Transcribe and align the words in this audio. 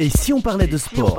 Et 0.00 0.08
si 0.08 0.32
on 0.32 0.40
parlait 0.40 0.66
de 0.66 0.78
sport 0.78 1.18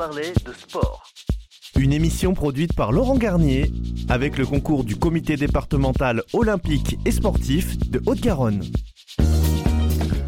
Une 1.78 1.92
émission 1.92 2.34
produite 2.34 2.74
par 2.74 2.90
Laurent 2.90 3.14
Garnier 3.14 3.70
avec 4.08 4.36
le 4.36 4.44
concours 4.44 4.82
du 4.82 4.96
comité 4.96 5.36
départemental 5.36 6.24
olympique 6.32 6.98
et 7.04 7.12
sportif 7.12 7.78
de 7.78 8.02
Haute-Garonne. 8.06 8.64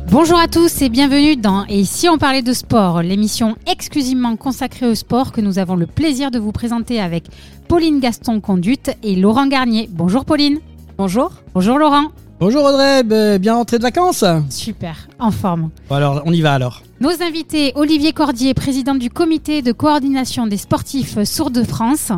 Bonjour 0.07 0.39
à 0.39 0.47
tous 0.47 0.83
et 0.83 0.89
bienvenue 0.89 1.35
dans 1.35 1.67
Et 1.67 1.85
si 1.85 2.09
on 2.09 2.17
parlait 2.17 2.43
de 2.43 2.53
sport, 2.53 3.03
l'émission 3.03 3.57
exclusivement 3.67 4.37
consacrée 4.37 4.87
au 4.87 4.95
sport 4.95 5.33
que 5.33 5.41
nous 5.41 5.59
avons 5.59 5.75
le 5.75 5.89
plaisir 5.89 6.31
de 6.31 6.39
vous 6.39 6.53
présenter 6.53 7.01
avec 7.01 7.25
Pauline 7.67 7.99
Gaston 7.99 8.41
Conduite 8.41 8.97
et 9.03 9.17
Laurent 9.17 9.49
Garnier. 9.49 9.89
Bonjour 9.91 10.25
Pauline. 10.25 10.61
Bonjour. 10.97 11.33
Bonjour 11.55 11.77
Laurent. 11.77 12.13
Bonjour 12.41 12.65
Audrey, 12.65 13.05
ben, 13.05 13.39
bien 13.39 13.55
rentré 13.55 13.79
de 13.79 13.83
vacances 13.85 14.25
Super, 14.51 15.09
en 15.21 15.31
forme. 15.31 15.71
Bon 15.89 15.95
alors, 15.95 16.23
on 16.27 16.33
y 16.33 16.41
va 16.41 16.53
alors. 16.53 16.83
Nos 17.01 17.23
invités, 17.23 17.73
Olivier 17.77 18.13
Cordier, 18.13 18.55
président 18.55 18.97
du 18.97 19.09
comité 19.09 19.63
de 19.63 19.71
coordination 19.71 20.49
des 20.49 20.57
sportifs 20.57 21.23
sourds 21.23 21.53
de 21.53 21.63
France, 21.63 22.11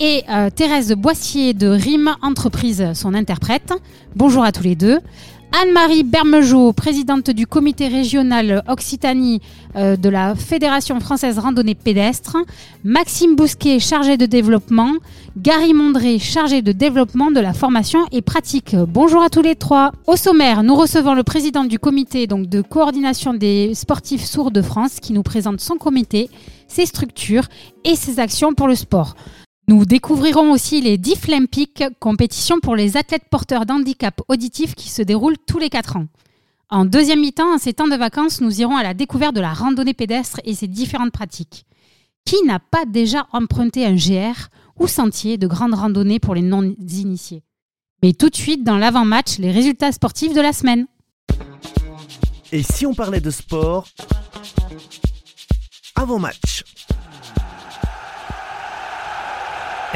et 0.00 0.22
euh, 0.28 0.50
Thérèse 0.50 0.92
Boissier 0.92 1.54
de 1.54 1.68
RIM 1.68 2.14
Entreprise, 2.20 2.92
son 2.94 3.14
interprète. 3.14 3.72
Bonjour 4.14 4.44
à 4.44 4.52
tous 4.52 4.64
les 4.64 4.76
deux. 4.76 4.98
Anne-Marie 5.62 6.02
Bermejeau, 6.02 6.72
présidente 6.72 7.30
du 7.30 7.46
comité 7.46 7.86
régional 7.86 8.64
Occitanie 8.66 9.40
euh, 9.76 9.94
de 9.94 10.08
la 10.08 10.34
Fédération 10.34 10.98
française 10.98 11.38
randonnée 11.38 11.76
pédestre. 11.76 12.36
Maxime 12.82 13.36
Bousquet, 13.36 13.78
chargé 13.78 14.16
de 14.16 14.26
développement. 14.26 14.94
Gary 15.36 15.72
Mondré, 15.72 16.18
chargé 16.18 16.60
de 16.60 16.72
développement 16.72 17.30
de 17.30 17.38
la 17.38 17.52
formation 17.52 18.00
et 18.10 18.20
pratique. 18.20 18.74
Bonjour 18.74 19.22
à 19.22 19.30
tous 19.30 19.42
les 19.42 19.54
trois. 19.54 19.92
Au 20.08 20.16
sommaire, 20.16 20.64
nous 20.64 20.74
recevons 20.74 21.14
le 21.14 21.22
président 21.22 21.62
du 21.62 21.78
comité 21.78 22.26
de 22.26 22.60
coordination 22.60 23.32
des 23.32 23.74
sportifs 23.74 24.24
sourds 24.24 24.50
de 24.50 24.60
France 24.60 24.98
qui 24.98 25.12
nous 25.12 25.22
présente 25.22 25.60
son 25.60 25.76
comité, 25.76 26.30
ses 26.66 26.86
structures 26.86 27.46
et 27.84 27.94
ses 27.94 28.18
actions 28.18 28.54
pour 28.54 28.66
le 28.66 28.74
sport. 28.74 29.14
Nous 29.66 29.86
découvrirons 29.86 30.52
aussi 30.52 30.82
les 30.82 30.98
Difflympiques, 30.98 31.84
compétition 31.98 32.60
pour 32.60 32.76
les 32.76 32.98
athlètes 32.98 33.28
porteurs 33.30 33.64
d'handicap 33.64 34.20
auditif 34.28 34.74
qui 34.74 34.90
se 34.90 35.00
déroulent 35.00 35.38
tous 35.46 35.58
les 35.58 35.70
4 35.70 35.96
ans. 35.96 36.06
En 36.68 36.84
deuxième 36.84 37.20
mi-temps, 37.20 37.54
en 37.54 37.58
ces 37.58 37.72
temps 37.72 37.88
de 37.88 37.96
vacances, 37.96 38.42
nous 38.42 38.60
irons 38.60 38.76
à 38.76 38.82
la 38.82 38.92
découverte 38.92 39.34
de 39.34 39.40
la 39.40 39.54
randonnée 39.54 39.94
pédestre 39.94 40.40
et 40.44 40.54
ses 40.54 40.68
différentes 40.68 41.12
pratiques. 41.12 41.64
Qui 42.26 42.36
n'a 42.44 42.58
pas 42.58 42.84
déjà 42.84 43.26
emprunté 43.32 43.86
un 43.86 43.94
GR 43.94 44.48
ou 44.78 44.86
sentier 44.86 45.38
de 45.38 45.46
grande 45.46 45.74
randonnée 45.74 46.18
pour 46.18 46.34
les 46.34 46.42
non-initiés? 46.42 47.42
Mais 48.02 48.12
tout 48.12 48.28
de 48.28 48.36
suite, 48.36 48.64
dans 48.64 48.76
l'avant-match, 48.76 49.38
les 49.38 49.50
résultats 49.50 49.92
sportifs 49.92 50.34
de 50.34 50.40
la 50.42 50.52
semaine. 50.52 50.86
Et 52.52 52.62
si 52.62 52.84
on 52.84 52.92
parlait 52.92 53.20
de 53.20 53.30
sport 53.30 53.88
Avant-match? 55.94 56.63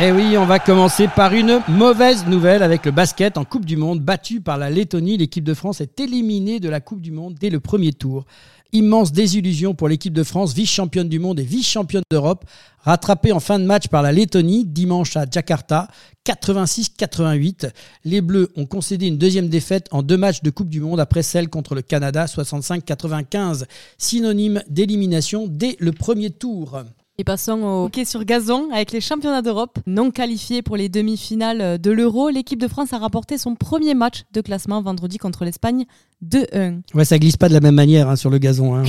Eh 0.01 0.13
oui, 0.13 0.37
on 0.39 0.47
va 0.47 0.61
commencer 0.61 1.09
par 1.09 1.33
une 1.33 1.61
mauvaise 1.67 2.25
nouvelle 2.27 2.63
avec 2.63 2.87
le 2.87 2.93
basket 2.93 3.37
en 3.37 3.45
Coupe 3.45 3.65
du 3.65 3.77
Monde. 3.77 3.99
Battu 4.01 4.41
par 4.41 4.57
la 4.57 4.71
Lettonie, 4.71 5.17
l'équipe 5.17 5.43
de 5.43 5.55
France 5.55 5.81
est 5.81 5.99
éliminée 5.99 6.61
de 6.61 6.69
la 6.69 6.79
Coupe 6.81 7.01
du 7.01 7.11
Monde 7.11 7.35
dès 7.35 7.51
le 7.51 7.59
premier 7.59 7.93
tour. 7.93 8.25
Immense 8.71 9.11
désillusion 9.11 9.75
pour 9.75 9.89
l'équipe 9.89 10.13
de 10.13 10.23
France, 10.23 10.55
vice-championne 10.55 11.09
du 11.09 11.19
monde 11.19 11.41
et 11.41 11.43
vice-championne 11.43 12.05
d'Europe, 12.13 12.45
rattrapée 12.79 13.33
en 13.33 13.41
fin 13.41 13.59
de 13.59 13.65
match 13.65 13.89
par 13.89 14.03
la 14.03 14.13
Lettonie 14.13 14.65
dimanche 14.65 15.17
à 15.17 15.25
Jakarta, 15.29 15.89
86-88. 16.25 17.73
Les 18.05 18.21
Bleus 18.21 18.53
ont 18.55 18.67
concédé 18.67 19.09
une 19.09 19.19
deuxième 19.19 19.49
défaite 19.49 19.89
en 19.91 20.05
deux 20.05 20.17
matchs 20.17 20.43
de 20.43 20.51
Coupe 20.51 20.69
du 20.69 20.81
Monde 20.81 21.01
après 21.01 21.25
celle 21.25 21.49
contre 21.49 21.75
le 21.75 21.83
Canada, 21.83 22.27
65-95, 22.27 23.65
synonyme 23.97 24.63
d'élimination 24.69 25.49
dès 25.49 25.77
le 25.81 25.91
premier 25.91 26.31
tour. 26.31 26.85
Et 27.21 27.25
passons 27.25 27.65
au 27.65 27.85
hockey 27.87 28.05
sur 28.05 28.25
gazon 28.25 28.71
avec 28.71 28.93
les 28.93 29.01
championnats 29.01 29.43
d'Europe. 29.43 29.81
Non 29.89 30.13
qualifiés 30.13 30.63
pour 30.63 30.77
les 30.77 30.89
demi-finales 30.89 31.81
de 31.81 31.91
l'Euro, 31.91 32.29
l'équipe 32.29 32.61
de 32.61 32.69
France 32.69 32.93
a 32.93 32.99
rapporté 32.99 33.39
son 33.39 33.57
premier 33.57 33.95
match 33.95 34.23
de 34.33 34.41
classement 34.41 34.81
vendredi 34.83 35.19
contre 35.19 35.45
l'Espagne 35.45 35.85
2-1. 36.25 36.81
Ouais, 36.95 37.05
ça 37.05 37.19
glisse 37.19 37.37
pas 37.37 37.49
de 37.49 37.55
la 37.55 37.61
même 37.61 37.77
manière 37.77 38.09
hein, 38.09 38.17
sur 38.17 38.31
le 38.31 38.39
gazon. 38.39 38.75
Hein. 38.75 38.85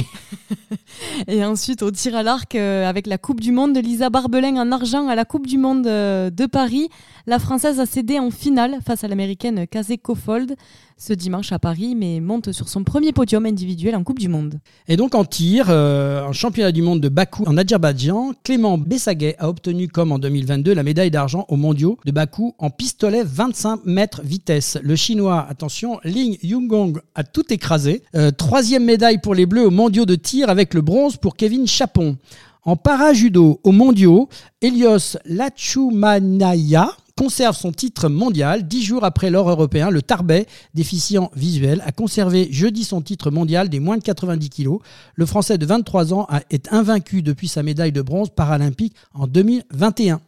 et 1.28 1.46
ensuite, 1.46 1.84
au 1.84 1.92
tir 1.92 2.16
à 2.16 2.24
l'arc, 2.24 2.56
euh, 2.56 2.88
avec 2.90 3.06
la 3.06 3.18
Coupe 3.18 3.40
du 3.40 3.52
Monde 3.52 3.74
de 3.74 3.80
Lisa 3.80 4.10
Barbelin 4.10 4.56
en 4.56 4.72
argent 4.72 5.08
à 5.08 5.16
la 5.16 5.26
Coupe 5.26 5.46
du 5.46 5.58
Monde 5.58 5.86
euh, 5.86 6.30
de 6.32 6.46
Paris, 6.48 6.90
la 7.28 7.38
Française 7.38 7.80
a 7.80 7.86
cédé 7.86 8.18
en 8.18 8.32
finale 8.32 8.80
face 8.86 9.04
à 9.04 9.08
l'américaine 9.08 9.68
Kazé 9.68 9.98
Kofold 9.98 10.56
ce 11.00 11.14
dimanche 11.14 11.52
à 11.54 11.60
Paris, 11.60 11.96
mais 11.96 12.20
monte 12.20 12.52
sur 12.52 12.68
son 12.68 12.84
premier 12.84 13.14
podium 13.14 13.46
individuel 13.46 13.96
en 13.96 14.04
Coupe 14.04 14.20
du 14.20 14.28
Monde. 14.28 14.60
Et 14.88 14.98
donc 14.98 15.16
en 15.16 15.24
tir, 15.24 15.68
euh, 15.70 16.28
en 16.28 16.34
championnat 16.34 16.74
du 16.74 16.82
monde 16.82 17.00
de 17.00 17.08
Bakou 17.08 17.46
en 17.48 17.58
Azerbaïdjan, 17.58 18.34
Clément 18.44 18.78
Bessaguet 18.78 19.36
a 19.40 19.48
obtenu, 19.48 19.88
comme 19.88 20.12
en 20.12 20.20
2022, 20.20 20.74
la 20.74 20.84
médaille 20.84 21.10
d'argent 21.10 21.46
aux 21.48 21.56
mondiaux 21.56 21.98
de 22.06 22.12
Bakou 22.12 22.54
en 22.60 22.70
pistolet 22.70 23.24
25 23.24 23.86
mètres 23.86 24.22
vitesse. 24.24 24.78
Le 24.84 24.98
chinois, 24.98 25.48
attention, 25.50 26.00
Ling 26.04 26.38
Yunggong 26.44 27.00
a 27.20 27.24
tout 27.24 27.54
écrasé. 27.54 28.02
Euh, 28.16 28.32
troisième 28.32 28.86
médaille 28.86 29.18
pour 29.18 29.36
les 29.36 29.46
Bleus 29.46 29.68
aux 29.68 29.72
mondiaux 29.72 30.06
de 30.06 30.16
tir 30.16 30.50
avec 30.50 30.74
le 30.74 30.80
bronze 30.80 31.18
pour 31.18 31.36
Kevin 31.36 31.68
Chapon. 31.68 32.18
En 32.64 32.78
para-judo 32.78 33.60
aux 33.64 33.72
mondiaux, 33.74 34.30
Elios 34.62 35.18
Lachumanaya 35.26 36.90
conserve 37.18 37.58
son 37.58 37.74
titre 37.74 38.08
mondial. 38.08 38.66
Dix 38.70 38.84
jours 38.84 39.04
après 39.04 39.30
l'or 39.30 39.50
européen, 39.50 39.90
le 39.90 40.02
Tarbet, 40.02 40.46
déficient 40.74 41.30
visuel, 41.36 41.84
a 41.86 41.92
conservé 41.92 42.48
jeudi 42.52 42.86
son 42.86 43.02
titre 43.02 43.32
mondial 43.32 43.68
des 43.68 43.82
moins 43.82 43.98
de 43.98 44.04
90 44.04 44.50
kg. 44.50 44.78
Le 45.16 45.26
Français 45.26 45.58
de 45.58 45.66
23 45.66 46.14
ans 46.14 46.26
est 46.50 46.72
invaincu 46.72 47.22
depuis 47.22 47.50
sa 47.50 47.64
médaille 47.64 47.92
de 47.92 48.02
bronze 48.02 48.30
paralympique 48.30 48.96
en 49.14 49.28
2021. 49.28 50.22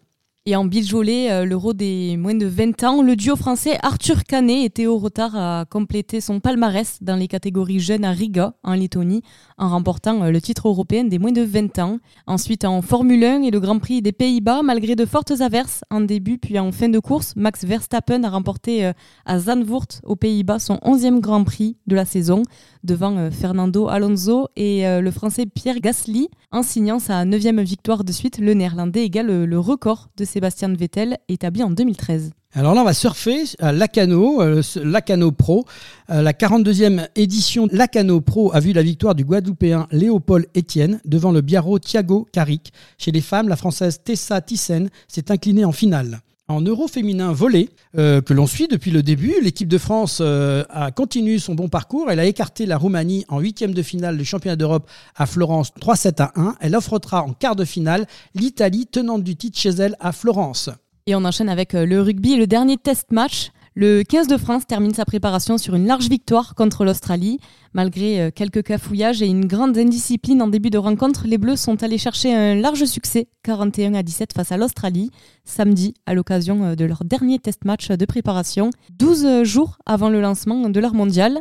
Et 0.47 0.55
en 0.55 0.65
Biljolais, 0.65 1.31
euh, 1.31 1.45
l'Euro 1.45 1.73
des 1.73 2.17
moins 2.17 2.33
de 2.33 2.47
20 2.47 2.83
ans, 2.83 3.03
le 3.03 3.15
duo 3.15 3.35
français 3.35 3.77
Arthur 3.83 4.23
Canet 4.23 4.65
et 4.65 4.71
Théo 4.71 4.97
Rotard 4.97 5.35
a 5.35 5.65
complété 5.65 6.19
son 6.19 6.39
palmarès 6.39 6.97
dans 7.01 7.15
les 7.15 7.27
catégories 7.27 7.79
jeunes 7.79 8.03
à 8.03 8.09
Riga, 8.09 8.55
en 8.63 8.73
Lettonie, 8.73 9.21
en 9.59 9.69
remportant 9.69 10.23
euh, 10.23 10.31
le 10.31 10.41
titre 10.41 10.67
européen 10.67 11.03
des 11.03 11.19
moins 11.19 11.31
de 11.31 11.43
20 11.43 11.77
ans. 11.77 11.99
Ensuite, 12.25 12.65
en 12.65 12.81
Formule 12.81 13.23
1 13.23 13.43
et 13.43 13.51
le 13.51 13.59
Grand 13.59 13.77
Prix 13.77 14.01
des 14.01 14.13
Pays-Bas, 14.13 14.63
malgré 14.63 14.95
de 14.95 15.05
fortes 15.05 15.41
averses 15.41 15.83
en 15.91 16.01
début 16.01 16.39
puis 16.39 16.57
en 16.57 16.71
fin 16.71 16.89
de 16.89 16.97
course, 16.97 17.35
Max 17.35 17.63
Verstappen 17.63 18.23
a 18.23 18.29
remporté 18.31 18.83
euh, 18.83 18.93
à 19.27 19.37
Zandvoort, 19.37 19.85
aux 20.05 20.15
Pays-Bas, 20.15 20.57
son 20.57 20.77
11e 20.77 21.19
Grand 21.19 21.43
Prix 21.43 21.77
de 21.85 21.95
la 21.95 22.05
saison, 22.05 22.41
devant 22.83 23.29
Fernando 23.31 23.87
Alonso 23.87 24.47
et 24.55 24.83
le 24.99 25.11
Français 25.11 25.45
Pierre 25.45 25.79
Gasly, 25.79 26.29
en 26.51 26.63
signant 26.63 26.99
sa 26.99 27.25
9e 27.25 27.61
victoire 27.61 28.03
de 28.03 28.11
suite. 28.11 28.39
Le 28.39 28.53
Néerlandais 28.53 29.05
égale 29.05 29.45
le 29.45 29.59
record 29.59 30.09
de 30.17 30.25
Sébastien 30.25 30.73
Vettel, 30.73 31.17
établi 31.27 31.63
en 31.63 31.69
2013. 31.69 32.31
Alors 32.53 32.75
là, 32.75 32.81
on 32.81 32.85
va 32.85 32.93
surfer 32.93 33.43
à 33.59 33.71
Lacano, 33.71 34.41
euh, 34.41 34.61
Lacano 34.83 35.31
Pro. 35.31 35.63
Euh, 36.09 36.21
la 36.21 36.33
42e 36.33 37.07
édition 37.15 37.67
Lacano 37.71 38.19
Pro 38.19 38.53
a 38.53 38.59
vu 38.59 38.73
la 38.73 38.81
victoire 38.81 39.15
du 39.15 39.23
Guadeloupéen 39.23 39.87
Léopold 39.91 40.47
Etienne 40.57 40.99
devant 41.05 41.31
le 41.31 41.39
Biarro 41.39 41.79
Thiago 41.79 42.27
Caric. 42.33 42.73
Chez 42.97 43.11
les 43.11 43.21
femmes, 43.21 43.47
la 43.47 43.55
Française 43.55 44.01
Tessa 44.03 44.41
Thyssen 44.41 44.89
s'est 45.07 45.31
inclinée 45.31 45.63
en 45.63 45.71
finale. 45.71 46.19
En 46.51 46.61
euro 46.61 46.87
féminin 46.87 47.31
volé, 47.31 47.69
euh, 47.97 48.21
que 48.21 48.33
l'on 48.33 48.45
suit 48.45 48.67
depuis 48.67 48.91
le 48.91 49.03
début, 49.03 49.35
l'équipe 49.41 49.67
de 49.67 49.77
France 49.77 50.21
a 50.21 50.91
continué 50.91 51.39
son 51.39 51.55
bon 51.55 51.69
parcours. 51.69 52.11
Elle 52.11 52.19
a 52.19 52.25
écarté 52.25 52.65
la 52.65 52.77
Roumanie 52.77 53.25
en 53.29 53.39
huitième 53.39 53.73
de 53.73 53.81
finale 53.81 54.17
du 54.17 54.25
championnat 54.25 54.55
d'Europe 54.55 54.89
à 55.15 55.25
Florence 55.25 55.71
3-7 55.79 56.21
à 56.21 56.31
1. 56.35 56.55
Elle 56.59 56.75
affrontera 56.75 57.23
en 57.23 57.33
quart 57.33 57.55
de 57.55 57.65
finale 57.65 58.05
l'Italie 58.35 58.85
tenante 58.85 59.23
du 59.23 59.35
titre 59.35 59.57
chez 59.57 59.69
elle 59.69 59.95
à 59.99 60.11
Florence. 60.11 60.69
Et 61.07 61.15
on 61.15 61.25
enchaîne 61.25 61.49
avec 61.49 61.73
euh, 61.73 61.85
le 61.85 62.01
rugby, 62.01 62.35
le 62.35 62.47
dernier 62.47 62.77
test 62.77 63.11
match. 63.11 63.51
Le 63.73 64.03
15 64.03 64.27
de 64.27 64.35
France 64.35 64.67
termine 64.67 64.93
sa 64.93 65.05
préparation 65.05 65.57
sur 65.57 65.75
une 65.75 65.85
large 65.85 66.09
victoire 66.09 66.55
contre 66.55 66.83
l'Australie. 66.83 67.39
Malgré 67.73 68.19
euh, 68.19 68.29
quelques 68.29 68.63
cafouillages 68.63 69.21
et 69.21 69.27
une 69.27 69.45
grande 69.45 69.77
indiscipline 69.77 70.41
en 70.41 70.49
début 70.49 70.69
de 70.69 70.77
rencontre, 70.77 71.23
les 71.25 71.37
Bleus 71.37 71.55
sont 71.55 71.81
allés 71.81 71.97
chercher 71.97 72.35
un 72.35 72.55
large 72.55 72.83
succès, 72.83 73.29
41 73.43 73.93
à 73.93 74.03
17 74.03 74.33
face 74.33 74.51
à 74.51 74.57
l'Australie, 74.57 75.09
samedi 75.45 75.93
à 76.05 76.13
l'occasion 76.13 76.65
euh, 76.65 76.75
de 76.75 76.83
leur 76.83 77.05
dernier 77.05 77.39
test 77.39 77.63
match 77.63 77.87
de 77.87 78.05
préparation, 78.05 78.71
12 78.99 79.43
jours 79.43 79.77
avant 79.85 80.09
le 80.09 80.19
lancement 80.19 80.67
de 80.67 80.79
leur 80.81 80.93
mondial. 80.93 81.39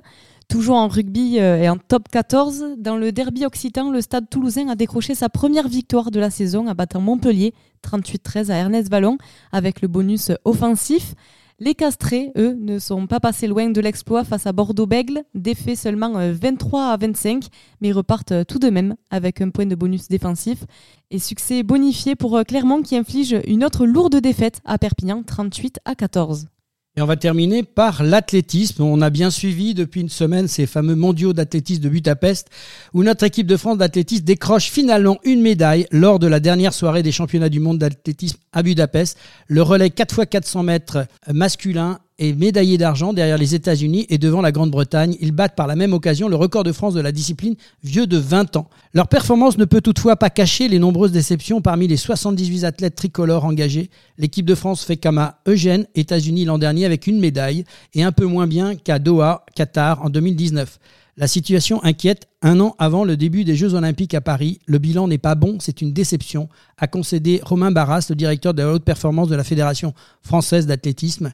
Toujours 0.49 0.77
en 0.77 0.87
rugby 0.87 1.37
et 1.37 1.69
en 1.69 1.77
top 1.77 2.09
14, 2.11 2.75
dans 2.77 2.97
le 2.97 3.13
derby 3.13 3.47
occitan, 3.47 3.93
le 3.93 4.01
stade 4.01 4.29
toulousain 4.29 4.67
a 4.69 4.75
décroché 4.75 5.15
sa 5.15 5.29
première 5.29 5.69
victoire 5.69 6.11
de 6.11 6.19
la 6.19 6.29
saison 6.29 6.67
en 6.67 6.75
battant 6.75 7.01
Montpellier 7.01 7.55
38-13 7.87 8.51
à 8.51 8.57
Ernest 8.57 8.91
Vallon 8.91 9.17
avec 9.53 9.81
le 9.81 9.87
bonus 9.87 10.33
offensif. 10.45 11.15
Les 11.63 11.75
castrés, 11.75 12.33
eux, 12.39 12.57
ne 12.59 12.79
sont 12.79 13.07
pas 13.07 13.21
passés 13.21 13.47
loin 13.47 13.69
de 13.69 13.83
l'exploit 13.83 14.25
face 14.25 14.47
à 14.47 14.53
Bordeaux-Bègle, 14.53 15.25
défait 15.35 15.77
seulement 15.77 16.13
23 16.15 16.87
à 16.87 16.97
25, 16.97 17.45
mais 17.83 17.93
repartent 17.93 18.47
tout 18.47 18.59
de 18.59 18.71
même 18.71 18.95
avec 19.11 19.43
un 19.43 19.51
point 19.51 19.67
de 19.67 19.75
bonus 19.75 20.09
défensif. 20.09 20.65
Et 21.11 21.19
succès 21.19 21.63
bonifié 21.63 22.17
pour 22.17 22.41
Clermont 22.49 22.81
qui 22.81 22.97
inflige 22.97 23.37
une 23.47 23.63
autre 23.63 23.85
lourde 23.85 24.17
défaite 24.17 24.63
à 24.65 24.79
Perpignan, 24.79 25.23
38 25.23 25.81
à 25.85 25.95
14. 25.95 26.47
Et 26.97 27.03
on 27.03 27.07
va 27.07 27.17
terminer 27.17 27.63
par 27.63 28.03
l'athlétisme. 28.03 28.83
On 28.83 29.01
a 29.01 29.11
bien 29.11 29.31
suivi 29.31 29.75
depuis 29.75 30.01
une 30.01 30.09
semaine 30.09 30.49
ces 30.49 30.67
fameux 30.67 30.97
mondiaux 30.97 31.33
d'athlétisme 31.33 31.83
de 31.83 31.89
Budapest, 31.89 32.49
où 32.95 33.05
notre 33.05 33.25
équipe 33.25 33.47
de 33.47 33.57
France 33.57 33.79
d'athlétisme 33.79 34.25
décroche 34.25 34.71
finalement 34.71 35.19
une 35.23 35.41
médaille 35.41 35.87
lors 35.93 36.19
de 36.19 36.27
la 36.27 36.41
dernière 36.41 36.75
soirée 36.75 37.05
des 37.05 37.13
championnats 37.13 37.49
du 37.49 37.61
monde 37.61 37.79
d'athlétisme 37.79 38.39
à 38.53 38.65
Budapest. 38.65 39.17
Le 39.47 39.63
relais 39.63 39.89
4x400 39.89 40.65
mètres 40.65 41.07
masculin 41.33 42.01
est 42.21 42.35
médaillé 42.35 42.79
d'argent 42.79 43.13
derrière 43.13 43.39
les 43.39 43.55
États-Unis 43.55 44.07
et 44.11 44.19
devant 44.19 44.43
la 44.43 44.53
Grande-Bretagne. 44.53 45.17
Ils 45.21 45.33
battent 45.33 45.57
par 45.57 45.67
la 45.67 45.75
même 45.75 45.95
occasion 45.95 46.29
le 46.29 46.37
record 46.37 46.63
de 46.63 46.71
France 46.71 46.95
de 46.95 47.01
la 47.01 47.11
discipline, 47.11 47.57
vieux 47.83 48.07
de 48.07 48.19
20 48.19 48.57
ans. 48.57 48.69
Leur 48.95 49.09
performance 49.09 49.59
ne 49.59 49.65
peut 49.65 49.81
toutefois 49.81 50.17
pas 50.17 50.31
cacher 50.31 50.69
les 50.69 50.79
nombreuses 50.79 51.13
déceptions 51.13 51.61
parmi 51.61 51.89
les 51.89 51.97
78 51.97 52.65
athlètes 52.65 52.95
tricolores 52.95 53.45
engagés. 53.45 53.91
L'équipe 54.19 54.47
de 54.47 54.55
France 54.55 54.85
fait 54.85 54.99
comme 54.99 55.19
à 55.19 55.41
Eugène, 55.49 55.87
États-Unis 55.95 56.45
l'an 56.45 56.59
dernier 56.59 56.85
avec 56.85 57.07
une 57.07 57.19
médaille 57.19 57.65
et 57.95 58.03
un 58.03 58.13
peu 58.13 58.27
moins 58.27 58.47
bien 58.47 58.77
qu'à 58.77 58.99
Doha, 58.99 59.45
Qatar 59.55 60.05
en 60.05 60.11
2019. 60.11 60.79
La 61.17 61.27
situation 61.27 61.83
inquiète 61.85 62.29
un 62.41 62.61
an 62.61 62.75
avant 62.79 63.05
le 63.05 63.17
début 63.17 63.45
des 63.45 63.57
Jeux 63.57 63.75
Olympiques 63.75 64.15
à 64.15 64.21
Paris. 64.21 64.59
Le 64.67 64.79
bilan 64.79 65.09
n'est 65.09 65.19
pas 65.19 65.35
bon, 65.35 65.59
c'est 65.61 65.83
une 65.83 65.93
déception, 65.93 66.49
a 66.79 66.87
concédé 66.87 67.41
Romain 67.43 67.71
Barras, 67.71 68.07
le 68.09 68.15
directeur 68.15 68.55
de 68.55 68.63
la 68.63 68.73
haute 68.73 68.85
performance 68.85 69.29
de 69.29 69.37
la 69.37 69.45
Fédération 69.45 69.93
française 70.23 70.67
d'athlétisme. 70.67 71.33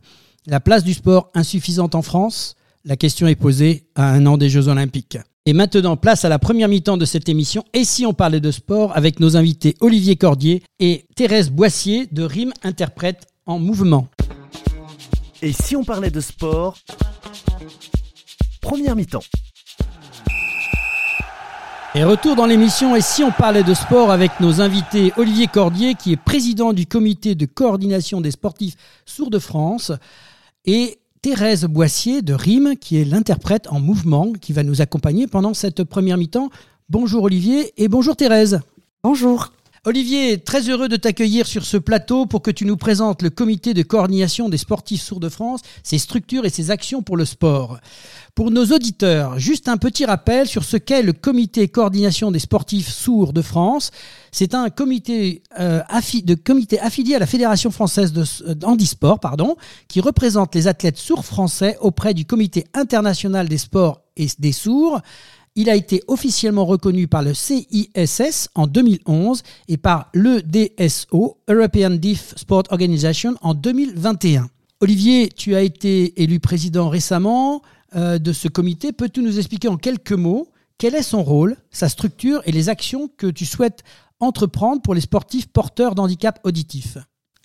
La 0.48 0.60
place 0.60 0.84
du 0.84 0.94
sport 0.94 1.30
insuffisante 1.34 1.96
en 1.96 2.02
France 2.02 2.54
La 2.84 2.96
question 2.96 3.26
est 3.26 3.34
posée 3.34 3.88
à 3.96 4.10
un 4.10 4.26
an 4.26 4.36
des 4.36 4.48
Jeux 4.48 4.68
Olympiques. 4.68 5.18
Et 5.44 5.52
maintenant, 5.52 5.96
place 5.96 6.24
à 6.24 6.28
la 6.28 6.38
première 6.38 6.68
mi-temps 6.68 6.96
de 6.96 7.04
cette 7.04 7.28
émission. 7.28 7.64
Et 7.72 7.82
si 7.82 8.06
on 8.06 8.14
parlait 8.14 8.38
de 8.38 8.52
sport 8.52 8.96
avec 8.96 9.18
nos 9.18 9.36
invités 9.36 9.74
Olivier 9.80 10.14
Cordier 10.14 10.62
et 10.78 11.04
Thérèse 11.16 11.50
Boissier 11.50 12.06
de 12.12 12.22
Rime 12.22 12.52
Interprète 12.62 13.26
en 13.44 13.58
Mouvement. 13.58 14.06
Et 15.42 15.52
si 15.52 15.74
on 15.74 15.82
parlait 15.82 16.12
de 16.12 16.20
sport 16.20 16.78
Première 18.60 18.94
mi-temps. 18.94 19.24
Et 21.96 22.04
retour 22.04 22.36
dans 22.36 22.46
l'émission 22.46 22.94
Et 22.94 23.00
si 23.00 23.24
on 23.24 23.32
parlait 23.32 23.64
de 23.64 23.74
sport 23.74 24.12
avec 24.12 24.38
nos 24.38 24.60
invités 24.60 25.12
Olivier 25.16 25.48
Cordier 25.48 25.94
qui 25.96 26.12
est 26.12 26.16
président 26.16 26.72
du 26.72 26.86
comité 26.86 27.34
de 27.34 27.46
coordination 27.46 28.20
des 28.20 28.30
sportifs 28.30 28.76
sourds 29.06 29.30
de 29.30 29.40
France 29.40 29.90
et 30.66 30.98
Thérèse 31.22 31.64
Boissier 31.64 32.22
de 32.22 32.34
RIM, 32.34 32.76
qui 32.76 32.98
est 32.98 33.04
l'interprète 33.04 33.66
en 33.70 33.80
mouvement, 33.80 34.32
qui 34.32 34.52
va 34.52 34.62
nous 34.62 34.80
accompagner 34.80 35.26
pendant 35.26 35.54
cette 35.54 35.84
première 35.84 36.18
mi-temps. 36.18 36.50
Bonjour 36.88 37.24
Olivier 37.24 37.72
et 37.82 37.88
bonjour 37.88 38.16
Thérèse. 38.16 38.60
Bonjour. 39.02 39.55
Olivier, 39.88 40.38
très 40.38 40.68
heureux 40.68 40.88
de 40.88 40.96
t'accueillir 40.96 41.46
sur 41.46 41.64
ce 41.64 41.76
plateau 41.76 42.26
pour 42.26 42.42
que 42.42 42.50
tu 42.50 42.64
nous 42.64 42.76
présentes 42.76 43.22
le 43.22 43.30
comité 43.30 43.72
de 43.72 43.84
coordination 43.84 44.48
des 44.48 44.56
sportifs 44.56 45.00
sourds 45.00 45.20
de 45.20 45.28
France, 45.28 45.60
ses 45.84 45.98
structures 45.98 46.44
et 46.44 46.50
ses 46.50 46.72
actions 46.72 47.04
pour 47.04 47.16
le 47.16 47.24
sport. 47.24 47.78
Pour 48.34 48.50
nos 48.50 48.64
auditeurs, 48.64 49.38
juste 49.38 49.68
un 49.68 49.76
petit 49.76 50.04
rappel 50.04 50.48
sur 50.48 50.64
ce 50.64 50.76
qu'est 50.76 51.04
le 51.04 51.12
comité 51.12 51.68
de 51.68 51.70
coordination 51.70 52.32
des 52.32 52.40
sportifs 52.40 52.88
sourds 52.88 53.32
de 53.32 53.42
France. 53.42 53.92
C'est 54.32 54.54
un 54.54 54.70
comité, 54.70 55.44
euh, 55.60 55.82
de 56.24 56.34
comité 56.34 56.80
affilié 56.80 57.14
à 57.14 57.20
la 57.20 57.26
Fédération 57.26 57.70
française 57.70 58.12
euh, 58.16 58.54
handisport, 58.64 59.20
pardon, 59.20 59.54
qui 59.86 60.00
représente 60.00 60.52
les 60.56 60.66
athlètes 60.66 60.98
sourds 60.98 61.24
français 61.24 61.78
auprès 61.80 62.12
du 62.12 62.24
comité 62.24 62.64
international 62.74 63.48
des 63.48 63.58
sports 63.58 64.00
et 64.16 64.26
des 64.40 64.52
sourds. 64.52 65.00
Il 65.58 65.70
a 65.70 65.74
été 65.74 66.02
officiellement 66.06 66.66
reconnu 66.66 67.08
par 67.08 67.22
le 67.22 67.32
CISS 67.32 68.50
en 68.54 68.66
2011 68.66 69.42
et 69.68 69.78
par 69.78 70.10
l'EDSO, 70.12 71.38
European 71.48 71.90
Deaf 71.90 72.34
Sport 72.36 72.64
Organization, 72.68 73.36
en 73.40 73.54
2021. 73.54 74.50
Olivier, 74.80 75.30
tu 75.34 75.54
as 75.54 75.62
été 75.62 76.22
élu 76.22 76.40
président 76.40 76.90
récemment 76.90 77.62
euh, 77.94 78.18
de 78.18 78.34
ce 78.34 78.48
comité. 78.48 78.92
Peux-tu 78.92 79.22
nous 79.22 79.38
expliquer 79.38 79.68
en 79.68 79.78
quelques 79.78 80.12
mots 80.12 80.48
quel 80.76 80.94
est 80.94 81.02
son 81.02 81.22
rôle, 81.22 81.56
sa 81.70 81.88
structure 81.88 82.42
et 82.44 82.52
les 82.52 82.68
actions 82.68 83.08
que 83.16 83.26
tu 83.26 83.46
souhaites 83.46 83.82
entreprendre 84.20 84.82
pour 84.82 84.94
les 84.94 85.00
sportifs 85.00 85.46
porteurs 85.46 85.94
d'handicap 85.94 86.38
auditif 86.44 86.98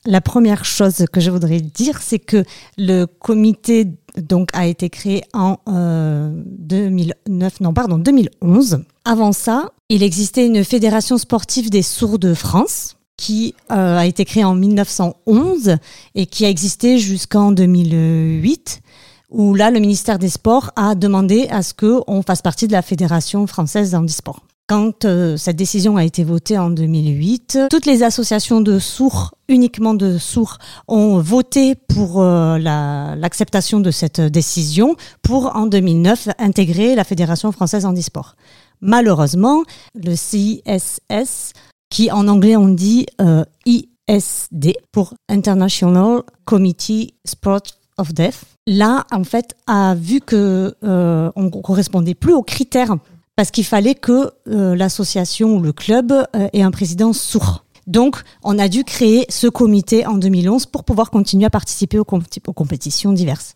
la 0.06 0.22
première 0.22 0.66
chose 0.66 1.06
que 1.12 1.20
je 1.20 1.30
voudrais 1.30 1.62
dire, 1.62 2.02
c'est 2.02 2.20
que 2.20 2.44
le 2.78 3.06
comité 3.06 3.86
donc 4.18 4.50
a 4.54 4.66
été 4.66 4.90
créé 4.90 5.24
en 5.34 5.58
2009, 5.68 7.54
euh, 7.54 7.64
non 7.64 7.74
pardon 7.74 7.98
2011. 7.98 8.84
Avant 9.06 9.32
ça, 9.32 9.72
il 9.90 10.04
existait 10.04 10.46
une 10.46 10.64
fédération 10.64 11.18
sportive 11.18 11.70
des 11.70 11.82
sourds 11.82 12.20
de 12.20 12.34
France 12.34 12.98
qui 13.18 13.56
euh, 13.72 13.98
a 13.98 14.06
été 14.06 14.26
créée 14.26 14.44
en 14.44 14.56
1911 14.56 15.78
et 16.16 16.26
qui 16.26 16.46
a 16.46 16.50
existé 16.50 16.98
jusqu'en 16.98 17.52
2008 17.52 18.82
où 19.30 19.56
là 19.56 19.72
le 19.72 19.80
ministère 19.80 20.20
des 20.20 20.30
Sports 20.30 20.72
a 20.76 20.96
demandé 20.96 21.48
à 21.50 21.64
ce 21.64 21.74
qu'on 21.74 22.22
fasse 22.22 22.42
partie 22.42 22.68
de 22.68 22.74
la 22.74 22.82
fédération 22.82 23.48
française 23.48 23.92
d'handisport 23.92 24.42
quand 24.72 25.04
euh, 25.04 25.36
cette 25.36 25.58
décision 25.58 25.98
a 25.98 26.06
été 26.06 26.24
votée 26.24 26.58
en 26.58 26.70
2008, 26.70 27.60
toutes 27.70 27.86
les 27.86 28.04
associations 28.04 28.62
de 28.62 28.80
sourds, 28.80 29.36
uniquement 29.50 29.94
de 29.94 30.18
sourds, 30.18 30.60
ont 30.88 31.20
voté 31.20 31.76
pour 31.76 32.22
euh, 32.22 32.58
l'acceptation 32.58 33.82
de 33.82 33.92
cette 33.92 34.22
décision 34.22 34.96
pour 35.24 35.58
en 35.58 35.68
2009 35.68 36.30
intégrer 36.40 36.96
la 36.96 37.04
Fédération 37.04 37.52
française 37.52 37.86
handisport. 37.86 38.38
Malheureusement, 38.80 39.64
le 39.94 40.16
CISS, 40.16 41.52
qui 41.90 42.10
en 42.10 42.30
anglais 42.30 42.56
on 42.56 42.70
dit 42.70 43.08
euh, 43.20 43.44
ISD 43.66 44.78
pour 44.94 45.16
International 45.28 46.22
Committee 46.46 47.16
Sport 47.26 47.64
of 47.98 48.14
Deaf, 48.14 48.46
là 48.68 49.06
en 49.12 49.26
fait 49.26 49.54
a 49.68 49.96
vu 49.96 50.22
que 50.22 50.74
on 50.82 51.50
correspondait 51.50 52.16
plus 52.16 52.32
aux 52.32 52.44
critères 52.44 52.96
parce 53.42 53.50
qu'il 53.50 53.66
fallait 53.66 53.96
que 53.96 54.34
euh, 54.50 54.76
l'association 54.76 55.56
ou 55.56 55.62
le 55.62 55.74
club 55.74 56.12
euh, 56.12 56.48
ait 56.54 56.62
un 56.62 56.70
président 56.70 57.12
sourd. 57.12 57.66
Donc, 57.88 58.22
on 58.44 58.60
a 58.60 58.68
dû 58.68 58.84
créer 58.84 59.26
ce 59.30 59.48
comité 59.48 60.06
en 60.06 60.20
2011 60.20 60.68
pour 60.68 60.84
pouvoir 60.84 61.10
continuer 61.10 61.46
à 61.46 61.50
participer 61.50 61.98
aux, 61.98 62.04
compétitions 62.04 63.14
diverses. 63.14 63.56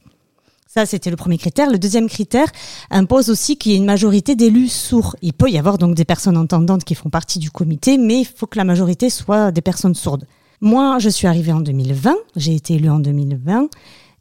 Ça, 0.65 0.87
c'était 0.87 1.11
le 1.11 1.17
premier 1.17 1.37
critère. 1.37 1.69
Le 1.69 1.77
deuxième 1.77 2.09
critère 2.09 2.47
impose 2.89 3.29
aussi 3.29 3.57
qu'il 3.57 3.73
y 3.73 3.75
ait 3.75 3.77
une 3.77 3.85
majorité 3.85 4.35
d'élus 4.35 4.69
sourds. 4.69 5.17
Il 5.21 5.33
peut 5.33 5.51
y 5.51 5.59
avoir 5.59 5.77
donc 5.77 5.93
des 5.93 6.03
personnes 6.03 6.37
entendantes 6.37 6.83
qui 6.83 6.95
font 6.95 7.11
partie 7.11 7.37
du 7.37 7.51
comité, 7.51 7.99
mais 7.99 8.21
il 8.21 8.25
faut 8.25 8.47
que 8.47 8.57
la 8.57 8.63
majorité 8.63 9.11
soit 9.11 9.51
des 9.51 9.61
personnes 9.61 9.93
sourdes. 9.93 10.25
Moi, 10.61 10.97
je 10.97 11.09
suis 11.09 11.27
arrivée 11.27 11.51
en 11.51 11.61
2020, 11.61 12.15
j'ai 12.37 12.55
été 12.55 12.73
élue 12.73 12.89
en 12.89 12.97
2020, 12.97 13.67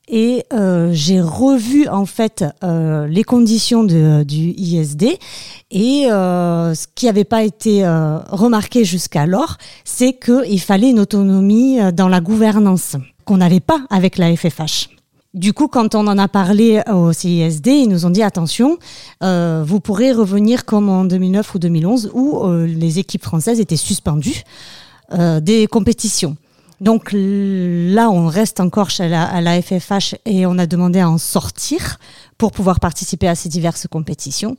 et 0.09 0.45
euh, 0.53 0.91
j'ai 0.93 1.21
revu 1.21 1.89
en 1.89 2.07
fait 2.07 2.45
euh, 2.63 3.07
les 3.07 3.25
conditions 3.25 3.85
du 3.85 4.55
ISD 4.57 5.19
et 5.71 6.07
euh, 6.11 6.75
ce 6.75 6.87
qui 6.95 7.07
n'avait 7.07 7.25
pas 7.25 7.43
été 7.43 7.85
remarqué 8.29 8.85
jusqu'alors, 8.85 9.57
c'est 9.85 10.13
qu'il 10.15 10.61
fallait 10.61 10.91
une 10.91 11.01
autonomie 11.01 11.79
dans 11.93 12.09
la 12.09 12.21
gouvernance 12.21 12.97
qu'on 13.25 13.39
n'avait 13.39 13.61
pas 13.61 13.81
avec 13.91 14.19
la 14.19 14.35
FFH. 14.37 14.89
Du 15.33 15.53
coup, 15.53 15.67
quand 15.67 15.97
on 15.97 16.07
en 16.07 16.17
a 16.17 16.29
parlé 16.29 16.81
au 16.93 17.13
CISD, 17.13 17.67
ils 17.67 17.89
nous 17.89 18.07
ont 18.07 18.11
dit 18.11 18.23
attention, 18.23 18.79
vous 19.21 19.81
pourrez 19.81 20.13
revenir 20.13 20.65
comme 20.65 20.89
en 20.89 21.05
2009 21.05 21.55
ou 21.55 21.59
2011 21.59 22.11
où 22.15 22.47
les 22.67 22.99
équipes 22.99 23.25
françaises 23.25 23.59
étaient 23.59 23.77
suspendues 23.77 24.43
des 25.41 25.67
compétitions. 25.67 26.37
Donc 26.81 27.11
là, 27.13 28.11
on 28.11 28.27
reste 28.27 28.61
encore 28.61 28.91
chez 28.91 29.09
la, 29.09 29.25
à 29.25 29.41
la 29.41 29.61
FFH 29.61 30.17
et 30.27 30.47
on 30.47 30.59
a 30.59 30.67
demandé 30.67 31.01
à 31.01 31.09
en 31.09 31.19
sortir 31.19 31.99
pour 32.39 32.53
pouvoir 32.53 32.81
participer 32.81 33.29
à 33.29 33.35
ces 33.35 33.49
diverses 33.49 33.87
compétitions. 33.87 34.57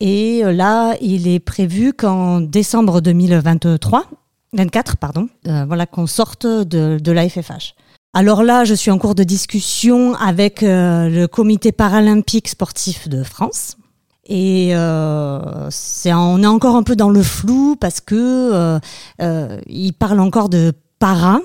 Et 0.00 0.42
là, 0.44 0.94
il 1.00 1.26
est 1.28 1.38
prévu 1.38 1.92
qu'en 1.94 2.40
décembre 2.40 3.00
2023, 3.00 4.04
24, 4.52 4.96
pardon, 4.96 5.28
euh, 5.46 5.64
voilà, 5.66 5.86
qu'on 5.86 6.06
sorte 6.06 6.46
de, 6.46 6.98
de 6.98 7.12
la 7.12 7.28
FFH. 7.28 7.74
Alors 8.16 8.42
là, 8.42 8.64
je 8.64 8.72
suis 8.72 8.90
en 8.90 8.96
cours 8.96 9.14
de 9.14 9.24
discussion 9.24 10.14
avec 10.14 10.62
euh, 10.62 11.10
le 11.10 11.26
Comité 11.28 11.70
paralympique 11.70 12.48
sportif 12.48 13.10
de 13.10 13.22
France. 13.22 13.76
Et 14.24 14.70
euh, 14.74 15.68
on 16.06 16.42
est 16.42 16.46
encore 16.46 16.76
un 16.76 16.82
peu 16.82 16.96
dans 16.96 17.10
le 17.10 17.22
flou 17.22 17.76
parce 17.78 18.00
que 18.00 18.14
euh, 18.14 18.78
euh 19.20 19.60
il 19.66 19.92
parle 19.92 20.18
encore 20.20 20.48
de 20.48 20.72
para 20.98 21.40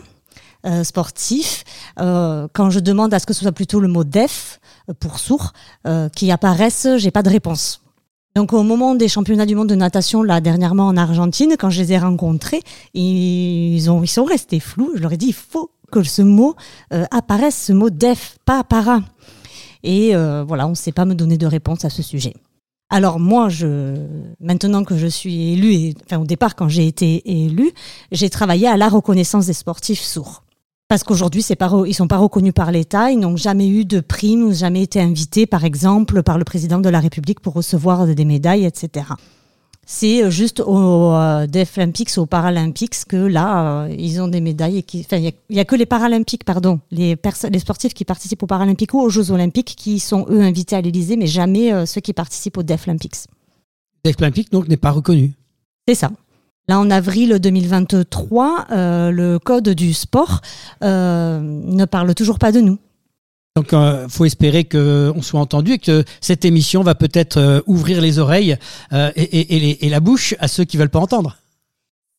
euh, 0.66 0.84
sportif, 0.84 1.64
euh, 2.00 2.48
quand 2.54 2.70
je 2.70 2.80
demande 2.80 3.14
à 3.16 3.20
ce 3.20 3.26
que 3.26 3.34
ce 3.34 3.42
soit 3.42 3.52
plutôt 3.52 3.80
le 3.80 3.88
mot 3.88 4.04
def 4.04 4.60
euh, 4.90 4.94
pour 4.94 5.18
sourd 5.18 5.54
qui 6.16 6.32
apparaisse, 6.32 6.88
j'ai 6.98 7.10
pas 7.10 7.24
de 7.24 7.30
réponse. 7.30 7.82
Donc 8.36 8.54
au 8.54 8.62
moment 8.62 8.94
des 8.94 9.08
championnats 9.08 9.48
du 9.48 9.56
monde 9.56 9.70
de 9.70 9.76
natation, 9.76 10.22
là 10.22 10.40
dernièrement 10.40 10.88
en 10.88 10.96
Argentine, 10.96 11.56
quand 11.58 11.72
je 11.72 11.82
les 11.82 11.94
ai 11.94 11.98
rencontrés, 11.98 12.62
ils, 12.94 13.90
ont, 13.90 14.04
ils 14.04 14.08
sont 14.08 14.24
restés 14.24 14.60
flous. 14.60 14.92
Je 14.96 15.02
leur 15.02 15.12
ai 15.12 15.18
dit, 15.18 15.28
il 15.28 15.34
faut 15.34 15.72
que 15.92 16.04
ce 16.04 16.22
mot 16.22 16.56
apparaisse, 16.92 17.66
ce 17.66 17.74
mot 17.74 17.90
def, 17.90 18.38
pas 18.46 18.64
para. 18.64 19.02
Et 19.84 20.14
voilà, 20.48 20.68
on 20.68 20.72
ne 20.72 20.76
sait 20.76 20.94
pas 20.94 21.06
me 21.06 21.16
donner 21.16 21.38
de 21.38 21.48
réponse 21.48 21.84
à 21.84 21.90
ce 21.90 22.04
sujet. 22.04 22.34
Alors 22.94 23.22
moi, 23.22 23.48
je, 23.48 23.96
maintenant 24.42 24.84
que 24.84 24.98
je 24.98 25.08
suis 25.08 25.54
élue, 25.54 25.74
et, 25.74 25.96
enfin 26.04 26.20
au 26.20 26.26
départ 26.26 26.58
quand 26.58 26.68
j'ai 26.68 26.86
été 26.86 27.44
élue, 27.46 27.72
j'ai 28.12 28.30
travaillé 28.30 28.68
à 28.68 28.76
la 28.76 28.90
reconnaissance 28.90 29.46
des 29.46 29.54
sportifs 29.54 30.02
sourds. 30.02 30.44
Parce 30.90 31.06
qu'aujourd'hui, 31.06 31.42
c'est 31.42 31.56
pas, 31.56 31.72
ils 31.88 31.94
sont 31.94 32.10
pas 32.10 32.18
reconnus 32.18 32.52
par 32.54 32.70
l'État, 32.70 33.10
ils 33.10 33.18
n'ont 33.18 33.38
jamais 33.38 33.70
eu 33.70 33.86
de 33.86 34.02
prime 34.02 34.52
jamais 34.52 34.84
été 34.84 35.00
invités, 35.00 35.46
par 35.46 35.64
exemple, 35.64 36.22
par 36.22 36.38
le 36.38 36.44
président 36.44 36.80
de 36.80 36.90
la 36.90 37.00
République 37.00 37.40
pour 37.40 37.54
recevoir 37.54 38.06
des 38.06 38.26
médailles, 38.26 38.66
etc. 38.66 39.06
C'est 39.94 40.32
juste 40.32 40.62
aux 40.62 41.14
euh, 41.14 41.48
Deaflympics, 41.48 42.18
aux 42.18 42.26
Paralympics 42.26 43.04
que 43.10 43.18
là, 43.18 43.84
euh, 43.84 43.96
ils 44.00 44.22
ont 44.22 44.30
des 44.30 44.40
médailles. 44.40 44.78
Et 44.78 44.84
qui, 44.84 45.06
il 45.12 45.34
n'y 45.50 45.60
a, 45.60 45.66
que 45.66 45.76
les 45.76 45.86
Paralympiques, 45.86 46.46
pardon, 46.46 46.80
les, 46.92 47.18
les 47.52 47.60
sportifs 47.60 47.94
qui 47.94 48.06
participent 48.06 48.42
aux 48.42 48.48
Paralympiques 48.48 48.94
ou 48.94 49.02
aux 49.02 49.10
Jeux 49.10 49.32
Olympiques 49.32 49.76
qui 49.78 50.00
sont 50.00 50.26
eux 50.30 50.40
invités 50.40 50.78
à 50.78 50.82
l'Élysée, 50.82 51.18
mais 51.18 51.28
jamais 51.28 51.74
euh, 51.74 51.86
ceux 51.86 52.00
qui 52.00 52.14
participent 52.14 52.58
aux 52.58 52.64
Deaflympics. 52.64 53.28
Deaflympics 54.06 54.50
donc 54.50 54.70
n'est 54.70 54.78
pas 54.78 54.92
reconnu. 54.92 55.34
C'est 55.86 55.96
ça. 55.96 56.10
Là, 56.70 56.80
en 56.80 56.90
avril 56.90 57.38
2023, 57.38 58.68
euh, 58.72 59.12
le 59.12 59.40
code 59.40 59.68
du 59.68 59.94
sport 59.94 60.40
euh, 60.86 61.42
ne 61.42 61.84
parle 61.84 62.16
toujours 62.16 62.40
pas 62.40 62.54
de 62.54 62.62
nous. 62.62 62.80
Donc, 63.56 63.70
il 63.72 63.76
euh, 63.76 64.08
faut 64.08 64.26
espérer 64.26 64.64
qu'on 64.64 65.22
soit 65.22 65.40
entendu 65.40 65.74
et 65.74 65.80
que 65.80 66.04
cette 66.22 66.46
émission 66.46 66.84
va 66.84 66.96
peut-être 66.96 67.64
ouvrir 67.68 68.02
les 68.02 68.20
oreilles 68.20 68.58
et, 68.92 69.90
la 69.90 70.00
bouche 70.00 70.36
à 70.40 70.48
ceux 70.48 70.64
qui 70.64 70.78
veulent 70.78 70.90
pas 70.90 71.00
entendre. 71.00 71.38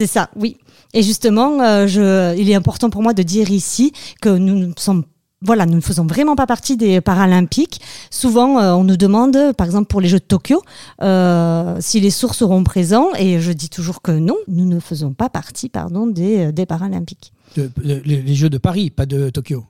C'est 0.01 0.07
ça, 0.07 0.31
oui. 0.37 0.59
Et 0.95 1.03
justement, 1.03 1.85
il 1.87 2.51
est 2.51 2.55
important 2.55 2.91
pour 2.91 3.03
moi 3.03 3.15
de 3.15 3.23
dire 3.23 3.51
ici 3.51 3.93
que 4.21 4.29
nous 4.29 4.59
ne 4.59 4.73
sommes 4.77 5.05
voilà, 5.43 5.67
nous 5.67 5.75
ne 5.75 5.81
faisons 5.81 6.07
vraiment 6.07 6.37
pas 6.37 6.47
partie 6.47 6.77
des 6.77 7.01
Paralympiques. 7.01 7.81
Souvent, 8.11 8.61
euh, 8.61 8.73
on 8.73 8.85
nous 8.85 8.97
demande, 8.97 9.37
par 9.57 9.67
exemple 9.67 9.89
pour 9.89 10.01
les 10.01 10.09
Jeux 10.09 10.21
de 10.21 10.25
Tokyo, 10.25 10.63
euh, 11.03 11.77
si 11.81 12.01
les 12.01 12.11
sourds 12.11 12.35
seront 12.35 12.63
présents, 12.63 13.09
et 13.19 13.41
je 13.41 13.53
dis 13.53 13.69
toujours 13.69 14.03
que 14.03 14.13
non, 14.13 14.37
nous 14.49 14.67
ne 14.67 14.79
faisons 14.79 15.13
pas 15.13 15.29
partie, 15.29 15.69
pardon, 15.69 16.07
des, 16.07 16.47
euh, 16.47 16.53
des 16.53 16.65
Paralympiques. 16.65 17.33
les, 17.83 18.35
Jeux 18.35 18.51
de 18.51 18.59
Paris, 18.59 18.91
pas 18.91 19.07
de 19.07 19.31
Tokyo. 19.31 19.65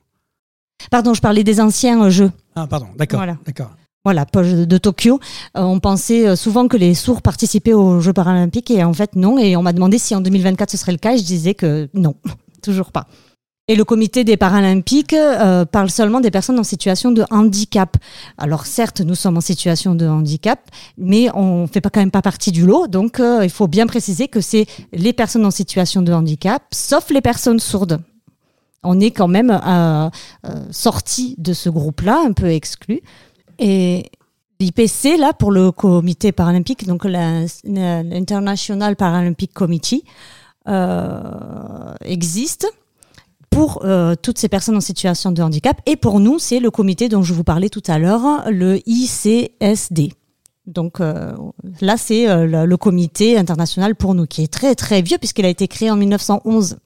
Pardon, 0.91 1.13
je 1.13 1.21
parlais 1.21 1.43
des 1.43 1.59
anciens 1.61 2.09
Jeux. 2.09 2.31
Ah, 2.55 2.67
pardon, 2.67 2.87
d'accord, 2.97 3.19
voilà. 3.19 3.37
d'accord. 3.45 3.71
Voilà, 4.05 4.25
pas 4.25 4.43
de 4.43 4.77
Tokyo. 4.77 5.19
on 5.55 5.79
pensait 5.79 6.35
souvent 6.35 6.67
que 6.67 6.75
les 6.75 6.93
sourds 6.93 7.21
participaient 7.21 7.71
aux 7.73 8.01
Jeux 8.01 8.11
paralympiques 8.11 8.69
et 8.69 8.83
en 8.83 8.93
fait 8.93 9.15
non. 9.15 9.37
Et 9.37 9.55
on 9.55 9.61
m'a 9.61 9.71
demandé 9.71 9.97
si 9.97 10.13
en 10.13 10.19
2024 10.19 10.69
ce 10.69 10.77
serait 10.77 10.91
le 10.91 10.97
cas 10.97 11.13
et 11.13 11.17
je 11.17 11.23
disais 11.23 11.53
que 11.53 11.89
non, 11.93 12.15
toujours 12.61 12.91
pas. 12.91 13.07
Et 13.69 13.77
le 13.77 13.85
comité 13.85 14.25
des 14.25 14.35
Paralympiques 14.35 15.13
euh, 15.13 15.63
parle 15.63 15.89
seulement 15.89 16.19
des 16.19 16.31
personnes 16.31 16.59
en 16.59 16.65
situation 16.65 17.13
de 17.13 17.23
handicap. 17.29 17.95
Alors 18.37 18.65
certes, 18.65 18.99
nous 18.99 19.15
sommes 19.15 19.37
en 19.37 19.41
situation 19.41 19.95
de 19.95 20.05
handicap, 20.05 20.59
mais 20.97 21.29
on 21.33 21.65
fait 21.67 21.79
pas 21.79 21.89
quand 21.89 22.01
même 22.01 22.11
pas 22.11 22.21
partie 22.21 22.51
du 22.51 22.65
lot. 22.65 22.87
Donc 22.87 23.21
euh, 23.21 23.39
il 23.41 23.49
faut 23.49 23.67
bien 23.69 23.87
préciser 23.87 24.27
que 24.27 24.41
c'est 24.41 24.65
les 24.91 25.13
personnes 25.13 25.45
en 25.45 25.51
situation 25.51 26.01
de 26.01 26.11
handicap, 26.11 26.61
sauf 26.73 27.09
les 27.09 27.21
personnes 27.21 27.61
sourdes. 27.61 28.01
On 28.83 28.99
est 28.99 29.11
quand 29.11 29.27
même 29.27 29.51
euh, 29.51 30.09
sorti 30.71 31.35
de 31.37 31.53
ce 31.53 31.69
groupe-là, 31.69 32.23
un 32.25 32.33
peu 32.33 32.49
exclu. 32.49 33.01
Et 33.59 34.11
l'IPC, 34.59 35.17
là, 35.17 35.33
pour 35.33 35.51
le 35.51 35.71
comité 35.71 36.31
paralympique, 36.31 36.85
donc 36.87 37.05
l'International 37.05 38.95
Paralympic 38.95 39.53
Committee, 39.53 40.03
existe 42.01 42.67
pour 43.53 43.85
euh, 43.85 44.15
toutes 44.19 44.39
ces 44.39 44.49
personnes 44.49 44.75
en 44.75 44.81
situation 44.81 45.31
de 45.31 45.41
handicap. 45.41 45.79
Et 45.85 45.95
pour 45.95 46.19
nous, 46.19 46.39
c'est 46.39 46.59
le 46.59 46.71
comité 46.71 47.07
dont 47.07 47.21
je 47.21 47.33
vous 47.33 47.43
parlais 47.43 47.69
tout 47.69 47.83
à 47.87 47.99
l'heure, 47.99 48.43
le 48.49 48.79
ICSD. 48.87 50.13
Donc 50.65 50.99
euh, 50.99 51.33
là, 51.81 51.97
c'est 51.97 52.27
euh, 52.29 52.65
le, 52.65 52.77
comité 52.77 53.37
international 53.37 53.95
pour 53.95 54.15
nous, 54.15 54.25
qui 54.25 54.43
est 54.43 54.51
très 54.51 54.75
très 54.75 55.01
vieux 55.01 55.17
puisqu'il 55.17 55.45
a 55.45 55.49
été 55.49 55.67
créé 55.67 55.91
en 55.91 55.95
1911. 55.95 56.77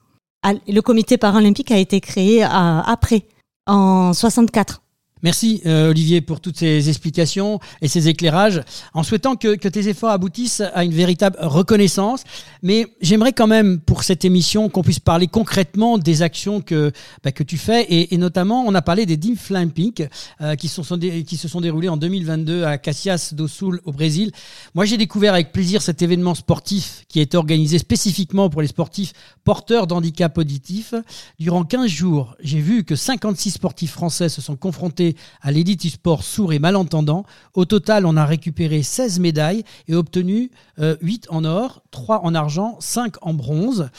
Le 0.44 0.80
comité 0.82 1.18
paralympique 1.18 1.72
a 1.72 1.78
été 1.78 2.00
créé 2.00 2.44
après, 2.44 3.28
en 3.66 4.14
64. 4.14 4.82
Merci 5.24 5.62
euh, 5.66 5.90
Olivier 5.90 6.22
pour 6.22 6.42
toutes 6.42 6.58
ces 6.58 6.90
explications 6.90 7.60
et 7.82 7.88
ces 7.88 8.08
éclairages, 8.08 8.62
en 8.94 9.04
souhaitant 9.04 9.36
que, 9.36 9.56
tes 9.56 9.90
efforts 9.90 10.12
aboutissent 10.12 10.62
à 10.74 10.84
une 10.84 10.94
véritable 10.94 11.38
reconnaissance. 11.42 12.24
Mais 12.62 12.88
j'aimerais 13.02 13.34
quand 13.34 13.48
même 13.48 13.80
pour 13.80 14.04
cette 14.04 14.26
émission 14.26 14.70
qu'on 14.70 14.84
puisse 14.84 15.00
parler 15.00 15.28
concrètement 15.28 15.98
des 15.98 16.22
actions 16.22 16.62
que, 16.62 16.92
bah, 17.24 17.32
que 17.32 17.44
tu 17.44 17.58
fais 17.58 17.86
et, 17.90 18.18
notamment 18.18 18.64
on 18.66 18.74
a 18.76 18.82
parlé 18.82 19.06
des 19.06 19.18
Deaf 19.18 19.52
Olympiques 19.52 20.04
euh, 20.42 20.56
qui, 20.56 20.68
sont, 20.68 20.84
qui 20.98 21.38
se 21.38 21.48
sont 21.48 21.62
déroulés 21.62 21.90
en 21.90 21.98
2022 21.98 22.64
à 22.64 22.78
Caxias 22.78 23.34
do 23.34 23.48
Sul 23.48 23.80
au 23.86 23.92
Brésil. 23.92 24.32
Moi 24.74 24.86
j'ai 24.86 24.98
découvert 24.98 25.34
avec 25.34 25.52
plaisir 25.52 25.82
cet 25.82 26.02
événement 26.02 26.36
sportif 26.36 27.06
qui 27.08 27.20
a 27.20 27.22
été 27.22 27.38
organisé 27.38 27.78
spécifiquement 27.80 28.50
pour 28.50 28.62
les 28.62 28.68
sportifs 28.68 29.14
porteurs 29.44 29.88
d'handicap 29.88 30.38
auditif. 30.38 30.94
Durant 31.40 31.64
15 31.64 31.88
jours, 31.88 32.36
j'ai 32.42 32.60
vu 32.60 32.84
que 32.84 32.96
56 32.96 33.52
sportifs 33.52 33.92
français 33.92 34.30
se 34.30 34.42
sont 34.42 34.56
confrontés 34.56 35.07
à 35.42 35.52
l'élite 35.52 35.88
sport 35.90 36.24
sourd 36.24 36.54
et 36.54 36.60
malentendant. 36.60 37.24
Au 37.54 37.66
total, 37.66 38.06
on 38.06 38.18
a 38.18 38.26
récupéré 38.26 38.84
16 38.84 39.20
médailles 39.20 39.64
et 39.88 39.96
obtenu 39.96 40.52
8 40.78 41.28
euh, 41.30 41.34
en 41.34 41.46
or, 41.46 41.84
3 41.92 42.24
en 42.24 42.36
argent, 42.36 42.78
5 42.80 43.16
en 43.22 43.34
bronze 43.34 43.90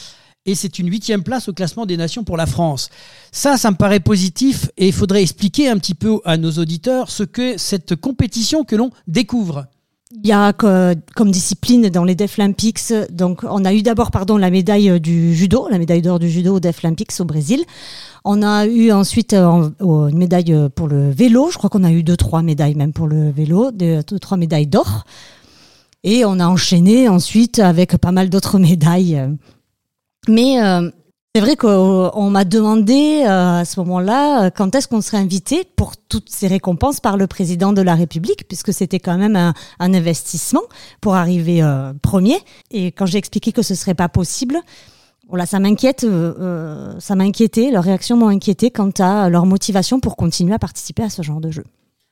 et 0.46 0.54
c'est 0.54 0.78
une 0.78 0.90
huitième 0.90 1.22
place 1.22 1.48
au 1.48 1.52
classement 1.52 1.84
des 1.84 1.98
nations 1.98 2.24
pour 2.24 2.38
la 2.38 2.46
France. 2.46 2.88
Ça, 3.32 3.58
ça 3.58 3.70
me 3.70 3.76
paraît 3.76 4.00
positif 4.00 4.70
et 4.78 4.86
il 4.86 4.94
faudrait 4.94 5.20
expliquer 5.20 5.68
un 5.68 5.76
petit 5.76 5.94
peu 5.94 6.20
à 6.24 6.38
nos 6.38 6.52
auditeurs 6.52 7.10
ce 7.10 7.22
que 7.22 7.58
cette 7.58 7.96
compétition 7.96 8.64
que 8.64 8.74
l'on 8.74 8.90
découvre. 9.06 9.66
Il 10.10 10.26
y 10.26 10.32
a 10.32 10.54
comme 10.54 11.30
discipline 11.30 11.90
dans 11.90 12.04
les 12.04 12.14
Deaflympics, 12.14 12.94
donc 13.10 13.44
on 13.44 13.64
a 13.66 13.74
eu 13.74 13.82
d'abord 13.82 14.10
pardon 14.10 14.38
la 14.38 14.48
médaille 14.48 14.98
du 15.00 15.34
judo, 15.34 15.68
la 15.70 15.76
médaille 15.78 16.00
d'or 16.00 16.18
du 16.18 16.30
judo 16.30 16.56
aux 16.56 16.60
Deaflympics 16.60 17.12
au 17.20 17.26
Brésil. 17.26 17.62
On 18.24 18.42
a 18.42 18.66
eu 18.66 18.90
ensuite 18.90 19.34
euh, 19.34 19.68
une 19.80 20.16
médaille 20.16 20.56
pour 20.74 20.88
le 20.88 21.10
vélo. 21.10 21.50
Je 21.50 21.58
crois 21.58 21.68
qu'on 21.68 21.84
a 21.84 21.90
eu 21.90 22.02
deux 22.02 22.16
trois 22.16 22.40
médailles 22.40 22.74
même 22.74 22.94
pour 22.94 23.06
le 23.06 23.30
vélo, 23.30 23.70
deux, 23.70 24.02
trois 24.02 24.38
médailles 24.38 24.66
d'or. 24.66 25.04
Et 26.04 26.24
on 26.24 26.40
a 26.40 26.46
enchaîné 26.46 27.08
ensuite 27.08 27.58
avec 27.58 27.98
pas 27.98 28.12
mal 28.12 28.30
d'autres 28.30 28.58
médailles. 28.58 29.20
Mais 30.26 30.62
euh, 30.62 30.90
c'est 31.38 31.44
vrai 31.44 31.54
qu'on 31.54 32.30
m'a 32.30 32.44
demandé 32.44 33.22
euh, 33.24 33.60
à 33.60 33.64
ce 33.64 33.78
moment-là 33.78 34.46
euh, 34.46 34.50
quand 34.50 34.74
est-ce 34.74 34.88
qu'on 34.88 35.00
serait 35.00 35.18
invité 35.18 35.62
pour 35.76 35.96
toutes 35.96 36.30
ces 36.30 36.48
récompenses 36.48 36.98
par 36.98 37.16
le 37.16 37.28
président 37.28 37.72
de 37.72 37.80
la 37.80 37.94
République, 37.94 38.48
puisque 38.48 38.72
c'était 38.72 38.98
quand 38.98 39.16
même 39.16 39.36
un, 39.36 39.54
investissement 39.78 40.62
pour 41.00 41.14
arriver 41.14 41.62
euh, 41.62 41.92
premier. 42.02 42.38
Et 42.72 42.90
quand 42.90 43.06
j'ai 43.06 43.18
expliqué 43.18 43.52
que 43.52 43.62
ce 43.62 43.76
serait 43.76 43.94
pas 43.94 44.08
possible, 44.08 44.58
voilà, 45.28 45.46
ça 45.46 45.60
m'inquiète, 45.60 46.04
ça 46.98 47.14
m'inquiétait, 47.14 47.70
leurs 47.70 47.84
réactions 47.84 48.16
m'ont 48.16 48.30
inquiété 48.30 48.72
quant 48.72 48.90
à 48.98 49.28
leur 49.28 49.46
motivation 49.46 50.00
pour 50.00 50.16
continuer 50.16 50.54
à 50.54 50.58
participer 50.58 51.04
à 51.04 51.08
ce 51.08 51.22
genre 51.22 51.40
de 51.40 51.52
jeu. 51.52 51.62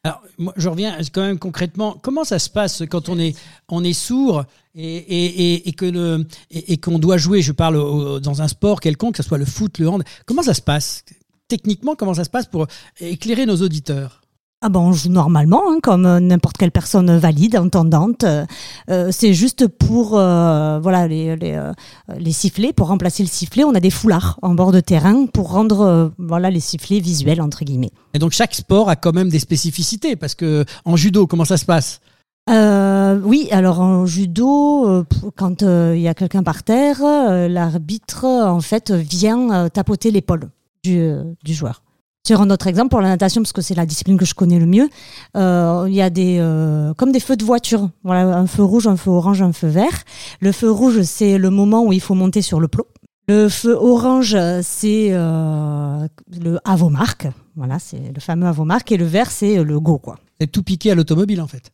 Alors, 0.05 0.23
je 0.57 0.69
reviens 0.69 0.97
quand 1.13 1.23
même 1.23 1.41
concrètement. 1.41 1.97
Comment 2.01 2.23
ça 2.23 2.39
se 2.39 2.49
passe 2.49 2.85
quand 2.89 3.09
on 3.09 3.19
est, 3.19 3.37
on 3.69 3.83
est 3.83 3.93
sourd 3.93 4.45
et, 4.77 4.97
et, 4.97 5.69
et, 5.69 5.73
que 5.73 5.87
le, 5.87 6.27
et, 6.51 6.77
qu'on 6.77 6.99
doit 6.99 7.17
jouer, 7.17 7.43
je 7.43 7.53
parle 7.53 8.21
dans 8.21 8.43
un 8.43 8.49
sport 8.49 8.81
quelconque, 8.81 9.17
que 9.17 9.23
ce 9.23 9.29
soit 9.29 9.39
le 9.39 9.47
foot, 9.47 9.79
le 9.79 9.89
hand. 9.89 10.03
Comment 10.27 10.43
ça 10.43 10.55
se 10.55 10.63
passe? 10.63 11.05
Techniquement, 11.49 11.95
comment 11.95 12.15
ça 12.15 12.25
se 12.25 12.31
passe 12.31 12.47
pour 12.47 12.67
éclairer 13.01 13.47
nos 13.47 13.57
auditeurs? 13.57 14.21
Ah 14.63 14.71
bon, 14.71 14.81
on 14.81 14.93
joue 14.93 15.11
normalement, 15.11 15.63
hein, 15.69 15.79
comme 15.83 16.07
euh, 16.07 16.19
n'importe 16.19 16.57
quelle 16.57 16.73
personne 16.73 17.17
valide, 17.19 17.57
entendante. 17.57 18.25
Euh, 18.25 18.47
euh, 18.91 19.11
c'est 19.13 19.35
juste 19.35 19.69
pour 19.69 20.09
voilà 20.09 21.07
les, 21.07 21.37
les, 21.37 21.73
les, 22.19 22.33
sifflets, 22.33 22.73
pour 22.73 22.89
remplacer 22.89 23.23
le 23.23 23.29
sifflet, 23.29 23.65
on 23.65 23.75
a 23.75 23.81
des 23.81 23.91
foulards 23.91 24.39
en 24.43 24.55
bord 24.55 24.73
de 24.73 24.81
terrain 24.81 25.27
pour 25.27 25.53
rendre 25.53 26.13
voilà 26.19 26.51
les 26.51 26.61
sifflets 26.61 27.01
visuels 27.01 27.41
entre 27.43 27.65
guillemets. 27.65 27.93
Et 28.15 28.19
donc 28.19 28.33
chaque 28.33 28.55
sport 28.55 28.89
a 28.89 28.97
quand 28.97 29.13
même 29.13 29.29
des 29.29 29.39
spécificités 29.39 30.17
parce 30.17 30.35
que 30.35 30.65
en 30.85 30.97
judo, 30.97 31.27
comment 31.27 31.45
ça 31.45 31.59
se 31.59 31.65
passe? 31.65 32.01
Oui, 32.49 33.49
alors 33.51 33.81
en 33.81 34.07
judo, 34.07 35.05
quand 35.37 35.63
il 35.63 36.01
y 36.01 36.09
a 36.09 36.15
quelqu'un 36.15 36.43
par 36.43 36.63
terre, 36.63 37.01
l'arbitre 37.49 38.25
en 38.25 38.61
fait 38.61 38.91
vient 38.93 39.69
tapoter 39.69 40.11
l'épaule 40.11 40.49
du, 40.85 41.13
du 41.45 41.55
joueur. 41.55 41.83
Sur 42.27 42.41
un 42.41 42.51
autre 42.51 42.67
exemple, 42.67 42.89
pour 42.89 43.01
la 43.01 43.11
natation, 43.11 43.41
parce 43.41 43.53
que 43.53 43.63
c'est 43.63 43.77
la 43.77 43.87
discipline 43.87 44.19
que 44.19 44.25
je 44.25 44.35
connais 44.35 44.59
le 44.59 44.67
mieux, 44.67 44.89
euh, 45.37 45.85
il 45.87 45.95
y 45.95 46.03
a 46.03 46.11
des 46.11 46.39
euh, 46.41 46.93
comme 46.95 47.13
des 47.13 47.21
feux 47.21 47.37
de 47.37 47.45
voiture. 47.45 47.89
Voilà, 48.03 48.37
un 48.37 48.49
feu 48.49 48.65
rouge, 48.65 48.89
un 48.89 48.97
feu 48.97 49.13
orange, 49.13 49.43
un 49.43 49.53
feu 49.53 49.69
vert. 49.69 50.03
Le 50.41 50.51
feu 50.51 50.69
rouge, 50.69 51.03
c'est 51.03 51.39
le 51.39 51.51
moment 51.51 51.85
où 51.85 51.93
il 51.93 52.01
faut 52.01 52.15
monter 52.15 52.43
sur 52.43 52.59
le 52.59 52.67
plot. 52.67 52.89
Le 53.29 53.49
feu 53.49 53.77
orange, 53.81 54.37
c'est 54.63 55.11
euh, 55.13 56.09
le 56.43 56.59
avomarque. 56.65 57.29
Voilà, 57.55 57.79
c'est 57.79 58.13
le 58.13 58.21
fameux 58.21 58.49
avomarque. 58.49 58.91
Et 58.91 58.97
le 58.97 59.07
vert, 59.07 59.31
c'est 59.31 59.63
le 59.63 59.79
go, 59.79 59.99
quoi. 59.99 60.19
C'est 60.41 60.51
tout 60.51 60.65
piqué 60.65 60.91
à 60.91 60.97
l'automobile, 60.97 61.41
en 61.41 61.47
fait. 61.47 61.71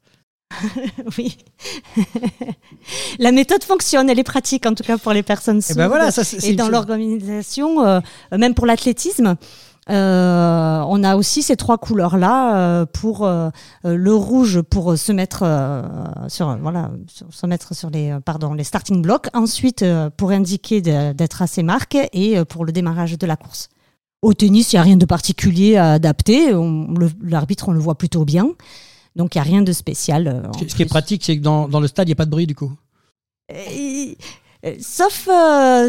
oui. 1.18 1.37
la 3.18 3.32
méthode 3.32 3.64
fonctionne, 3.64 4.11
elle 4.11 4.18
est 4.18 4.25
pratique 4.25 4.66
en 4.66 4.75
tout 4.75 4.85
cas 4.85 4.99
pour 4.99 5.12
les 5.12 5.23
personnes 5.23 5.61
eh 5.71 5.75
ben 5.75 5.85
sourdes. 5.85 5.85
Et, 5.85 5.88
voilà, 5.88 6.11
ça, 6.11 6.23
et 6.42 6.54
dans 6.54 6.68
l'organisation, 6.68 8.02
même 8.32 8.54
pour 8.54 8.66
l'athlétisme, 8.66 9.37
euh, 9.90 10.85
on 10.87 11.02
a 11.02 11.16
aussi 11.16 11.42
ces 11.42 11.56
trois 11.56 11.76
couleurs 11.76 12.16
là 12.16 12.56
euh, 12.56 12.87
pour 12.87 13.26
euh, 13.26 13.50
le 13.85 14.14
rouge 14.14 14.62
pour 14.62 14.97
se 14.97 15.11
mettre 15.11 15.44
sur 16.28 16.56
voilà 16.59 16.92
se 17.30 17.47
mettre 17.47 17.75
sur 17.75 17.90
les 17.90 18.16
pardon 18.25 18.54
les 18.54 18.62
starting 18.62 19.02
blocks 19.02 19.26
ensuite 19.35 19.85
pour 20.16 20.30
indiquer 20.30 20.80
d'être 20.80 21.42
à 21.42 21.49
ses 21.49 21.64
marques 21.64 21.99
et 22.12 22.44
pour 22.44 22.64
le 22.64 22.73
démarrage 22.73 23.18
de 23.18 23.26
la 23.26 23.37
course. 23.37 23.68
Au 24.23 24.35
tennis, 24.35 24.73
il 24.73 24.76
n'y 24.76 24.80
a 24.80 24.82
rien 24.82 24.97
de 24.97 25.04
particulier 25.04 25.76
à 25.76 25.94
adapter. 25.94 26.54
L'arbitre, 27.25 27.68
on 27.68 27.73
le 27.73 27.80
voit 27.80 27.97
plutôt 27.99 28.25
bien. 28.25 28.50
Donc, 29.16 29.35
il 29.35 29.38
n'y 29.38 29.40
a 29.40 29.45
rien 29.45 29.62
de 29.62 29.73
spécial. 29.73 30.28
Euh, 30.28 30.66
ce 30.66 30.75
qui 30.75 30.83
est 30.83 30.87
pratique, 30.87 31.25
c'est 31.25 31.37
que 31.37 31.42
dans, 31.42 31.69
dans, 31.69 31.81
le 31.81 31.87
stade, 31.87 32.09
il 32.09 32.11
n'y 32.11 32.14
a 32.14 32.16
pas 32.16 32.25
de 32.25 32.31
bruit 32.31 32.47
du 32.47 32.54
coup. 32.54 32.73
sauf 34.81 35.28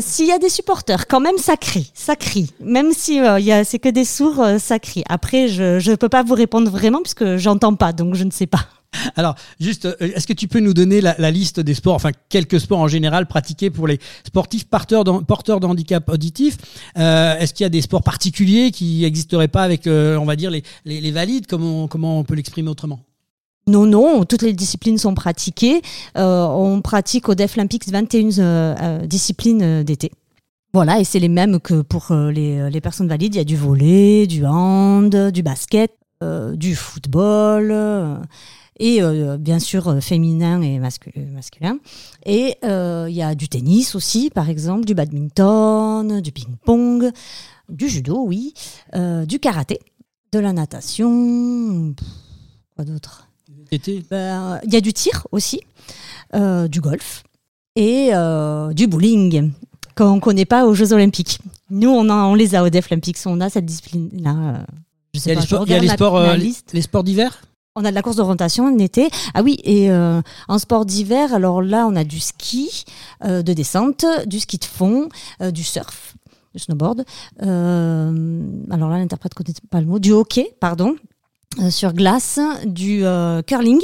s'il 0.01 0.27
y 0.27 0.31
a 0.31 0.39
des 0.39 0.49
supporters, 0.49 1.07
quand 1.07 1.19
même 1.19 1.37
ça 1.37 1.57
crie, 1.57 1.91
ça 1.93 2.15
crie. 2.15 2.51
Même 2.59 2.91
si 2.91 3.19
c'est 3.63 3.79
que 3.79 3.89
des 3.89 4.05
sourds, 4.05 4.43
ça 4.59 4.79
crie. 4.79 5.03
Après, 5.07 5.47
je 5.47 5.89
ne 5.89 5.95
peux 5.95 6.09
pas 6.09 6.23
vous 6.23 6.35
répondre 6.35 6.69
vraiment 6.69 7.01
puisque 7.01 7.37
j'entends 7.37 7.75
pas, 7.75 7.93
donc 7.93 8.15
je 8.15 8.23
ne 8.23 8.31
sais 8.31 8.47
pas. 8.47 8.67
Alors, 9.15 9.35
juste, 9.59 9.85
euh, 9.85 9.95
est-ce 9.99 10.27
que 10.27 10.33
tu 10.33 10.47
peux 10.47 10.59
nous 10.59 10.73
donner 10.73 11.01
la, 11.01 11.31
liste 11.31 11.59
des 11.59 11.73
sports, 11.73 11.95
enfin 11.95 12.11
quelques 12.29 12.59
sports 12.59 12.79
en 12.79 12.87
général 12.87 13.27
pratiqués 13.27 13.69
pour 13.69 13.87
les 13.87 13.99
sportifs 14.25 14.65
porteurs 14.67 15.03
de 15.03 15.65
handicap 15.65 16.09
auditif 16.09 16.57
euh, 16.97 17.37
Est-ce 17.37 17.53
qu'il 17.53 17.63
y 17.63 17.67
a 17.67 17.69
des 17.69 17.81
sports 17.81 18.03
particuliers 18.03 18.71
qui 18.71 19.01
n'existeraient 19.01 19.47
pas 19.47 19.63
avec, 19.63 19.87
euh, 19.87 20.17
on 20.17 20.25
va 20.25 20.35
dire, 20.35 20.51
les, 20.51 21.11
valides 21.11 21.47
comment, 21.47 21.87
comment 21.87 22.19
on 22.19 22.23
peut 22.23 22.35
l'exprimer 22.35 22.69
autrement? 22.69 22.99
Non, 23.67 23.85
non, 23.85 24.25
toutes 24.25 24.41
les 24.41 24.53
disciplines 24.53 24.97
sont 24.97 25.15
pratiquées. 25.15 25.81
on 26.15 26.81
pratique 26.81 27.29
au 27.29 27.35
Deaflympics 27.35 27.89
21 27.89 29.05
disciplines 29.05 29.83
d'été. 29.83 30.11
Voilà, 30.73 30.99
et 30.99 31.03
c'est 31.03 31.19
les 31.19 31.29
mêmes 31.29 31.59
que 31.59 31.81
pour 31.81 32.07
les, 32.11 32.81
personnes 32.81 33.07
valides. 33.07 33.35
Il 33.35 33.37
y 33.37 33.41
a 33.41 33.45
du 33.45 33.55
volet, 33.55 34.27
du 34.27 34.45
hand, 34.45 35.31
du 35.31 35.43
basket, 35.43 35.91
du 36.21 36.75
football 36.75 37.71
et 38.79 39.01
euh, 39.01 39.37
bien 39.37 39.59
sûr 39.59 39.87
euh, 39.87 39.99
féminin 39.99 40.61
et 40.61 40.79
masculin. 40.79 41.79
Et 42.25 42.57
euh, 42.63 43.07
il 43.09 43.15
y 43.15 43.21
a 43.21 43.35
du 43.35 43.49
tennis 43.49 43.95
aussi, 43.95 44.29
par 44.29 44.49
exemple, 44.49 44.85
du 44.85 44.93
badminton, 44.93 46.21
du 46.21 46.31
ping-pong, 46.31 47.11
du 47.69 47.87
judo, 47.87 48.23
oui, 48.25 48.53
du 48.93 49.39
karaté, 49.39 49.79
de 50.31 50.39
la 50.39 50.53
natation, 50.53 51.95
quoi 52.75 52.85
d'autre? 52.85 53.29
Ben, 54.09 54.59
Il 54.63 54.73
y 54.73 54.77
a 54.77 54.81
du 54.81 54.93
tir 54.93 55.27
aussi, 55.31 55.61
du 56.33 56.81
golf 56.81 57.23
et 57.75 58.11
du 58.73 58.87
bowling 58.87 59.51
qu'on 59.95 60.15
ne 60.15 60.19
connaît 60.19 60.45
pas 60.45 60.65
aux 60.65 60.73
Jeux 60.73 60.93
Olympiques. 60.93 61.39
Nous, 61.69 61.89
on, 61.89 62.09
on 62.09 62.35
les 62.35 62.55
a 62.55 62.63
aux 62.63 62.69
Deaf 62.69 62.91
Olympics, 62.91 63.17
on 63.25 63.39
a 63.41 63.49
cette 63.49 63.65
discipline-là. 63.65 64.65
il 65.13 65.25
y 65.25 65.31
a, 65.31 65.35
les, 65.79 65.87
sports, 65.87 66.19
les 66.73 66.81
sports 66.81 67.03
d'hiver? 67.03 67.41
On 67.75 67.85
a 67.85 67.89
de 67.89 67.95
la 67.95 68.03
course 68.03 68.17
d'orientation 68.17 68.65
en 68.65 68.77
été. 68.77 69.09
Ah 69.33 69.41
oui, 69.41 69.57
et 69.63 69.89
euh, 69.89 70.21
en 70.47 70.59
sport 70.59 70.85
d'hiver, 70.85 71.33
alors 71.33 71.63
là, 71.63 71.87
on 71.87 71.95
a 71.95 72.03
du 72.03 72.19
ski 72.19 72.85
euh, 73.25 73.41
de 73.41 73.51
descente, 73.51 74.05
du 74.27 74.39
ski 74.39 74.59
de 74.59 74.65
fond, 74.65 75.09
euh, 75.41 75.49
du 75.49 75.63
surf, 75.63 76.13
du 76.53 76.59
snowboard. 76.59 77.03
alors 77.39 78.89
là, 78.91 78.97
l'interprète 78.99 79.33
connaît 79.33 79.53
pas 79.71 79.81
le 79.81 79.87
mot. 79.87 79.97
Du 79.97 80.11
hockey, 80.11 80.53
pardon, 80.59 80.95
sur 81.69 81.93
glace, 81.93 82.39
du 82.65 83.03
curling. 83.47 83.81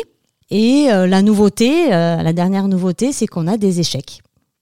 Et 0.52 0.88
la 0.90 1.22
nouveauté, 1.22 1.90
la 1.90 2.34
dernière 2.34 2.68
nouveauté, 2.68 3.12
c'est 3.12 3.28
qu'on 3.28 3.48
a 3.48 3.58
des 3.58 3.80
échecs. 3.80 4.22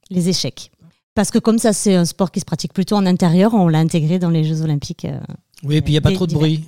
Les 0.09 0.29
échecs. 0.29 0.71
Parce 1.15 1.31
que 1.31 1.39
comme 1.39 1.59
ça, 1.59 1.73
c'est 1.73 1.95
un 1.95 2.05
sport 2.05 2.31
qui 2.31 2.39
se 2.39 2.45
pratique 2.45 2.73
plutôt 2.73 2.95
en 2.95 3.05
intérieur, 3.05 3.53
on 3.53 3.67
l'a 3.67 3.79
intégré 3.79 4.19
dans 4.19 4.29
les 4.29 4.43
Jeux 4.43 4.61
Olympiques. 4.61 5.07
oui, 5.63 5.77
et 5.77 5.81
puis 5.81 5.91
il 5.91 5.95
n'y 5.95 5.97
a 5.97 6.01
pas 6.01 6.11
trop 6.11 6.27
de 6.27 6.33
bruit. 6.33 6.65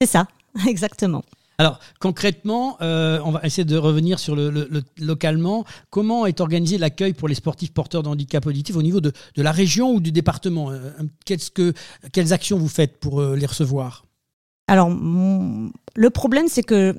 C'est 0.00 0.08
ça, 0.08 0.26
exactement. 0.66 1.22
Alors 1.60 1.78
concrètement, 1.98 2.78
euh, 2.80 3.20
on 3.22 3.32
va 3.32 3.42
essayer 3.42 3.66
de 3.66 3.76
revenir 3.76 4.18
sur 4.18 4.34
le, 4.34 4.66
localement. 4.96 5.66
Comment 5.90 6.24
est 6.24 6.40
organisé 6.40 6.78
l'accueil 6.78 7.12
pour 7.12 7.28
les 7.28 7.34
sportifs 7.34 7.74
porteurs 7.74 8.02
de 8.02 8.08
handicap 8.08 8.46
auditif 8.46 8.76
au 8.76 8.82
niveau 8.82 9.02
de, 9.02 9.12
la 9.36 9.52
région 9.52 9.92
ou 9.92 10.00
du 10.00 10.10
département 10.10 10.70
euh, 10.70 10.90
que, 11.26 11.74
Quelles 12.14 12.32
actions 12.32 12.56
vous 12.56 12.66
faites 12.66 12.98
pour 12.98 13.20
euh, 13.20 13.36
les 13.36 13.44
recevoir? 13.44 14.06
Alors, 14.70 14.88
le 14.88 16.10
problème, 16.10 16.46
c'est 16.46 16.62
que 16.62 16.94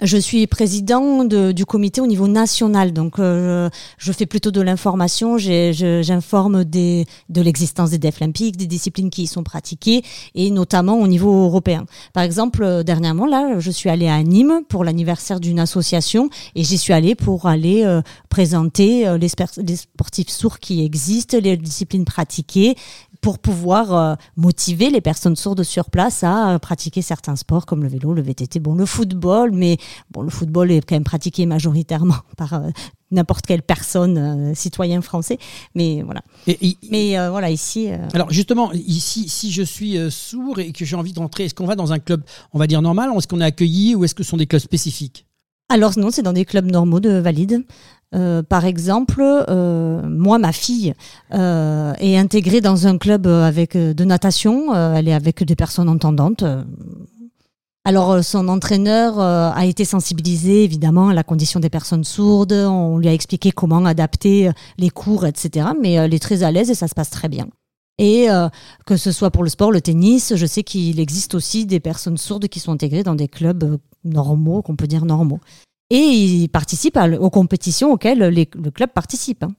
je 0.00 0.16
suis 0.16 0.46
président 0.46 1.24
du 1.24 1.66
comité 1.66 2.00
au 2.00 2.06
niveau 2.06 2.28
national, 2.28 2.92
donc 2.92 3.18
euh, 3.18 3.68
je 3.98 4.12
fais 4.12 4.26
plutôt 4.26 4.52
de 4.52 4.60
l'information. 4.60 5.38
J'informe 5.38 6.64
de 6.64 7.04
l'existence 7.34 7.90
des 7.90 7.98
Deaflympics, 7.98 8.56
des 8.56 8.68
disciplines 8.68 9.10
qui 9.10 9.24
y 9.24 9.26
sont 9.26 9.42
pratiquées, 9.42 10.04
et 10.36 10.50
notamment 10.50 11.00
au 11.00 11.08
niveau 11.08 11.44
européen. 11.44 11.84
Par 12.12 12.22
exemple, 12.22 12.62
euh, 12.62 12.84
dernièrement, 12.84 13.26
là, 13.26 13.58
je 13.58 13.70
suis 13.72 13.90
allée 13.90 14.06
à 14.06 14.22
Nîmes 14.22 14.62
pour 14.68 14.84
l'anniversaire 14.84 15.40
d'une 15.40 15.58
association, 15.58 16.30
et 16.54 16.62
j'y 16.62 16.78
suis 16.78 16.92
allée 16.92 17.16
pour 17.16 17.46
aller 17.46 17.82
euh, 17.84 18.00
présenter 18.28 19.18
les, 19.18 19.28
sportifs 19.28 20.28
sourds 20.28 20.60
qui 20.60 20.84
existent, 20.84 21.38
les 21.42 21.56
disciplines 21.56 22.04
pratiquées, 22.04 22.76
pour 23.20 23.38
pouvoir 23.38 23.94
euh, 23.94 24.14
motiver 24.36 24.90
les 24.90 25.00
personnes 25.00 25.36
sourdes 25.36 25.62
sur 25.62 25.90
place 25.90 26.22
à 26.24 26.54
euh, 26.54 26.58
pratiquer 26.58 27.02
certains 27.02 27.36
sports 27.36 27.66
comme 27.66 27.82
le 27.82 27.88
vélo, 27.88 28.14
le 28.14 28.22
VTT, 28.22 28.60
bon 28.60 28.74
le 28.74 28.86
football, 28.86 29.50
mais 29.52 29.76
bon 30.10 30.22
le 30.22 30.30
football 30.30 30.70
est 30.70 30.80
quand 30.80 30.94
même 30.94 31.04
pratiqué 31.04 31.46
majoritairement 31.46 32.16
par 32.36 32.54
euh, 32.54 32.70
n'importe 33.10 33.46
quelle 33.46 33.62
personne, 33.62 34.54
citoyen 34.54 35.00
français, 35.00 35.38
mais 35.74 36.02
voilà. 36.02 36.20
mais 36.90 37.16
voilà 37.30 37.50
ici. 37.50 37.88
Alors 38.12 38.30
justement 38.30 38.70
ici, 38.74 39.30
si 39.30 39.50
je 39.50 39.62
suis 39.62 39.96
sourd 40.10 40.58
et 40.58 40.72
que 40.72 40.84
j'ai 40.84 40.94
envie 40.94 41.14
de 41.14 41.18
rentrer, 41.18 41.46
est-ce 41.46 41.54
qu'on 41.54 41.64
va 41.64 41.74
dans 41.74 41.94
un 41.94 42.00
club, 42.00 42.22
on 42.52 42.58
va 42.58 42.66
dire 42.66 42.82
normal, 42.82 43.10
est-ce 43.16 43.26
qu'on 43.26 43.40
est 43.40 43.46
accueilli, 43.46 43.94
ou 43.94 44.04
est-ce 44.04 44.14
que 44.14 44.22
ce 44.22 44.28
sont 44.28 44.36
des 44.36 44.46
clubs 44.46 44.60
spécifiques? 44.60 45.24
Alors 45.70 45.98
non, 45.98 46.10
c'est 46.10 46.22
dans 46.22 46.32
des 46.32 46.46
clubs 46.46 46.70
normaux 46.70 47.00
de 47.00 47.10
valides. 47.10 47.64
Euh, 48.14 48.42
par 48.42 48.64
exemple, 48.64 49.20
euh, 49.22 50.02
moi, 50.08 50.38
ma 50.38 50.52
fille 50.52 50.94
euh, 51.34 51.92
est 51.98 52.16
intégrée 52.16 52.60
dans 52.60 52.86
un 52.86 52.96
club 52.96 53.26
avec 53.26 53.76
de 53.76 54.04
natation. 54.04 54.74
elle 54.74 55.08
est 55.08 55.14
avec 55.14 55.42
des 55.44 55.56
personnes 55.56 55.88
entendantes. 55.88 56.44
Alors, 57.84 58.22
son 58.22 58.48
entraîneur 58.48 59.18
a 59.18 59.64
été 59.64 59.84
sensibilisé 59.84 60.64
évidemment 60.64 61.08
à 61.08 61.14
la 61.14 61.22
condition 61.22 61.58
des 61.58 61.70
personnes 61.70 62.04
sourdes. 62.04 62.52
On 62.52 62.98
lui 62.98 63.08
a 63.08 63.14
expliqué 63.14 63.50
comment 63.50 63.84
adapter 63.86 64.50
les 64.76 64.90
cours, 64.90 65.24
etc. 65.24 65.68
Mais 65.80 65.92
elle 65.94 66.12
est 66.12 66.18
très 66.18 66.42
à 66.42 66.50
l'aise 66.50 66.70
et 66.70 66.74
ça 66.74 66.86
se 66.86 66.94
passe 66.94 67.08
très 67.08 67.28
bien. 67.28 67.46
Et 67.96 68.26
que 68.84 68.96
ce 68.98 69.10
soit 69.10 69.30
pour 69.30 69.42
le 69.42 69.48
sport, 69.48 69.72
le 69.72 69.80
tennis, 69.80 70.34
je 70.36 70.46
sais 70.46 70.62
qu'il 70.62 71.00
existe 71.00 71.34
aussi 71.34 71.64
des 71.64 71.80
personnes 71.80 72.18
sourdes 72.18 72.48
qui 72.48 72.60
sont 72.60 72.72
intégrées 72.72 73.04
dans 73.04 73.14
des 73.14 73.28
clubs 73.28 73.78
normaux, 74.04 74.60
qu'on 74.60 74.76
peut 74.76 74.86
dire 74.86 75.06
normaux 75.06 75.40
et 75.90 75.96
ils 75.96 76.48
participent 76.48 76.98
aux 77.20 77.30
compétitions 77.30 77.92
auxquelles 77.92 78.18
le 78.28 78.70
club 78.70 78.90
participe. 78.90 79.42
Hein. 79.42 79.52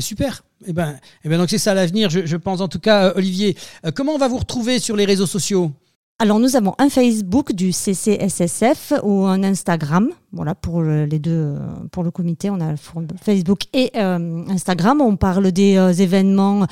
Super. 0.00 0.42
Eh 0.66 0.72
ben, 0.72 0.96
eh 1.24 1.28
ben 1.28 1.38
donc 1.38 1.50
c'est 1.50 1.58
ça 1.58 1.74
l'avenir, 1.74 2.10
je, 2.10 2.36
pense 2.36 2.60
en 2.60 2.68
tout 2.68 2.80
cas, 2.80 3.06
euh, 3.06 3.12
Olivier. 3.16 3.56
Euh, 3.84 3.90
comment 3.94 4.12
on 4.12 4.18
va 4.18 4.28
vous 4.28 4.38
retrouver 4.38 4.78
sur 4.78 4.96
les 4.96 5.04
réseaux 5.04 5.26
sociaux? 5.26 5.72
Alors 6.20 6.40
nous 6.40 6.56
avons 6.56 6.74
un 6.78 6.88
Facebook 6.88 7.52
du 7.52 7.70
CCSSF 7.72 8.92
ou 9.04 9.24
un 9.26 9.44
Instagram. 9.44 10.10
Voilà 10.32 10.56
pour 10.56 10.82
les 10.82 11.18
deux, 11.20 11.30
euh, 11.30 11.58
pour 11.92 12.02
le 12.02 12.10
comité, 12.10 12.50
on 12.50 12.60
a 12.60 12.74
Facebook 13.22 13.62
et 13.72 13.96
Instagram. 13.96 15.00
On 15.00 15.16
parle 15.16 15.52
des 15.52 15.76
événements, 16.02 16.66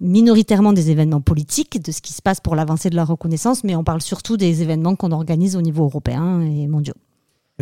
minoritairement 0.00 0.72
des 0.72 0.90
événements 0.90 1.20
politiques, 1.20 1.80
de 1.80 1.92
ce 1.92 2.00
qui 2.00 2.12
se 2.12 2.20
passe 2.20 2.40
pour 2.40 2.56
l'avancée 2.56 2.90
de 2.90 2.96
la 2.96 3.04
reconnaissance, 3.04 3.62
mais 3.62 3.76
on 3.76 3.84
parle 3.84 4.02
surtout 4.02 4.36
des 4.36 4.62
événements 4.62 4.96
qu'on 4.96 5.12
organise 5.12 5.54
au 5.54 5.62
niveau 5.62 5.84
européen 5.84 6.40
et 6.40 6.66
mondial. 6.66 6.96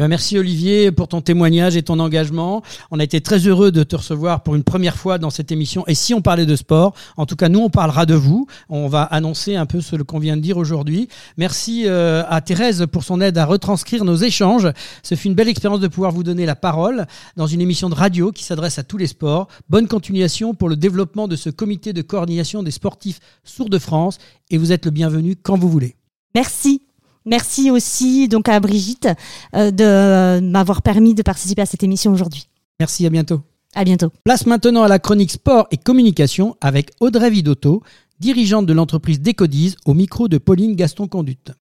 Eh 0.00 0.02
ben, 0.02 0.08
merci 0.08 0.38
Olivier 0.38 0.92
pour 0.92 1.08
ton 1.08 1.20
témoignage 1.20 1.76
et 1.76 1.82
ton 1.82 1.98
engagement. 1.98 2.62
On 2.90 2.98
a 3.00 3.04
été 3.04 3.20
très 3.20 3.46
heureux 3.46 3.70
de 3.70 3.82
te 3.82 3.96
recevoir 3.96 4.42
pour 4.42 4.54
une 4.54 4.64
première 4.64 4.96
fois 4.96 5.18
dans 5.18 5.28
cette 5.28 5.52
émission. 5.52 5.84
Et 5.88 5.94
si 5.94 6.14
on 6.14 6.22
parlait 6.22 6.46
de 6.46 6.56
sport, 6.56 6.94
en 7.18 7.26
tout 7.26 7.36
cas 7.36 7.50
nous 7.50 7.60
on 7.60 7.68
parlera 7.68 8.06
de 8.06 8.14
vous. 8.14 8.46
On 8.70 8.88
va 8.88 9.02
annoncer 9.02 9.56
un 9.56 9.66
peu 9.66 9.82
ce 9.82 9.96
qu'on 9.96 10.18
vient 10.18 10.38
de 10.38 10.40
dire 10.40 10.56
aujourd'hui. 10.56 11.10
Merci 11.36 11.82
euh, 11.84 12.22
à 12.30 12.40
Thérèse 12.40 12.86
pour 12.90 13.04
son 13.04 13.20
aide 13.20 13.36
à 13.36 13.44
retranscrire 13.44 14.06
nos 14.06 14.16
échanges. 14.16 14.72
Ce 15.02 15.16
fut 15.16 15.28
une 15.28 15.34
belle 15.34 15.48
expérience 15.48 15.80
de 15.80 15.88
pouvoir 15.88 16.12
vous 16.12 16.22
donner 16.22 16.46
la 16.46 16.56
parole 16.56 17.06
dans 17.36 17.46
une 17.46 17.60
émission 17.60 17.90
de 17.90 17.94
radio 17.94 18.32
qui 18.32 18.44
s'adresse 18.44 18.78
à 18.78 18.82
tous 18.82 18.96
les 18.96 19.06
sports. 19.06 19.48
Bonne 19.68 19.86
continuation 19.86 20.54
pour 20.54 20.70
le 20.70 20.76
développement 20.76 21.28
de 21.28 21.36
ce 21.36 21.50
comité 21.50 21.92
de 21.92 22.00
coordination 22.00 22.62
des 22.62 22.70
sportifs 22.70 23.20
sourds 23.44 23.68
de 23.68 23.78
France. 23.78 24.16
Et 24.48 24.56
vous 24.56 24.72
êtes 24.72 24.86
le 24.86 24.92
bienvenu 24.92 25.36
quand 25.36 25.58
vous 25.58 25.68
voulez. 25.68 25.94
Merci. 26.34 26.89
Merci 27.26 27.70
aussi 27.70 28.28
donc 28.28 28.48
à 28.48 28.58
Brigitte 28.60 29.08
euh, 29.54 29.70
de 29.70 30.40
m'avoir 30.40 30.82
permis 30.82 31.14
de 31.14 31.22
participer 31.22 31.62
à 31.62 31.66
cette 31.66 31.82
émission 31.82 32.12
aujourd'hui. 32.12 32.48
Merci, 32.78 33.06
à 33.06 33.10
bientôt. 33.10 33.42
À 33.74 33.84
bientôt. 33.84 34.10
Place 34.24 34.46
maintenant 34.46 34.82
à 34.82 34.88
la 34.88 34.98
chronique 34.98 35.30
sport 35.30 35.68
et 35.70 35.76
communication 35.76 36.56
avec 36.60 36.90
Audrey 37.00 37.30
Vidotto, 37.30 37.82
dirigeante 38.18 38.66
de 38.66 38.72
l'entreprise 38.72 39.20
Decodiz, 39.20 39.76
au 39.84 39.94
micro 39.94 40.28
de 40.28 40.38
Pauline 40.38 40.74
Gaston-Conduite. 40.74 41.52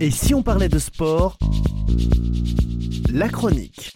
Et 0.00 0.10
si 0.10 0.34
on 0.34 0.42
parlait 0.42 0.68
de 0.68 0.78
sport? 0.78 1.38
La 3.12 3.28
chronique. 3.28 3.92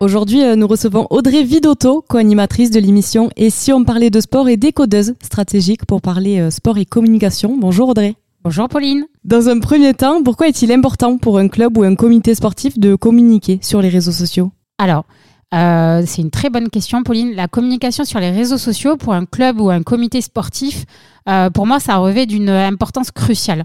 Aujourd'hui, 0.00 0.44
euh, 0.44 0.54
nous 0.54 0.68
recevons 0.68 1.08
Audrey 1.10 1.42
Vidotto, 1.42 2.04
co-animatrice 2.08 2.70
de 2.70 2.78
l'émission 2.78 3.30
Et 3.36 3.50
si 3.50 3.72
on 3.72 3.82
parlait 3.82 4.10
de 4.10 4.20
sport 4.20 4.48
et 4.48 4.56
décodeuse 4.56 5.14
stratégique 5.20 5.86
pour 5.86 6.00
parler 6.00 6.38
euh, 6.38 6.50
sport 6.50 6.78
et 6.78 6.84
communication. 6.84 7.56
Bonjour 7.58 7.88
Audrey. 7.88 8.14
Bonjour 8.44 8.68
Pauline. 8.68 9.06
Dans 9.24 9.48
un 9.48 9.58
premier 9.58 9.94
temps, 9.94 10.22
pourquoi 10.22 10.46
est-il 10.46 10.70
important 10.70 11.18
pour 11.18 11.38
un 11.38 11.48
club 11.48 11.76
ou 11.76 11.82
un 11.82 11.96
comité 11.96 12.36
sportif 12.36 12.78
de 12.78 12.94
communiquer 12.94 13.58
sur 13.60 13.82
les 13.82 13.88
réseaux 13.88 14.12
sociaux? 14.12 14.52
Alors, 14.78 15.04
euh, 15.52 16.04
c'est 16.06 16.22
une 16.22 16.30
très 16.30 16.48
bonne 16.48 16.68
question, 16.68 17.02
Pauline. 17.02 17.34
La 17.34 17.48
communication 17.48 18.04
sur 18.04 18.20
les 18.20 18.30
réseaux 18.30 18.58
sociaux 18.58 18.96
pour 18.96 19.14
un 19.14 19.24
club 19.24 19.60
ou 19.60 19.68
un 19.68 19.82
comité 19.82 20.20
sportif, 20.20 20.84
euh, 21.28 21.50
pour 21.50 21.66
moi, 21.66 21.80
ça 21.80 21.96
revêt 21.96 22.26
d'une 22.26 22.50
importance 22.50 23.10
cruciale. 23.10 23.64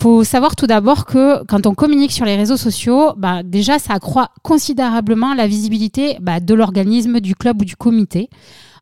Faut 0.00 0.24
savoir 0.24 0.56
tout 0.56 0.66
d'abord 0.66 1.06
que 1.06 1.44
quand 1.44 1.66
on 1.66 1.74
communique 1.74 2.12
sur 2.12 2.24
les 2.24 2.36
réseaux 2.36 2.56
sociaux, 2.56 3.12
bah, 3.16 3.42
déjà, 3.42 3.78
ça 3.78 3.94
accroît 3.94 4.30
considérablement 4.42 5.34
la 5.34 5.46
visibilité 5.46 6.18
bah, 6.20 6.40
de 6.40 6.54
l'organisme, 6.54 7.20
du 7.20 7.34
club 7.34 7.62
ou 7.62 7.64
du 7.64 7.76
comité, 7.76 8.28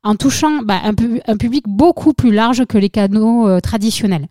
en 0.03 0.17
touchant 0.17 0.63
bah, 0.63 0.81
un, 0.85 0.93
un, 1.27 1.37
public 1.37 1.65
beaucoup 1.69 2.13
plus 2.13 2.33
large 2.33 2.65
que 2.65 2.79
les 2.79 2.89
canaux 2.89 3.47
euh, 3.47 3.61
traditionnels. 3.61 4.27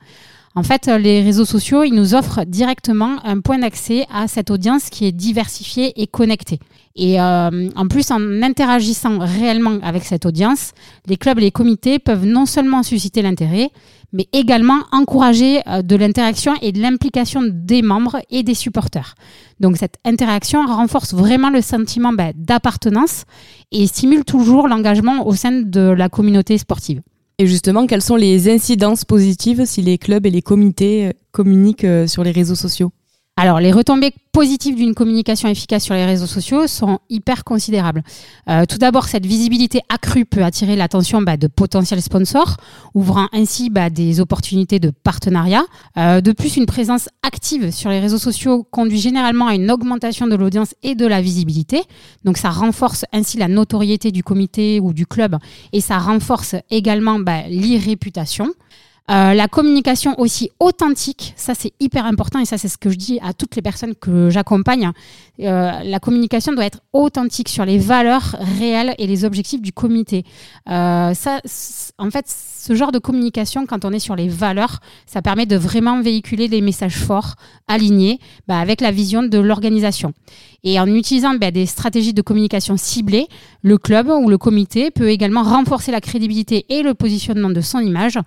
En 0.53 0.63
fait, 0.63 0.87
les 0.87 1.21
réseaux 1.21 1.45
sociaux, 1.45 1.83
ils 1.83 1.93
nous 1.93 2.13
offrent 2.13 2.43
directement 2.45 3.25
un 3.25 3.39
point 3.39 3.59
d'accès 3.59 4.05
à 4.13 4.27
cette 4.27 4.51
audience 4.51 4.89
qui 4.89 5.05
est 5.05 5.13
diversifiée 5.13 5.93
et 6.01 6.07
connectée. 6.07 6.59
Et 6.95 7.21
euh, 7.21 7.69
en 7.75 7.87
plus, 7.87 8.11
en 8.11 8.41
interagissant 8.41 9.19
réellement 9.19 9.79
avec 9.81 10.03
cette 10.03 10.25
audience, 10.25 10.71
les 11.07 11.15
clubs 11.15 11.37
et 11.37 11.41
les 11.43 11.51
comités 11.51 11.99
peuvent 11.99 12.25
non 12.25 12.45
seulement 12.45 12.83
susciter 12.83 13.21
l'intérêt, 13.21 13.69
mais 14.11 14.27
également 14.33 14.79
encourager 14.91 15.61
euh, 15.67 15.81
de 15.81 15.95
l'interaction 15.95 16.53
et 16.61 16.73
de 16.73 16.81
l'implication 16.81 17.43
des 17.45 17.81
membres 17.81 18.17
et 18.29 18.43
des 18.43 18.53
supporters. 18.53 19.15
Donc 19.61 19.77
cette 19.77 19.99
interaction 20.03 20.65
renforce 20.65 21.13
vraiment 21.13 21.49
le 21.49 21.61
sentiment 21.61 22.11
ben, 22.11 22.33
d'appartenance 22.35 23.23
et 23.71 23.87
stimule 23.87 24.25
toujours 24.25 24.67
l'engagement 24.67 25.25
au 25.25 25.33
sein 25.33 25.61
de 25.61 25.79
la 25.79 26.09
communauté 26.09 26.57
sportive. 26.57 27.01
Et 27.41 27.47
justement, 27.47 27.87
quelles 27.87 28.03
sont 28.03 28.17
les 28.17 28.51
incidences 28.51 29.03
positives 29.03 29.65
si 29.65 29.81
les 29.81 29.97
clubs 29.97 30.27
et 30.27 30.29
les 30.29 30.43
comités 30.43 31.07
euh, 31.07 31.11
communiquent 31.31 31.85
euh, 31.85 32.05
sur 32.05 32.23
les 32.23 32.29
réseaux 32.29 32.53
sociaux? 32.53 32.91
Alors, 33.41 33.59
les 33.59 33.71
retombées 33.71 34.13
positives 34.33 34.75
d'une 34.75 34.93
communication 34.93 35.49
efficace 35.49 35.83
sur 35.83 35.95
les 35.95 36.05
réseaux 36.05 36.27
sociaux 36.27 36.67
sont 36.67 36.99
hyper 37.09 37.43
considérables. 37.43 38.03
Euh, 38.47 38.65
tout 38.67 38.77
d'abord, 38.77 39.07
cette 39.07 39.25
visibilité 39.25 39.81
accrue 39.89 40.25
peut 40.25 40.43
attirer 40.43 40.75
l'attention 40.75 41.23
bah, 41.23 41.37
de 41.37 41.47
potentiels 41.47 42.03
sponsors, 42.03 42.57
ouvrant 42.93 43.29
ainsi 43.33 43.71
bah, 43.71 43.89
des 43.89 44.19
opportunités 44.19 44.77
de 44.77 44.91
partenariat. 44.91 45.63
Euh, 45.97 46.21
de 46.21 46.33
plus, 46.33 46.55
une 46.55 46.67
présence 46.67 47.09
active 47.23 47.71
sur 47.71 47.89
les 47.89 47.99
réseaux 47.99 48.19
sociaux 48.19 48.61
conduit 48.69 48.99
généralement 48.99 49.47
à 49.47 49.55
une 49.55 49.71
augmentation 49.71 50.27
de 50.27 50.35
l'audience 50.35 50.75
et 50.83 50.93
de 50.93 51.07
la 51.07 51.19
visibilité. 51.19 51.81
Donc, 52.23 52.37
ça 52.37 52.51
renforce 52.51 53.05
ainsi 53.11 53.39
la 53.39 53.47
notoriété 53.47 54.11
du 54.11 54.21
comité 54.21 54.79
ou 54.79 54.93
du 54.93 55.07
club 55.07 55.35
et 55.73 55.81
ça 55.81 55.97
renforce 55.97 56.55
également 56.69 57.17
bah, 57.17 57.47
l'irréputation. 57.49 58.53
Euh, 59.11 59.33
la 59.33 59.49
communication 59.49 60.17
aussi 60.19 60.51
authentique, 60.61 61.33
ça 61.35 61.53
c'est 61.53 61.73
hyper 61.81 62.05
important 62.05 62.39
et 62.39 62.45
ça 62.45 62.57
c'est 62.57 62.69
ce 62.69 62.77
que 62.77 62.89
je 62.89 62.95
dis 62.95 63.19
à 63.21 63.33
toutes 63.33 63.57
les 63.57 63.61
personnes 63.61 63.93
que 63.93 64.29
j'accompagne. 64.29 64.89
Euh, 65.41 65.71
la 65.83 65.99
communication 65.99 66.53
doit 66.53 66.65
être 66.65 66.79
authentique 66.93 67.49
sur 67.49 67.65
les 67.65 67.77
valeurs 67.77 68.37
réelles 68.57 68.95
et 68.99 69.07
les 69.07 69.25
objectifs 69.25 69.61
du 69.61 69.73
comité. 69.73 70.23
Euh, 70.69 71.13
ça, 71.13 71.41
en 71.97 72.09
fait, 72.09 72.25
ce 72.27 72.73
genre 72.73 72.93
de 72.93 72.99
communication, 72.99 73.65
quand 73.65 73.83
on 73.83 73.91
est 73.91 73.99
sur 73.99 74.15
les 74.15 74.29
valeurs, 74.29 74.79
ça 75.07 75.21
permet 75.21 75.45
de 75.45 75.57
vraiment 75.57 76.01
véhiculer 76.01 76.47
des 76.47 76.61
messages 76.61 76.95
forts, 76.95 77.35
alignés 77.67 78.19
bah, 78.47 78.59
avec 78.59 78.79
la 78.79 78.91
vision 78.91 79.23
de 79.23 79.39
l'organisation. 79.39 80.13
Et 80.63 80.79
en 80.79 80.85
utilisant 80.85 81.33
bah, 81.33 81.49
des 81.51 81.65
stratégies 81.65 82.13
de 82.13 82.21
communication 82.21 82.77
ciblées, 82.77 83.27
le 83.63 83.77
club 83.77 84.09
ou 84.09 84.29
le 84.29 84.37
comité 84.37 84.91
peut 84.91 85.09
également 85.09 85.43
renforcer 85.43 85.91
la 85.91 86.01
crédibilité 86.01 86.65
et 86.69 86.83
le 86.83 86.93
positionnement 86.93 87.49
de 87.49 87.61
son 87.61 87.79
image, 87.79 88.19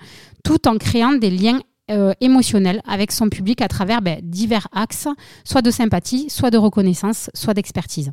tout 0.44 0.68
en 0.68 0.76
créant 0.78 1.14
des 1.14 1.30
liens 1.30 1.61
euh, 1.90 2.12
émotionnels 2.20 2.80
avec 2.87 3.11
son 3.11 3.28
public 3.28 3.61
à 3.61 3.68
travers 3.68 4.00
bah, 4.00 4.16
divers 4.22 4.68
axes, 4.72 5.09
soit 5.44 5.62
de 5.62 5.70
sympathie, 5.70 6.30
soit 6.30 6.50
de 6.50 6.59
reconnaissance, 6.59 7.30
soit 7.35 7.54
d'expertise. 7.54 8.12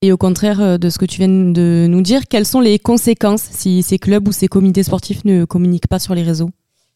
Et 0.00 0.12
au 0.12 0.16
contraire 0.16 0.60
euh, 0.60 0.78
de 0.78 0.88
ce 0.88 0.98
que 0.98 1.04
tu 1.04 1.18
viens 1.18 1.28
de 1.28 1.86
nous 1.88 2.02
dire, 2.02 2.22
quelles 2.28 2.46
sont 2.46 2.60
les 2.60 2.78
conséquences 2.78 3.42
si 3.42 3.82
ces 3.82 3.98
clubs 3.98 4.26
ou 4.28 4.32
ces 4.32 4.48
comités 4.48 4.82
sportifs 4.82 5.24
ne 5.24 5.44
communiquent 5.44 5.88
pas 5.88 5.98
sur 5.98 6.14
les 6.14 6.22
réseaux? 6.22 6.50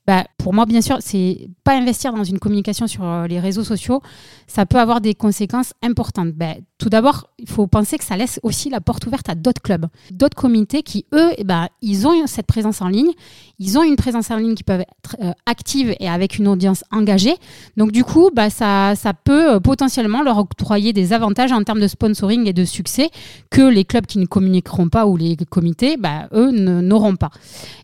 Bah, 0.07 0.25
pour 0.39 0.55
moi, 0.55 0.67
bien 0.67 0.81
sûr, 0.81 0.99
c'est 1.01 1.49
pas 1.65 1.77
investir 1.77 2.13
dans 2.13 2.23
une 2.23 2.39
communication 2.39 2.87
sur 2.87 3.05
euh, 3.05 3.27
les 3.27 3.41
réseaux 3.41 3.65
sociaux, 3.65 4.01
ça 4.47 4.65
peut 4.65 4.79
avoir 4.79 5.01
des 5.01 5.15
conséquences 5.15 5.73
importantes. 5.83 6.33
Bah, 6.33 6.55
tout 6.79 6.89
d'abord, 6.89 7.31
il 7.39 7.49
faut 7.49 7.67
penser 7.67 7.99
que 7.99 8.05
ça 8.05 8.17
laisse 8.17 8.39
aussi 8.45 8.71
la 8.71 8.81
porte 8.81 9.05
ouverte 9.07 9.29
à 9.29 9.35
d'autres 9.35 9.61
clubs, 9.63 9.87
d'autres 10.13 10.37
comités 10.37 10.83
qui, 10.83 11.07
eux, 11.13 11.31
bah, 11.45 11.69
ils 11.83 12.07
ont 12.07 12.27
cette 12.27 12.47
présence 12.47 12.83
en 12.83 12.89
ligne, 12.89 13.11
ils 13.59 13.79
ont 13.79 13.83
une 13.83 13.97
présence 13.97 14.31
en 14.31 14.37
ligne 14.37 14.55
qui 14.55 14.63
peut 14.63 14.75
être 14.75 15.17
euh, 15.23 15.33
active 15.47 15.97
et 15.99 16.09
avec 16.09 16.39
une 16.39 16.47
audience 16.47 16.85
engagée. 16.93 17.35
Donc, 17.77 17.91
du 17.91 18.05
coup, 18.05 18.31
bah, 18.33 18.49
ça, 18.49 18.95
ça 18.95 19.13
peut 19.13 19.55
euh, 19.55 19.61
potentiellement 19.61 20.23
leur 20.23 20.39
octroyer 20.39 20.93
des 20.93 21.13
avantages 21.13 21.51
en 21.51 21.65
termes 21.65 21.81
de 21.81 21.89
sponsoring 21.89 22.47
et 22.47 22.53
de 22.53 22.65
succès 22.65 23.11
que 23.51 23.63
les 23.63 23.85
clubs 23.85 24.07
qui 24.07 24.19
ne 24.19 24.27
communiqueront 24.27 24.89
pas 24.89 25.07
ou 25.07 25.17
les 25.17 25.37
comités, 25.51 25.97
bah, 25.97 26.29
eux, 26.33 26.53
n'auront 26.53 27.17
pas. 27.17 27.31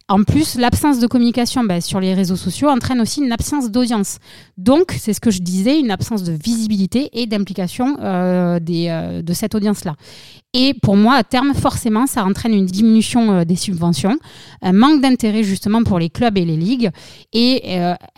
En 0.08 0.24
plus, 0.24 0.56
l'absence 0.56 0.98
de 0.98 1.06
communication 1.06 1.64
bah, 1.64 1.80
sur 1.80 1.98
les 1.98 2.11
réseaux 2.14 2.36
sociaux 2.36 2.68
entraîne 2.68 3.00
aussi 3.00 3.22
une 3.22 3.32
absence 3.32 3.70
d'audience. 3.70 4.18
Donc, 4.56 4.94
c'est 4.98 5.12
ce 5.12 5.20
que 5.20 5.30
je 5.30 5.40
disais, 5.40 5.78
une 5.78 5.90
absence 5.90 6.22
de 6.22 6.32
visibilité 6.32 7.10
et 7.12 7.26
d'implication 7.26 7.96
euh, 8.00 8.58
euh, 8.68 9.22
de 9.22 9.32
cette 9.32 9.54
audience-là. 9.54 9.96
Et 10.54 10.74
pour 10.74 10.96
moi, 10.96 11.14
à 11.14 11.24
terme, 11.24 11.54
forcément, 11.54 12.06
ça 12.06 12.24
entraîne 12.24 12.52
une 12.52 12.66
diminution 12.66 13.32
euh, 13.32 13.44
des 13.44 13.56
subventions, 13.56 14.18
un 14.60 14.72
manque 14.72 15.00
d'intérêt 15.00 15.42
justement 15.42 15.82
pour 15.82 15.98
les 15.98 16.10
clubs 16.10 16.36
et 16.36 16.44
les 16.44 16.56
ligues, 16.56 16.90
et 17.32 17.62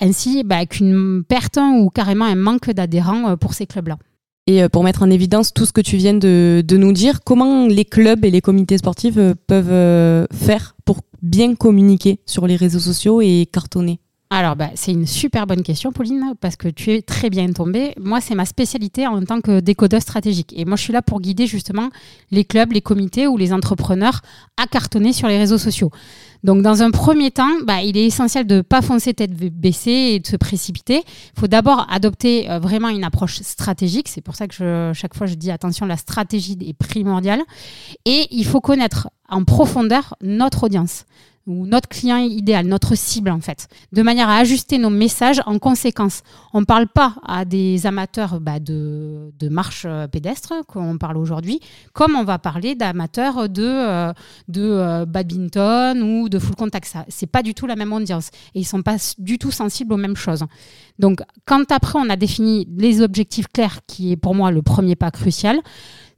ainsi 0.01 0.43
bah, 0.45 0.67
qu'une 0.67 1.23
perte 1.27 1.59
ou 1.59 1.91
carrément 1.91 2.25
un 2.25 2.35
manque 2.35 2.71
d'adhérents 2.71 3.37
pour 3.37 3.55
ces 3.55 3.67
clubs-là. 3.67 3.99
Et 4.47 4.69
pour 4.69 4.85
mettre 4.85 5.03
en 5.03 5.11
évidence 5.11 5.55
tout 5.55 5.65
ce 5.65 5.73
que 5.73 5.81
tu 5.81 5.97
viens 5.97 6.13
de, 6.13 6.63
de, 6.67 6.77
nous 6.77 6.93
dire, 6.93 7.21
comment 7.25 7.67
les 7.67 7.87
clubs 7.87 8.25
et 8.27 8.31
les 8.31 8.43
comités 8.43 8.77
sportifs 8.77 9.19
peuvent 9.47 10.27
faire 10.33 10.77
pour 10.85 11.01
bien 11.25 11.55
communiquer 11.57 12.21
sur 12.27 12.47
les 12.47 12.57
réseaux 12.57 12.79
sociaux 12.79 13.21
et 13.21 13.49
cartonner 13.51 13.99
alors, 14.31 14.57
bah, 14.57 14.71
c'est 14.75 14.91
une 14.91 15.07
super 15.07 15.47
bonne 15.47 15.63
question, 15.63 15.93
Pauline, 15.93 16.35
parce 16.41 16.57
que 16.57 16.67
tu 16.67 16.91
es 16.91 17.03
très 17.03 17.31
bien 17.31 17.53
tombée. 17.53 17.95
Moi, 18.01 18.21
c'est 18.21 18.35
ma 18.35 18.47
spécialité 18.47 19.07
en 19.07 19.23
tant 19.23 19.41
que 19.41 19.61
décodeur 19.61 20.03
stratégique. 20.03 20.53
Et 20.57 20.65
moi, 20.65 20.77
je 20.77 20.83
suis 20.83 20.93
là 20.93 21.03
pour 21.03 21.21
guider 21.21 21.47
justement 21.47 21.91
les 22.33 22.45
clubs, 22.45 22.73
les 22.73 22.81
comités 22.81 23.29
ou 23.29 23.37
les 23.37 23.53
entrepreneurs 23.53 24.23
à 24.57 24.67
cartonner 24.67 25.13
sur 25.13 25.29
les 25.29 25.39
réseaux 25.39 25.59
sociaux. 25.59 25.91
Donc, 26.45 26.63
dans 26.63 26.83
un 26.83 26.91
premier 26.91 27.31
temps, 27.31 27.51
bah, 27.65 27.83
il 27.83 27.97
est 27.97 28.05
essentiel 28.05 28.47
de 28.47 28.57
ne 28.57 28.61
pas 28.61 28.83
foncer 28.83 29.15
tête 29.15 29.33
baissée 29.33 30.13
et 30.13 30.21
de 30.21 30.27
se 30.27 30.37
précipiter. 30.37 31.03
Il 31.37 31.41
faut 31.41 31.49
d'abord 31.49 31.87
adopter 31.91 32.51
euh, 32.51 32.59
vraiment 32.59 32.91
une 32.91 33.03
approche 33.03 33.41
stratégique. 33.41 34.09
C'est 34.09 34.21
pour 34.21 34.37
ça 34.37 34.47
que 34.47 34.93
chaque 34.95 35.15
fois, 35.15 35.27
je 35.27 35.35
dis 35.35 35.51
attention, 35.51 35.87
la 35.87 35.97
stratégie 35.97 36.59
est 36.61 36.75
primordiale. 36.75 37.41
Et 38.05 38.29
il 38.31 38.45
faut 38.45 38.61
connaître 38.61 39.09
en 39.29 39.45
profondeur 39.45 40.15
notre 40.21 40.65
audience 40.65 41.07
ou 41.47 41.67
notre 41.67 41.89
client 41.89 42.17
idéal, 42.17 42.67
notre 42.67 42.95
cible 42.95 43.31
en 43.31 43.41
fait, 43.41 43.69
de 43.93 44.03
manière 44.03 44.29
à 44.29 44.39
ajuster 44.39 44.79
nos 44.79 44.91
messages 44.91 45.43
en 45.47 45.59
conséquence. 45.59 46.23
On 46.53 46.61
ne 46.61 46.65
parle 46.65 46.89
pas 46.89 47.17
à 47.27 47.45
des 47.45 47.87
amateurs 47.87 48.41
bah, 48.41 48.61
de, 48.61 49.31
marche 49.51 49.85
euh, 49.87 50.07
pédestre, 50.07 50.55
qu'on 50.67 50.97
parle 50.97 51.19
aujourd'hui, 51.19 51.61
comme 51.93 52.17
on 52.17 52.25
va 52.25 52.39
parler 52.39 52.75
d'amateurs 52.75 53.49
de, 53.49 53.63
euh, 53.63 54.13
euh, 54.57 55.05
badminton 55.05 56.03
ou 56.03 56.29
de 56.29 56.39
full 56.39 56.57
contact. 56.57 56.97
Ce 57.09 57.25
n'est 57.25 57.29
pas 57.29 57.43
du 57.43 57.55
tout 57.55 57.67
la 57.67 57.77
même 57.77 57.93
audience 57.93 58.29
et 58.55 58.61
ils 58.61 58.65
sont 58.65 58.83
pas 58.83 58.97
du 59.19 59.39
tout 59.39 59.51
sensibles 59.51 59.93
aux 59.93 59.99
mêmes 59.99 60.17
choses. 60.17 60.45
Donc 60.99 61.21
quand 61.45 61.71
après 61.73 61.99
on 61.99 62.09
a 62.09 62.17
défini 62.17 62.69
les 62.77 63.03
objectifs 63.03 63.49
clairs, 63.49 63.81
qui 63.87 64.13
est 64.13 64.17
pour 64.17 64.35
moi 64.35 64.51
le 64.51 64.63
premier 64.63 64.97
pas 64.97 65.11
crucial, 65.11 65.61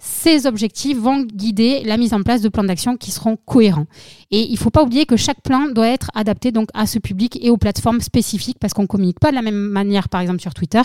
ces 0.06 0.46
objectifs 0.46 0.96
vont 0.96 1.22
guider 1.22 1.82
la 1.84 1.96
mise 1.96 2.14
en 2.14 2.22
place 2.22 2.40
de 2.40 2.48
plans 2.48 2.62
d'action 2.62 2.96
qui 2.96 3.10
seront 3.10 3.36
cohérents. 3.44 3.86
Et 4.30 4.42
il 4.42 4.52
ne 4.52 4.56
faut 4.56 4.70
pas 4.70 4.84
oublier 4.84 5.04
que 5.04 5.16
chaque 5.16 5.42
plan 5.42 5.66
doit 5.68 5.88
être 5.88 6.10
adapté 6.14 6.52
donc 6.52 6.68
à 6.74 6.86
ce 6.86 7.00
public 7.00 7.38
et 7.42 7.50
aux 7.50 7.56
plateformes 7.56 8.00
spécifiques 8.00 8.58
parce 8.60 8.72
qu'on 8.72 8.82
ne 8.82 8.86
communique 8.86 9.18
pas 9.18 9.30
de 9.30 9.34
la 9.34 9.42
même 9.42 9.56
manière, 9.56 10.08
par 10.08 10.20
exemple, 10.20 10.40
sur 10.40 10.54
Twitter 10.54 10.82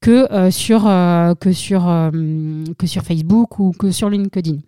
que, 0.00 0.30
euh, 0.32 0.50
sur, 0.50 0.86
euh, 0.86 1.32
euh, 1.32 2.64
que 2.76 2.86
sur 2.86 3.02
Facebook 3.02 3.58
ou 3.58 3.72
que 3.72 3.90
sur 3.90 4.10
LinkedIn. 4.10 4.58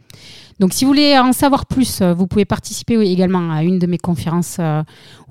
Donc 0.60 0.72
si 0.72 0.84
vous 0.84 0.90
voulez 0.90 1.18
en 1.18 1.32
savoir 1.32 1.66
plus, 1.66 2.02
vous 2.02 2.26
pouvez 2.26 2.44
participer 2.44 3.00
également 3.00 3.50
à 3.50 3.64
une 3.64 3.78
de 3.78 3.86
mes 3.86 3.98
conférences 3.98 4.58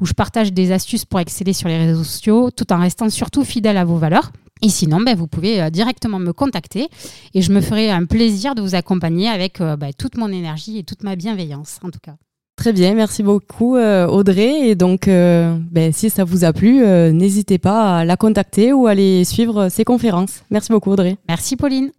où 0.01 0.05
je 0.05 0.13
partage 0.13 0.51
des 0.51 0.71
astuces 0.71 1.05
pour 1.05 1.19
exceller 1.19 1.53
sur 1.53 1.69
les 1.69 1.77
réseaux 1.77 2.03
sociaux 2.03 2.49
tout 2.51 2.73
en 2.73 2.79
restant 2.79 3.09
surtout 3.09 3.45
fidèle 3.45 3.77
à 3.77 3.85
vos 3.85 3.97
valeurs. 3.97 4.31
Et 4.61 4.69
sinon, 4.69 4.99
ben, 4.99 5.15
vous 5.15 5.27
pouvez 5.27 5.61
euh, 5.61 5.69
directement 5.69 6.19
me 6.19 6.33
contacter 6.33 6.89
et 7.33 7.41
je 7.41 7.51
me 7.51 7.61
ferai 7.61 7.89
un 7.89 8.05
plaisir 8.05 8.55
de 8.55 8.61
vous 8.61 8.75
accompagner 8.75 9.29
avec 9.29 9.61
euh, 9.61 9.77
ben, 9.77 9.91
toute 9.97 10.17
mon 10.17 10.27
énergie 10.27 10.79
et 10.79 10.83
toute 10.83 11.03
ma 11.03 11.15
bienveillance, 11.15 11.79
en 11.81 11.89
tout 11.89 11.99
cas. 12.01 12.15
Très 12.57 12.73
bien, 12.73 12.93
merci 12.93 13.23
beaucoup 13.23 13.77
euh, 13.77 14.05
Audrey. 14.05 14.67
Et 14.67 14.75
donc, 14.75 15.05
ben, 15.05 15.93
si 15.93 16.09
ça 16.09 16.25
vous 16.25 16.43
a 16.43 16.51
plu, 16.51 16.85
n'hésitez 17.13 17.57
pas 17.57 17.99
à 17.99 18.05
la 18.05 18.17
contacter 18.17 18.73
ou 18.73 18.87
à 18.87 18.91
aller 18.91 19.23
suivre 19.23 19.69
ses 19.69 19.85
conférences. 19.85 20.43
Merci 20.51 20.73
beaucoup 20.73 20.91
Audrey. 20.91 21.15
Merci 21.29 21.55
Pauline. 21.55 21.91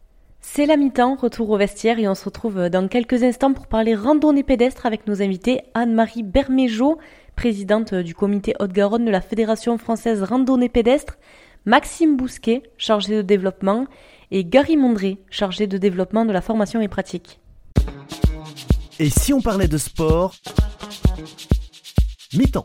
C'est 0.43 0.67
la 0.67 0.77
mi-temps, 0.77 1.17
retour 1.17 1.51
au 1.51 1.57
vestiaire 1.57 1.99
et 1.99 2.09
on 2.09 2.15
se 2.15 2.25
retrouve 2.25 2.69
dans 2.71 2.89
quelques 2.89 3.23
instants 3.23 3.53
pour 3.53 3.67
parler 3.67 3.95
randonnée 3.95 4.43
pédestre 4.43 4.87
avec 4.87 5.07
nos 5.07 5.23
invités 5.23 5.63
Anne-Marie 5.75 6.23
Berméjo, 6.23 6.99
présidente 7.37 7.95
du 7.95 8.15
comité 8.15 8.55
Haute-Garonne 8.59 9.05
de 9.05 9.11
la 9.11 9.21
Fédération 9.21 9.79
française 9.79 10.23
randonnée 10.23 10.69
pédestre, 10.69 11.19
Maxime 11.67 12.17
Bousquet, 12.17 12.63
chargé 12.79 13.17
de 13.17 13.23
développement, 13.23 13.87
et 14.31 14.45
Gary 14.45 14.77
Mondré, 14.77 15.19
chargé 15.31 15.67
de 15.67 15.79
développement 15.79 16.25
de 16.25 16.33
la 16.33 16.41
formation 16.41 16.81
et 16.81 16.89
pratique. 16.89 17.39
Et 18.99 19.11
si 19.11 19.33
on 19.33 19.41
parlait 19.41 19.69
de 19.69 19.79
sport? 19.79 20.35
Mi-temps. 22.35 22.65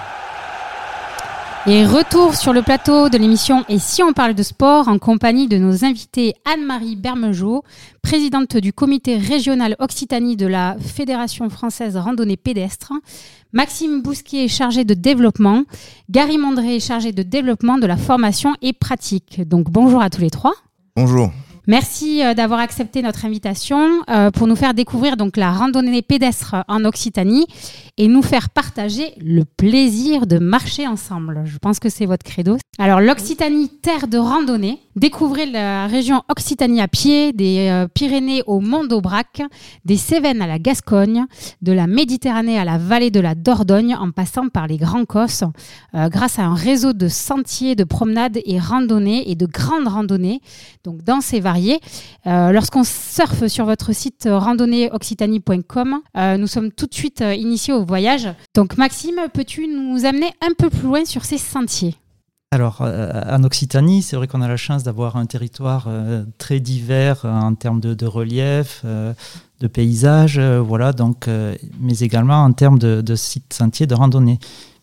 Et 1.67 1.85
retour 1.85 2.33
sur 2.33 2.53
le 2.53 2.63
plateau 2.63 3.09
de 3.09 3.19
l'émission 3.19 3.63
Et 3.69 3.77
si 3.77 4.01
on 4.01 4.13
parle 4.13 4.33
de 4.33 4.41
sport 4.41 4.87
en 4.87 4.97
compagnie 4.97 5.47
de 5.47 5.57
nos 5.57 5.85
invités 5.85 6.33
Anne-Marie 6.51 6.95
Bermejeau, 6.95 7.63
présidente 8.01 8.57
du 8.57 8.73
comité 8.73 9.17
régional 9.17 9.75
Occitanie 9.77 10.35
de 10.35 10.47
la 10.47 10.75
Fédération 10.79 11.51
française 11.51 11.97
randonnée 11.97 12.35
pédestre, 12.35 12.93
Maxime 13.53 14.01
Bousquet 14.01 14.47
chargé 14.47 14.85
de 14.85 14.95
développement, 14.95 15.65
Gary 16.09 16.39
Mondré 16.39 16.79
chargé 16.79 17.11
de 17.11 17.21
développement 17.21 17.77
de 17.77 17.85
la 17.85 17.97
formation 17.97 18.55
et 18.63 18.73
pratique. 18.73 19.47
Donc 19.47 19.69
bonjour 19.69 20.01
à 20.01 20.09
tous 20.09 20.21
les 20.21 20.31
trois. 20.31 20.53
Bonjour. 20.95 21.31
Merci 21.71 22.21
euh, 22.21 22.33
d'avoir 22.33 22.59
accepté 22.59 23.01
notre 23.01 23.23
invitation 23.23 24.01
euh, 24.09 24.29
pour 24.29 24.45
nous 24.45 24.57
faire 24.57 24.73
découvrir 24.73 25.15
donc 25.15 25.37
la 25.37 25.53
randonnée 25.53 26.01
pédestre 26.01 26.65
en 26.67 26.83
Occitanie 26.83 27.47
et 27.97 28.09
nous 28.09 28.21
faire 28.21 28.49
partager 28.49 29.13
le 29.21 29.45
plaisir 29.45 30.27
de 30.27 30.37
marcher 30.37 30.85
ensemble. 30.85 31.43
Je 31.45 31.57
pense 31.59 31.79
que 31.79 31.87
c'est 31.87 32.05
votre 32.05 32.25
credo. 32.25 32.57
Alors 32.77 32.99
l'Occitanie, 32.99 33.69
terre 33.69 34.09
de 34.09 34.17
randonnée, 34.17 34.79
découvrez 34.95 35.45
la 35.45 35.87
région 35.87 36.23
Occitanie 36.29 36.81
à 36.81 36.87
pied, 36.87 37.33
des 37.33 37.67
euh, 37.69 37.87
Pyrénées 37.87 38.43
au 38.47 38.59
Mont 38.59 38.85
d'Aubrac, 38.85 39.41
des 39.85 39.97
Cévennes 39.97 40.41
à 40.41 40.47
la 40.47 40.59
Gascogne, 40.59 41.25
de 41.61 41.71
la 41.71 41.87
Méditerranée 41.87 42.57
à 42.57 42.65
la 42.65 42.77
vallée 42.77 43.11
de 43.11 43.19
la 43.19 43.35
Dordogne, 43.35 43.95
en 43.95 44.11
passant 44.11 44.49
par 44.49 44.67
les 44.67 44.77
Grands 44.77 45.05
Cosses, 45.05 45.43
grâce 45.93 46.39
à 46.39 46.43
un 46.43 46.55
réseau 46.55 46.93
de 46.93 47.07
sentiers, 47.07 47.75
de 47.75 47.83
promenades 47.83 48.39
et 48.45 48.59
randonnées 48.59 49.29
et 49.29 49.35
de 49.35 49.45
grandes 49.45 49.87
randonnées. 49.87 50.41
Donc 50.83 51.03
dans 51.03 51.21
ces 51.21 51.41
euh, 52.27 52.51
lorsqu'on 52.51 52.83
surfe 52.83 53.47
sur 53.47 53.65
votre 53.65 53.93
site 53.93 54.27
randonnéoccitanie.com, 54.29 56.01
euh, 56.17 56.37
nous 56.37 56.47
sommes 56.47 56.71
tout 56.71 56.85
de 56.85 56.93
suite 56.93 57.21
euh, 57.21 57.33
initiés 57.33 57.73
au 57.73 57.83
voyage. 57.83 58.29
Donc 58.53 58.77
Maxime, 58.77 59.19
peux-tu 59.33 59.67
nous 59.67 60.05
amener 60.05 60.31
un 60.41 60.53
peu 60.57 60.69
plus 60.69 60.87
loin 60.87 61.05
sur 61.05 61.25
ces 61.25 61.37
sentiers? 61.37 61.95
Alors, 62.51 62.81
en 62.81 63.43
Occitanie, 63.43 64.01
c'est 64.01 64.17
vrai 64.17 64.27
qu'on 64.27 64.41
a 64.41 64.47
la 64.47 64.57
chance 64.57 64.83
d'avoir 64.83 65.15
un 65.15 65.25
territoire 65.25 65.87
très 66.37 66.59
divers 66.59 67.23
en 67.23 67.55
termes 67.55 67.79
de, 67.79 68.05
relief, 68.05 68.83
de 68.83 69.67
paysage, 69.67 70.37
voilà, 70.37 70.91
donc, 70.91 71.27
mais 71.79 71.99
également 71.99 72.43
en 72.43 72.51
termes 72.51 72.77
de, 72.77 73.15
sites 73.15 73.53
sentiers 73.53 73.87
de 73.87 73.95
randonnée, 73.95 74.37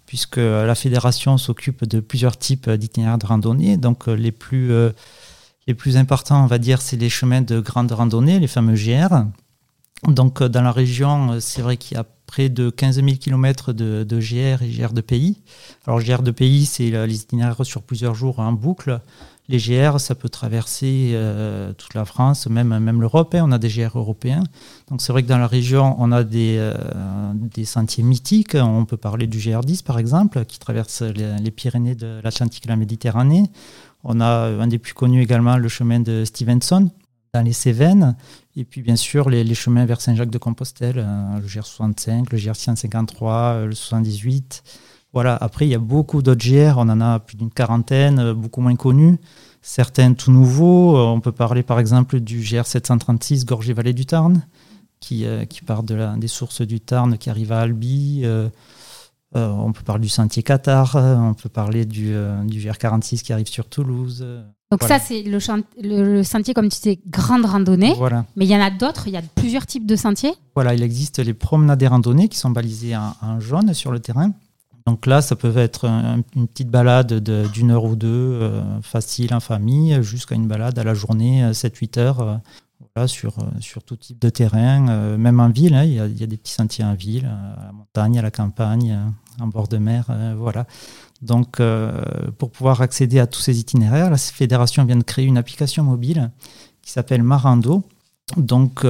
puisque 0.07 0.39
la 0.39 0.75
fédération 0.75 1.37
s'occupe 1.37 1.85
de 1.85 2.01
plusieurs 2.01 2.39
types 2.39 2.71
d'itinéraires 2.71 3.19
de 3.19 3.27
randonnée. 3.27 3.77
Donc, 3.77 4.07
les 4.07 4.33
plus 4.33 4.73
les 5.69 5.75
plus 5.75 5.99
importants, 5.99 6.43
on 6.43 6.47
va 6.47 6.59
dire, 6.59 6.81
c'est 6.81 6.97
les 6.97 7.11
chemins 7.11 7.43
de 7.43 7.61
grande 7.61 7.93
randonnée, 7.93 8.41
les 8.41 8.47
fameux 8.47 8.75
GR. 8.75 9.25
Donc, 10.09 10.41
euh, 10.41 10.49
dans 10.49 10.63
la 10.63 10.73
région, 10.73 11.33
euh, 11.33 11.41
c'est 11.41 11.61
vrai 11.61 11.77
qu'il 11.77 11.99
y 11.99 12.01
a 12.01 12.07
près 12.29 12.51
de 12.51 12.71
15 12.71 12.97
000 12.97 13.17
km 13.19 13.73
de, 13.73 14.05
GR 14.05 14.63
et 14.63 14.69
GR 14.69 14.93
de 14.93 15.01
pays. 15.01 15.39
Alors, 15.87 16.01
GR 16.01 16.23
de 16.23 16.31
pays, 16.31 16.67
c'est 16.67 16.91
les 17.07 17.23
itinéraires 17.23 17.65
sur 17.65 17.83
plusieurs 17.83 18.15
jours 18.15 18.39
en 18.39 18.53
boucle. 18.53 19.01
Les 19.49 19.57
GR, 19.57 19.99
ça 19.99 20.15
peut 20.15 20.29
traverser 20.29 21.13
euh, 21.15 21.73
toute 21.73 21.95
la 21.95 22.05
France, 22.05 22.47
même, 22.49 22.79
même 22.79 23.01
l'Europe. 23.01 23.35
Hein. 23.35 23.45
on 23.47 23.51
a 23.51 23.59
des 23.59 23.69
GR 23.69 23.99
européens. 23.99 24.45
Donc, 24.91 25.01
c'est 25.01 25.11
vrai 25.11 25.23
que 25.23 25.29
dans 25.29 25.39
la 25.39 25.47
région, 25.47 25.97
on 25.99 26.13
a 26.13 26.23
des, 26.23 26.73
des 27.35 27.65
sentiers 27.65 28.05
mythiques. 28.05 28.55
On 28.55 28.85
peut 28.85 28.99
parler 28.99 29.27
du 29.27 29.39
GR10, 29.39 29.83
par 29.83 29.99
exemple, 29.99 30.45
qui 30.45 30.59
traverse 30.59 31.01
les, 31.01 31.39
les 31.39 31.51
Pyrénées 31.51 31.95
de 31.95 32.21
l'Atlantique 32.23 32.67
et 32.67 32.69
la 32.69 32.77
Méditerranée. 32.77 33.45
On 34.05 34.21
a 34.21 34.49
un 34.49 34.67
des 34.67 34.79
plus 34.79 34.95
connus 34.95 35.23
également, 35.23 35.57
le 35.57 35.69
chemin 35.69 36.01
de 36.01 36.25
Stevenson, 36.25 36.91
dans 37.33 37.43
les 37.43 37.53
Cévennes. 37.53 38.17
Et 38.59 38.65
puis, 38.65 38.83
bien 38.83 38.97
sûr, 38.97 39.31
les, 39.31 39.55
chemins 39.55 39.87
vers 39.87 40.01
Saint-Jacques-de-Compostelle, 40.01 40.99
euh, 40.99 41.39
le 41.41 41.47
GR65, 41.47 42.27
le 42.33 42.39
GR153, 42.39 43.65
le 43.65 43.75
78. 43.75 44.63
Voilà, 45.13 45.37
après, 45.37 45.67
il 45.67 45.71
y 45.71 45.75
a 45.75 45.79
beaucoup 45.79 46.23
d'autres 46.23 46.45
GR, 46.45 46.77
on 46.77 46.89
en 46.89 47.01
a 47.01 47.21
plus 47.21 47.37
d'une 47.37 47.51
quarantaine, 47.51 48.19
euh, 48.19 48.35
beaucoup 48.35 48.61
moins 48.61 48.77
connus. 48.77 49.19
Certains 49.63 50.13
tout 50.13 50.33
nouveaux, 50.33 50.97
euh, 50.97 51.05
on 51.05 51.21
peut 51.21 51.33
parler 51.33 51.63
par 51.63 51.79
exemple 51.79 52.21
du 52.21 52.41
GR736 52.41 53.45
Gorgé-Vallée 53.45 53.93
du 53.95 54.07
Tarn, 54.07 54.43
qui, 55.01 55.25
part 55.65 55.85
des 55.85 56.29
sources 56.29 56.63
du 56.63 56.81
Tarn, 56.81 57.17
qui 57.17 57.31
arrive 57.31 57.53
à 57.53 57.61
Albi. 57.61 58.25
Euh, 59.37 59.49
on 59.49 59.73
peut 59.73 59.83
parler 59.83 60.03
du 60.03 60.09
sentier 60.09 60.43
Qatar, 60.43 60.97
euh, 60.97 61.17
on 61.17 61.35
peut 61.35 61.51
parler 61.51 61.85
du, 61.85 62.15
euh, 62.15 62.43
du 62.45 62.61
GR46 62.61 63.23
qui 63.23 63.33
arrive 63.33 63.49
sur 63.49 63.69
Toulouse. 63.69 64.27
Donc 64.71 64.83
ça, 64.83 64.99
c'est 64.99 65.23
le, 65.23 65.39
le, 65.83 66.23
sentier, 66.23 66.53
comme 66.53 66.69
tu 66.69 66.79
disais, 66.79 66.99
grande 67.07 67.47
randonnée. 67.47 67.95
Voilà. 67.97 68.27
Mais 68.37 68.45
il 68.45 68.51
y 68.51 68.57
en 68.57 68.61
a 68.61 68.71
d'autres, 68.71 69.09
il 69.09 69.15
y 69.15 69.17
a 69.17 69.23
plusieurs 69.35 69.65
types 69.65 69.87
de 69.87 69.97
sentiers. 69.97 70.35
Voilà, 70.55 70.75
il 70.75 70.83
existe 70.83 71.21
les 71.21 71.33
promenades 71.33 71.83
et 71.83 71.87
randonnées 71.87 72.29
qui 72.29 72.37
sont 72.37 72.51
balisées 72.51 72.95
en, 72.95 73.41
jaune 73.41 73.73
sur 73.73 73.93
le 73.93 74.01
terrain. 74.01 74.33
Donc 74.85 75.07
là, 75.07 75.23
ça 75.23 75.37
peut 75.37 75.57
être 75.57 75.87
une 76.35 76.49
petite 76.49 76.69
balade 76.69 77.15
d'une 77.51 77.71
heure 77.71 77.85
ou 77.85 77.97
deux, 77.97 78.51
facile 78.83 79.35
en 79.35 79.41
famille, 79.41 80.03
jusqu'à 80.03 80.35
une 80.35 80.49
balade 80.49 80.79
à 80.79 80.85
la 80.85 80.95
journée, 80.95 81.51
7-8 81.51 81.99
heures, 81.99 82.41
sur, 83.07 83.35
sur 83.61 83.83
tout 83.83 83.97
type 83.97 84.21
de 84.21 84.29
terrain, 84.29 85.17
même 85.17 85.41
en 85.41 85.49
ville. 85.49 85.75
Hein, 85.75 85.85
il, 85.85 85.95
y 85.95 86.01
a, 86.01 86.27
des 86.27 86.37
petits 86.37 86.53
sentiers 86.53 86.85
en 86.85 86.95
ville, 86.95 87.27
à 87.27 87.67
la 87.67 87.73
montagne, 87.73 88.19
à 88.19 88.23
la 88.23 88.31
campagne, 88.31 88.99
en 89.41 89.47
bord 89.47 89.69
de 89.69 89.79
mer. 89.79 90.07
voilà. 90.37 90.67
Donc, 91.23 91.61
pour 92.39 92.51
pouvoir 92.51 92.81
accéder 92.81 93.19
à 93.19 93.27
tous 93.27 93.41
ces 93.41 93.59
itinéraires, 93.59 94.11
la 94.11 94.17
fédération 94.17 94.85
vient 94.85 94.97
de 94.97 95.03
créer 95.03 95.25
une 95.25 95.37
application 95.37 95.83
mobile 95.83 96.31
qui 96.81 96.93
s'appelle 96.93 97.23
Marando, 97.23 97.83
donc 98.37 98.87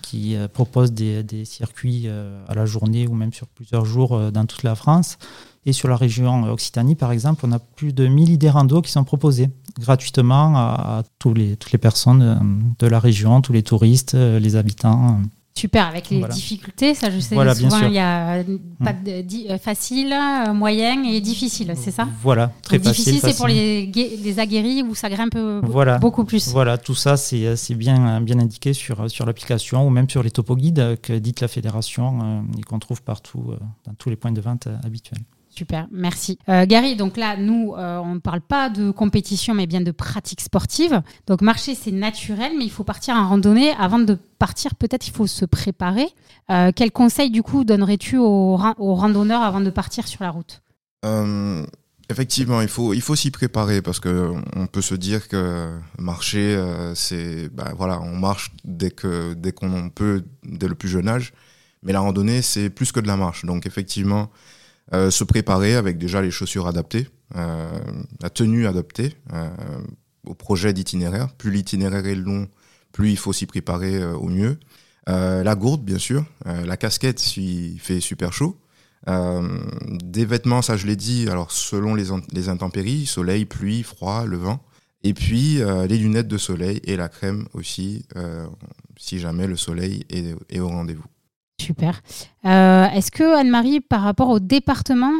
qui 0.00 0.36
propose 0.54 0.92
des, 0.92 1.44
circuits 1.44 2.08
à 2.08 2.54
la 2.54 2.64
journée 2.64 3.06
ou 3.06 3.14
même 3.14 3.32
sur 3.32 3.46
plusieurs 3.46 3.84
jours 3.84 4.32
dans 4.32 4.46
toute 4.46 4.62
la 4.62 4.74
France. 4.74 5.18
Et 5.66 5.74
sur 5.74 5.88
la 5.88 5.96
région 5.96 6.44
Occitanie, 6.50 6.94
par 6.94 7.12
exemple, 7.12 7.44
on 7.46 7.52
a 7.52 7.58
plus 7.58 7.92
de 7.92 8.06
1000 8.06 8.30
idées 8.30 8.48
rando 8.48 8.80
qui 8.80 8.90
sont 8.90 9.04
proposées 9.04 9.50
gratuitement 9.78 10.56
à, 10.56 11.02
tous 11.18 11.34
les, 11.34 11.56
toutes 11.56 11.72
les 11.72 11.78
personnes 11.78 12.22
euh, 12.22 12.36
de 12.78 12.86
la 12.86 12.98
région, 12.98 13.40
tous 13.40 13.52
les 13.52 13.62
touristes, 13.62 14.14
euh, 14.14 14.38
les 14.38 14.56
habitants. 14.56 15.20
Super, 15.58 15.86
avec 15.86 16.10
les 16.10 16.22
difficultés, 16.28 16.94
ça 16.94 17.10
je 17.10 17.18
sais, 17.18 17.34
souvent 17.54 17.86
il 17.86 17.92
y 17.92 17.98
a 17.98 18.44
pas 18.82 18.92
mm. 18.92 19.02
de, 19.04 19.50
euh, 19.52 19.58
facile, 19.58 20.14
moyen 20.54 21.02
et 21.04 21.20
difficile, 21.20 21.72
c'est 21.76 21.90
ça? 21.90 22.08
Voilà, 22.22 22.52
très 22.62 22.78
facile. 22.78 23.04
Difficile, 23.04 23.20
c'est 23.20 23.36
pour 23.36 23.48
les, 23.48 23.86
les, 23.86 24.38
aguerris 24.38 24.82
où 24.82 24.94
ça 24.94 25.08
grimpe 25.08 25.36
voilà. 25.64 25.98
beaucoup 25.98 26.24
plus. 26.24 26.48
Voilà, 26.48 26.78
tout 26.78 26.94
ça 26.94 27.16
c'est 27.16 27.74
bien, 27.74 28.20
bien 28.20 28.38
indiqué 28.38 28.72
sur, 28.72 29.10
sur 29.10 29.26
l'application 29.26 29.86
ou 29.86 29.90
même 29.90 30.08
sur 30.08 30.22
les 30.22 30.30
topoguides 30.30 30.98
que 31.02 31.12
dit 31.12 31.34
la 31.40 31.48
fédération 31.48 32.44
et 32.58 32.62
qu'on 32.62 32.78
trouve 32.78 33.02
partout 33.02 33.52
dans 33.84 33.94
tous 33.94 34.10
les 34.10 34.16
points 34.16 34.32
de 34.32 34.40
vente 34.40 34.68
habituels. 34.84 35.22
Super, 35.58 35.88
merci. 35.90 36.38
Euh, 36.48 36.66
Gary, 36.66 36.94
donc 36.94 37.16
là, 37.16 37.36
nous, 37.36 37.74
euh, 37.74 37.98
on 37.98 38.14
ne 38.14 38.20
parle 38.20 38.40
pas 38.40 38.70
de 38.70 38.92
compétition, 38.92 39.54
mais 39.54 39.66
bien 39.66 39.80
de 39.80 39.90
pratique 39.90 40.40
sportive. 40.40 41.02
Donc 41.26 41.42
marcher, 41.42 41.74
c'est 41.74 41.90
naturel, 41.90 42.52
mais 42.56 42.64
il 42.64 42.70
faut 42.70 42.84
partir 42.84 43.16
en 43.16 43.28
randonnée. 43.28 43.72
Avant 43.72 43.98
de 43.98 44.16
partir, 44.38 44.76
peut-être 44.76 45.08
il 45.08 45.10
faut 45.12 45.26
se 45.26 45.44
préparer. 45.44 46.06
Euh, 46.52 46.70
quel 46.72 46.92
conseil, 46.92 47.32
du 47.32 47.42
coup, 47.42 47.64
donnerais-tu 47.64 48.18
aux, 48.18 48.54
randonneurs 48.54 49.42
avant 49.42 49.60
de 49.60 49.70
partir 49.70 50.06
sur 50.06 50.22
la 50.22 50.30
route? 50.30 50.62
Effectivement, 52.08 52.60
il 52.60 52.68
faut 52.68 52.94
il 52.94 53.02
faut 53.02 53.16
s'y 53.16 53.32
préparer 53.32 53.82
parce 53.82 53.98
que 53.98 54.32
on 54.54 54.68
peut 54.68 54.80
se 54.80 54.94
dire 54.94 55.26
que 55.26 55.76
marcher 55.98 56.54
euh, 56.54 56.94
c'est 56.94 57.48
ben 57.52 57.74
voilà 57.76 58.00
on 58.00 58.16
marche 58.16 58.52
dès 58.64 58.92
que 58.92 59.34
dès 59.34 59.50
qu'on 59.50 59.90
peut 59.90 60.22
dès 60.44 60.68
le 60.68 60.76
plus 60.76 60.88
jeune 60.88 61.08
âge, 61.08 61.32
mais 61.82 61.92
la 61.92 62.00
randonnée 62.00 62.42
c'est 62.42 62.70
plus 62.70 62.92
que 62.92 63.00
de 63.00 63.08
la 63.08 63.16
marche 63.16 63.44
donc 63.44 63.66
effectivement 63.66 64.30
euh, 64.92 65.10
se 65.10 65.24
préparer 65.24 65.74
avec 65.74 65.98
déjà 65.98 66.22
les 66.22 66.30
chaussures 66.30 66.66
adaptées, 66.66 67.08
euh, 67.36 67.66
la 68.20 68.30
tenue 68.30 68.66
adaptée 68.66 69.14
au 70.24 70.34
projet 70.34 70.72
d'itinéraire. 70.72 71.32
Plus 71.34 71.50
l'itinéraire 71.50 72.06
est 72.06 72.14
long, 72.14 72.48
plus 72.92 73.10
il 73.10 73.16
faut 73.16 73.32
s'y 73.32 73.46
préparer 73.46 74.04
au 74.04 74.28
mieux. 74.28 74.58
la 75.06 75.54
gourde 75.54 75.82
bien 75.82 75.98
sûr, 75.98 76.24
la 76.44 76.76
casquette 76.76 77.18
s'il 77.18 77.80
fait 77.80 78.00
super 78.00 78.32
chaud. 78.32 78.58
Euh, 79.06 79.60
des 79.90 80.24
vêtements, 80.24 80.62
ça 80.62 80.76
je 80.76 80.86
l'ai 80.86 80.96
dit, 80.96 81.28
alors 81.30 81.52
selon 81.52 81.94
les, 81.94 82.06
les, 82.32 82.48
intempéries, 82.48 83.06
soleil, 83.06 83.44
pluie, 83.44 83.82
froid, 83.82 84.24
le 84.26 84.36
vent. 84.36 84.62
Et 85.04 85.14
puis 85.14 85.62
euh, 85.62 85.86
les 85.86 85.96
lunettes 85.96 86.28
de 86.28 86.38
soleil 86.38 86.80
et 86.84 86.96
la 86.96 87.08
crème 87.08 87.46
aussi, 87.54 88.04
euh, 88.16 88.46
si 88.96 89.18
jamais 89.20 89.46
le 89.46 89.56
soleil 89.56 90.04
est, 90.10 90.34
est 90.50 90.60
au 90.60 90.68
rendez-vous. 90.68 91.06
Super. 91.60 92.00
Est-ce 92.44 93.10
que 93.10 93.38
Anne-Marie, 93.38 93.80
par 93.80 94.02
rapport 94.02 94.28
au 94.30 94.38
département 94.38 95.12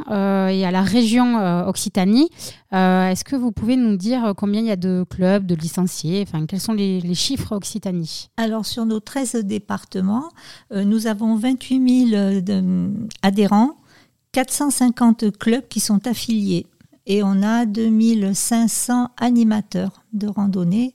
et 0.48 0.64
à 0.64 0.70
la 0.70 0.83
région 0.83 1.37
Occitanie, 1.66 2.31
est-ce 2.72 3.24
que 3.24 3.37
vous 3.37 3.53
pouvez 3.53 3.77
nous 3.77 3.96
dire 3.96 4.33
combien 4.37 4.61
il 4.61 4.66
y 4.66 4.70
a 4.70 4.77
de 4.77 5.05
clubs, 5.11 5.44
de 5.44 5.55
licenciés? 5.55 6.24
Enfin, 6.27 6.46
quels 6.46 6.61
sont 6.61 6.72
les, 6.72 7.14
chiffres 7.14 7.55
Occitanie? 7.55 8.31
Alors, 8.37 8.64
sur 8.64 8.87
nos 8.87 9.01
13 9.01 9.44
départements, 9.44 10.31
nous 10.72 11.07
avons 11.07 11.35
28 11.37 12.11
000 12.11 12.53
adhérents 13.22 13.77
450 14.33 15.37
clubs 15.38 15.66
qui 15.68 15.81
sont 15.81 16.07
affiliés 16.07 16.66
et 17.07 17.22
on 17.22 17.42
a 17.42 17.66
2500 17.66 19.09
animateurs 19.16 20.05
de 20.12 20.29
randonnée 20.29 20.94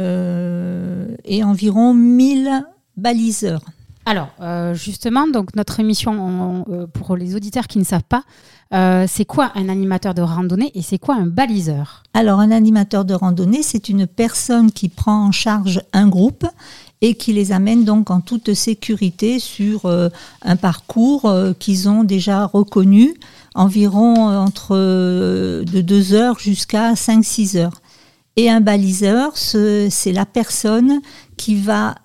euh, 0.00 1.14
et 1.24 1.44
environ 1.44 1.94
1000 1.94 2.64
baliseurs. 2.96 3.62
Alors, 4.04 4.30
euh, 4.40 4.74
justement, 4.74 5.28
donc 5.28 5.54
notre 5.54 5.78
émission, 5.78 6.64
euh, 6.70 6.86
pour 6.86 7.16
les 7.16 7.36
auditeurs 7.36 7.68
qui 7.68 7.78
ne 7.78 7.84
savent 7.84 8.02
pas, 8.02 8.24
c'est 9.06 9.26
quoi 9.26 9.52
un 9.54 9.68
animateur 9.68 10.14
de 10.14 10.22
randonnée 10.22 10.72
et 10.74 10.80
c'est 10.80 10.96
quoi 10.98 11.14
un 11.14 11.26
baliseur? 11.26 12.02
Alors, 12.14 12.40
un 12.40 12.50
animateur 12.50 13.04
de 13.04 13.12
randonnée, 13.12 13.62
c'est 13.62 13.90
une 13.90 14.06
personne 14.06 14.72
qui 14.72 14.88
prend 14.88 15.26
en 15.26 15.30
charge 15.30 15.82
un 15.92 16.08
groupe 16.08 16.46
et 17.02 17.16
qui 17.16 17.32
les 17.32 17.52
amène 17.52 17.84
donc 17.84 18.10
en 18.10 18.20
toute 18.20 18.54
sécurité 18.54 19.40
sur 19.40 19.86
euh, 19.86 20.08
un 20.42 20.56
parcours 20.56 21.26
euh, 21.26 21.52
qu'ils 21.52 21.88
ont 21.88 22.04
déjà 22.04 22.46
reconnu, 22.46 23.14
environ 23.56 24.30
euh, 24.30 24.38
entre 24.38 24.76
de 24.76 25.80
2 25.80 26.14
heures 26.14 26.38
jusqu'à 26.38 26.94
5-6 26.94 27.58
heures. 27.58 27.82
Et 28.36 28.48
un 28.48 28.60
baliseur, 28.60 29.36
c'est 29.36 30.12
la 30.12 30.24
personne 30.24 31.02
qui 31.36 31.54
va 31.54 31.96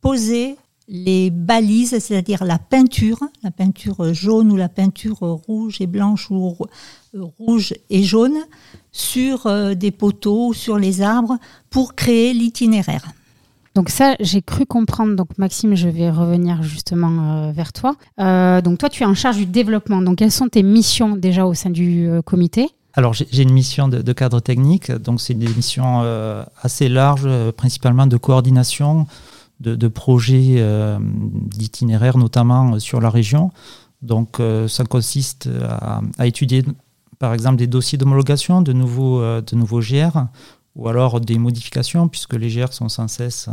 poser 0.00 0.56
les 0.88 1.30
balises, 1.30 1.98
c'est-à-dire 1.98 2.44
la 2.44 2.58
peinture, 2.58 3.18
la 3.42 3.50
peinture 3.50 4.14
jaune 4.14 4.52
ou 4.52 4.56
la 4.56 4.68
peinture 4.68 5.18
rouge 5.18 5.80
et 5.80 5.86
blanche 5.86 6.30
ou 6.30 6.56
rouge 7.38 7.74
et 7.90 8.02
jaune, 8.02 8.36
sur 8.92 9.76
des 9.76 9.90
poteaux, 9.90 10.52
sur 10.52 10.78
les 10.78 11.02
arbres, 11.02 11.38
pour 11.70 11.94
créer 11.94 12.32
l'itinéraire. 12.32 13.06
Donc 13.76 13.90
ça, 13.90 14.16
j'ai 14.20 14.40
cru 14.40 14.64
comprendre. 14.64 15.14
Donc 15.16 15.36
Maxime, 15.36 15.74
je 15.74 15.90
vais 15.90 16.10
revenir 16.10 16.62
justement 16.62 17.48
euh, 17.48 17.52
vers 17.52 17.74
toi. 17.74 17.94
Euh, 18.18 18.62
donc 18.62 18.78
toi, 18.78 18.88
tu 18.88 19.02
es 19.02 19.06
en 19.06 19.14
charge 19.14 19.36
du 19.36 19.44
développement. 19.44 20.00
Donc 20.00 20.16
quelles 20.16 20.32
sont 20.32 20.48
tes 20.48 20.62
missions 20.62 21.14
déjà 21.14 21.44
au 21.44 21.52
sein 21.52 21.68
du 21.68 22.08
euh, 22.08 22.22
comité? 22.22 22.70
Alors 22.94 23.12
j'ai 23.12 23.42
une 23.42 23.52
mission 23.52 23.88
de, 23.88 24.12
cadre 24.14 24.40
technique, 24.40 24.90
donc 24.90 25.20
c'est 25.20 25.34
des 25.34 25.48
missions 25.48 26.02
assez 26.62 26.88
larges, 26.88 27.28
principalement 27.52 28.06
de 28.06 28.16
coordination 28.16 29.06
de, 29.60 29.88
projets 29.88 30.64
d'itinéraires, 31.00 32.18
notamment 32.18 32.78
sur 32.78 33.00
la 33.00 33.10
région. 33.10 33.50
Donc 34.02 34.40
ça 34.68 34.84
consiste 34.84 35.48
à, 36.18 36.26
étudier 36.26 36.64
par 37.18 37.32
exemple 37.32 37.56
des 37.56 37.66
dossiers 37.66 37.96
d'homologation 37.96 38.60
de 38.60 38.72
nouveaux, 38.72 39.20
de 39.40 39.56
nouveaux 39.56 39.80
GR 39.80 40.26
ou 40.74 40.88
alors 40.88 41.20
des 41.20 41.38
modifications, 41.38 42.06
puisque 42.08 42.34
les 42.34 42.50
GR 42.50 42.72
sont 42.72 42.90
sans 42.90 43.08
cesse 43.08 43.48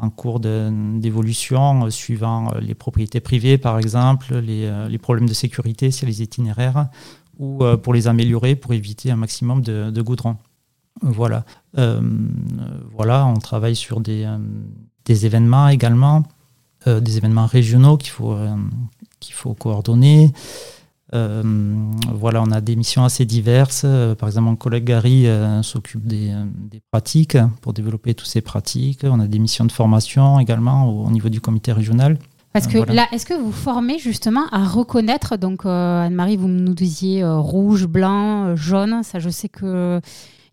en 0.00 0.10
cours 0.10 0.40
d'évolution, 0.40 1.86
euh, 1.86 1.90
suivant 1.90 2.52
euh, 2.52 2.60
les 2.60 2.74
propriétés 2.74 3.20
privées, 3.20 3.58
par 3.58 3.78
exemple, 3.78 4.26
euh, 4.32 4.88
les, 4.88 4.98
problèmes 4.98 5.28
de 5.28 5.34
sécurité 5.34 5.90
sur 5.90 6.06
les 6.06 6.22
itinéraires, 6.22 6.88
ou 7.38 7.60
pour 7.84 7.94
les 7.94 8.08
améliorer, 8.08 8.56
pour 8.56 8.72
éviter 8.72 9.12
un 9.12 9.16
maximum 9.16 9.62
de, 9.62 9.90
de 9.92 10.02
goudron. 10.02 10.38
Voilà. 11.02 11.44
voilà, 11.76 13.26
on 13.26 13.36
travaille 13.36 13.76
sur 13.76 14.00
des, 14.00 14.28
des 15.08 15.26
événements 15.26 15.68
également, 15.68 16.22
des 16.86 17.16
événements 17.16 17.46
régionaux 17.46 17.96
qu'il 17.96 18.10
faut, 18.10 18.36
qu'il 19.20 19.34
faut 19.34 19.54
coordonner. 19.54 20.32
Euh, 21.14 21.42
voilà, 22.12 22.42
on 22.42 22.50
a 22.50 22.60
des 22.60 22.76
missions 22.76 23.04
assez 23.04 23.24
diverses. 23.24 23.82
Euh, 23.84 24.14
par 24.14 24.28
exemple, 24.28 24.46
mon 24.46 24.56
collègue 24.56 24.84
Gary 24.84 25.26
euh, 25.26 25.62
s'occupe 25.62 26.06
des, 26.06 26.32
pratiques 26.90 27.38
pour 27.62 27.72
développer 27.72 28.14
toutes 28.14 28.28
ces 28.28 28.40
pratiques. 28.40 29.00
On 29.04 29.20
a 29.20 29.26
des 29.26 29.38
missions 29.38 29.64
de 29.64 29.72
formation 29.72 30.38
également 30.38 30.88
au, 30.88 31.10
niveau 31.10 31.28
du 31.28 31.40
comité 31.40 31.72
régional. 31.72 32.18
Parce 32.52 32.66
que 32.66 32.78
là, 32.92 33.06
est-ce 33.12 33.24
que 33.24 33.34
vous 33.34 33.52
formez 33.52 33.98
justement 33.98 34.46
à 34.50 34.64
reconnaître, 34.64 35.36
donc 35.36 35.64
Anne-Marie, 35.64 36.36
vous 36.36 36.48
nous 36.48 36.74
disiez 36.74 37.22
rouge, 37.24 37.86
blanc, 37.86 38.56
jaune, 38.56 39.02
ça 39.04 39.18
je 39.18 39.28
sais 39.28 39.48
que 39.48 40.00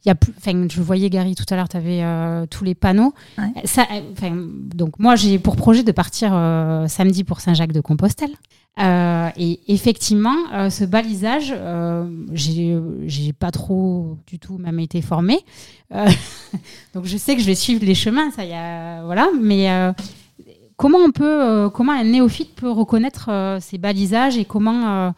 y 0.06 0.12
a 0.12 0.16
plus, 0.16 0.34
je 0.70 0.82
voyais 0.82 1.10
Gary 1.10 1.36
tout 1.36 1.46
à 1.50 1.56
l'heure, 1.56 1.70
tu 1.70 1.78
avais 1.78 2.04
tous 2.50 2.64
les 2.64 2.76
panneaux. 2.76 3.14
Ça, 3.64 3.88
donc 4.76 5.00
moi 5.00 5.16
j'ai 5.16 5.40
pour 5.40 5.56
projet 5.56 5.84
de 5.84 5.92
partir 5.92 6.30
samedi 6.88 7.24
pour 7.24 7.42
Saint-Jacques-de-Compostelle. 7.42 8.32
Euh, 8.78 9.30
et 9.38 9.60
effectivement, 9.70 10.36
euh, 10.54 10.70
ce 10.70 10.84
balisage, 10.84 11.54
euh, 11.56 12.06
j'ai 12.34 13.34
pas 13.34 13.52
trop 13.52 14.18
du 14.28 14.38
tout 14.38 14.58
même 14.58 14.80
été 14.80 15.02
formée. 15.02 15.40
Euh, 15.94 16.10
donc 16.94 17.06
je 17.06 17.16
sais 17.16 17.36
que 17.36 17.42
je 17.42 17.46
vais 17.46 17.56
suivre 17.56 17.86
les 17.86 17.96
chemins, 17.96 18.32
ça 18.32 18.44
y 18.44 18.54
a, 18.54 19.04
voilà. 19.04 19.30
Mais 19.42 19.70
comment 20.76 20.98
on 20.98 21.12
peut, 21.12 21.70
comment 21.74 21.94
un 21.94 22.04
néophyte 22.04 22.54
peut 22.56 22.72
reconnaître 22.72 23.30
ces 23.62 23.78
balisages 23.78 24.38
et 24.38 24.46
comment, 24.46 25.14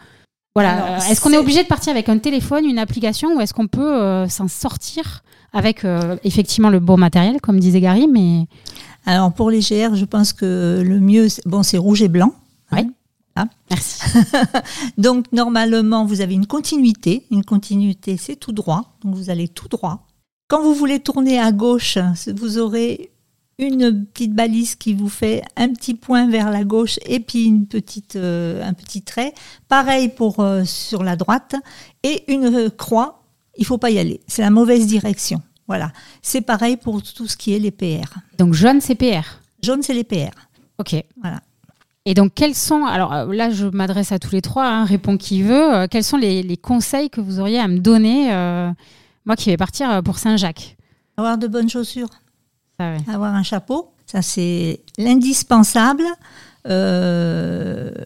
voilà, 0.57 0.97
est-ce 1.09 1.21
qu'on 1.21 1.31
est 1.31 1.37
obligé 1.37 1.61
de 1.61 1.67
partir 1.67 1.91
avec 1.91 2.09
un 2.09 2.17
téléphone, 2.17 2.65
une 2.65 2.79
application, 2.79 3.37
ou 3.37 3.41
est-ce 3.41 3.53
qu'on 3.53 3.67
peut 3.67 4.27
s'en 4.27 4.47
sortir 4.47 5.23
avec 5.53 5.85
effectivement 6.23 6.69
le 6.69 6.79
bon 6.79 6.97
matériel, 6.97 7.39
comme 7.41 7.59
disait 7.59 7.79
Gary, 7.79 8.07
mais 8.07 8.47
alors 9.07 9.31
pour 9.31 9.49
les 9.49 9.59
GR, 9.59 9.95
je 9.95 10.03
pense 10.03 10.33
que 10.33 10.83
le 10.85 10.99
mieux, 10.99 11.27
bon, 11.45 11.63
c'est 11.63 11.77
rouge 11.77 12.01
et 12.01 12.09
blanc. 12.09 12.33
Oui. 12.73 12.89
Ah, 13.35 13.45
merci. 13.69 14.01
donc 14.97 15.31
normalement, 15.31 16.05
vous 16.05 16.19
avez 16.19 16.33
une 16.33 16.45
continuité. 16.45 17.25
Une 17.31 17.45
continuité, 17.45 18.17
c'est 18.17 18.35
tout 18.35 18.51
droit. 18.51 18.97
Donc 19.03 19.15
vous 19.15 19.29
allez 19.29 19.47
tout 19.47 19.69
droit. 19.69 20.07
Quand 20.49 20.61
vous 20.61 20.73
voulez 20.73 20.99
tourner 20.99 21.39
à 21.39 21.53
gauche, 21.53 21.97
vous 22.35 22.57
aurez 22.57 23.11
une 23.59 24.05
petite 24.05 24.33
balise 24.33 24.75
qui 24.75 24.93
vous 24.93 25.09
fait 25.09 25.43
un 25.55 25.69
petit 25.69 25.95
point 25.95 26.27
vers 26.29 26.51
la 26.51 26.63
gauche 26.63 26.99
et 27.05 27.19
puis 27.19 27.45
une 27.45 27.67
petite, 27.67 28.15
euh, 28.15 28.63
un 28.63 28.73
petit 28.73 29.01
trait. 29.01 29.33
Pareil 29.67 30.09
pour 30.09 30.39
euh, 30.39 30.63
sur 30.63 31.03
la 31.03 31.15
droite 31.15 31.55
et 32.03 32.31
une 32.31 32.69
croix. 32.69 33.23
Il 33.57 33.65
faut 33.65 33.79
pas 33.79 33.89
y 33.89 33.97
aller. 33.97 34.21
C'est 34.27 34.43
la 34.43 34.51
mauvaise 34.51 34.85
direction. 34.85 35.41
Voilà. 35.67 35.91
C'est 36.21 36.41
pareil 36.41 36.77
pour 36.77 37.01
tout 37.01 37.27
ce 37.27 37.35
qui 37.35 37.53
est 37.53 37.59
les 37.59 37.71
PR. 37.71 38.19
Donc 38.37 38.53
jaune, 38.53 38.81
c'est 38.81 38.95
PR. 38.95 39.41
Jaune, 39.63 39.81
c'est 39.81 39.93
les 39.93 40.03
PR. 40.03 40.31
Ok. 40.77 40.95
Voilà. 41.21 41.41
Et 42.09 42.13
donc, 42.13 42.31
quels 42.33 42.55
sont, 42.55 42.85
alors 42.85 43.13
euh, 43.13 43.33
là, 43.33 43.49
je 43.49 43.65
m'adresse 43.65 44.13
à 44.13 44.17
tous 44.17 44.31
les 44.31 44.41
trois, 44.41 44.65
hein, 44.65 44.85
réponds 44.85 45.17
qui 45.17 45.43
veut, 45.43 45.75
euh, 45.75 45.87
quels 45.91 46.05
sont 46.05 46.15
les, 46.15 46.55
conseils 46.55 47.09
que 47.09 47.19
vous 47.19 47.41
auriez 47.41 47.59
à 47.59 47.67
me 47.67 47.79
donner, 47.79 48.33
euh, 48.33 48.71
moi 49.25 49.35
qui 49.35 49.49
vais 49.49 49.57
partir 49.57 50.01
pour 50.03 50.17
Saint-Jacques? 50.17 50.77
Avoir 51.17 51.37
de 51.37 51.47
bonnes 51.47 51.69
chaussures, 51.69 52.07
avoir 52.79 53.33
un 53.33 53.43
chapeau, 53.43 53.91
ça 54.05 54.21
c'est 54.21 54.81
l'indispensable. 54.97 56.03
Peut-être 56.63 58.01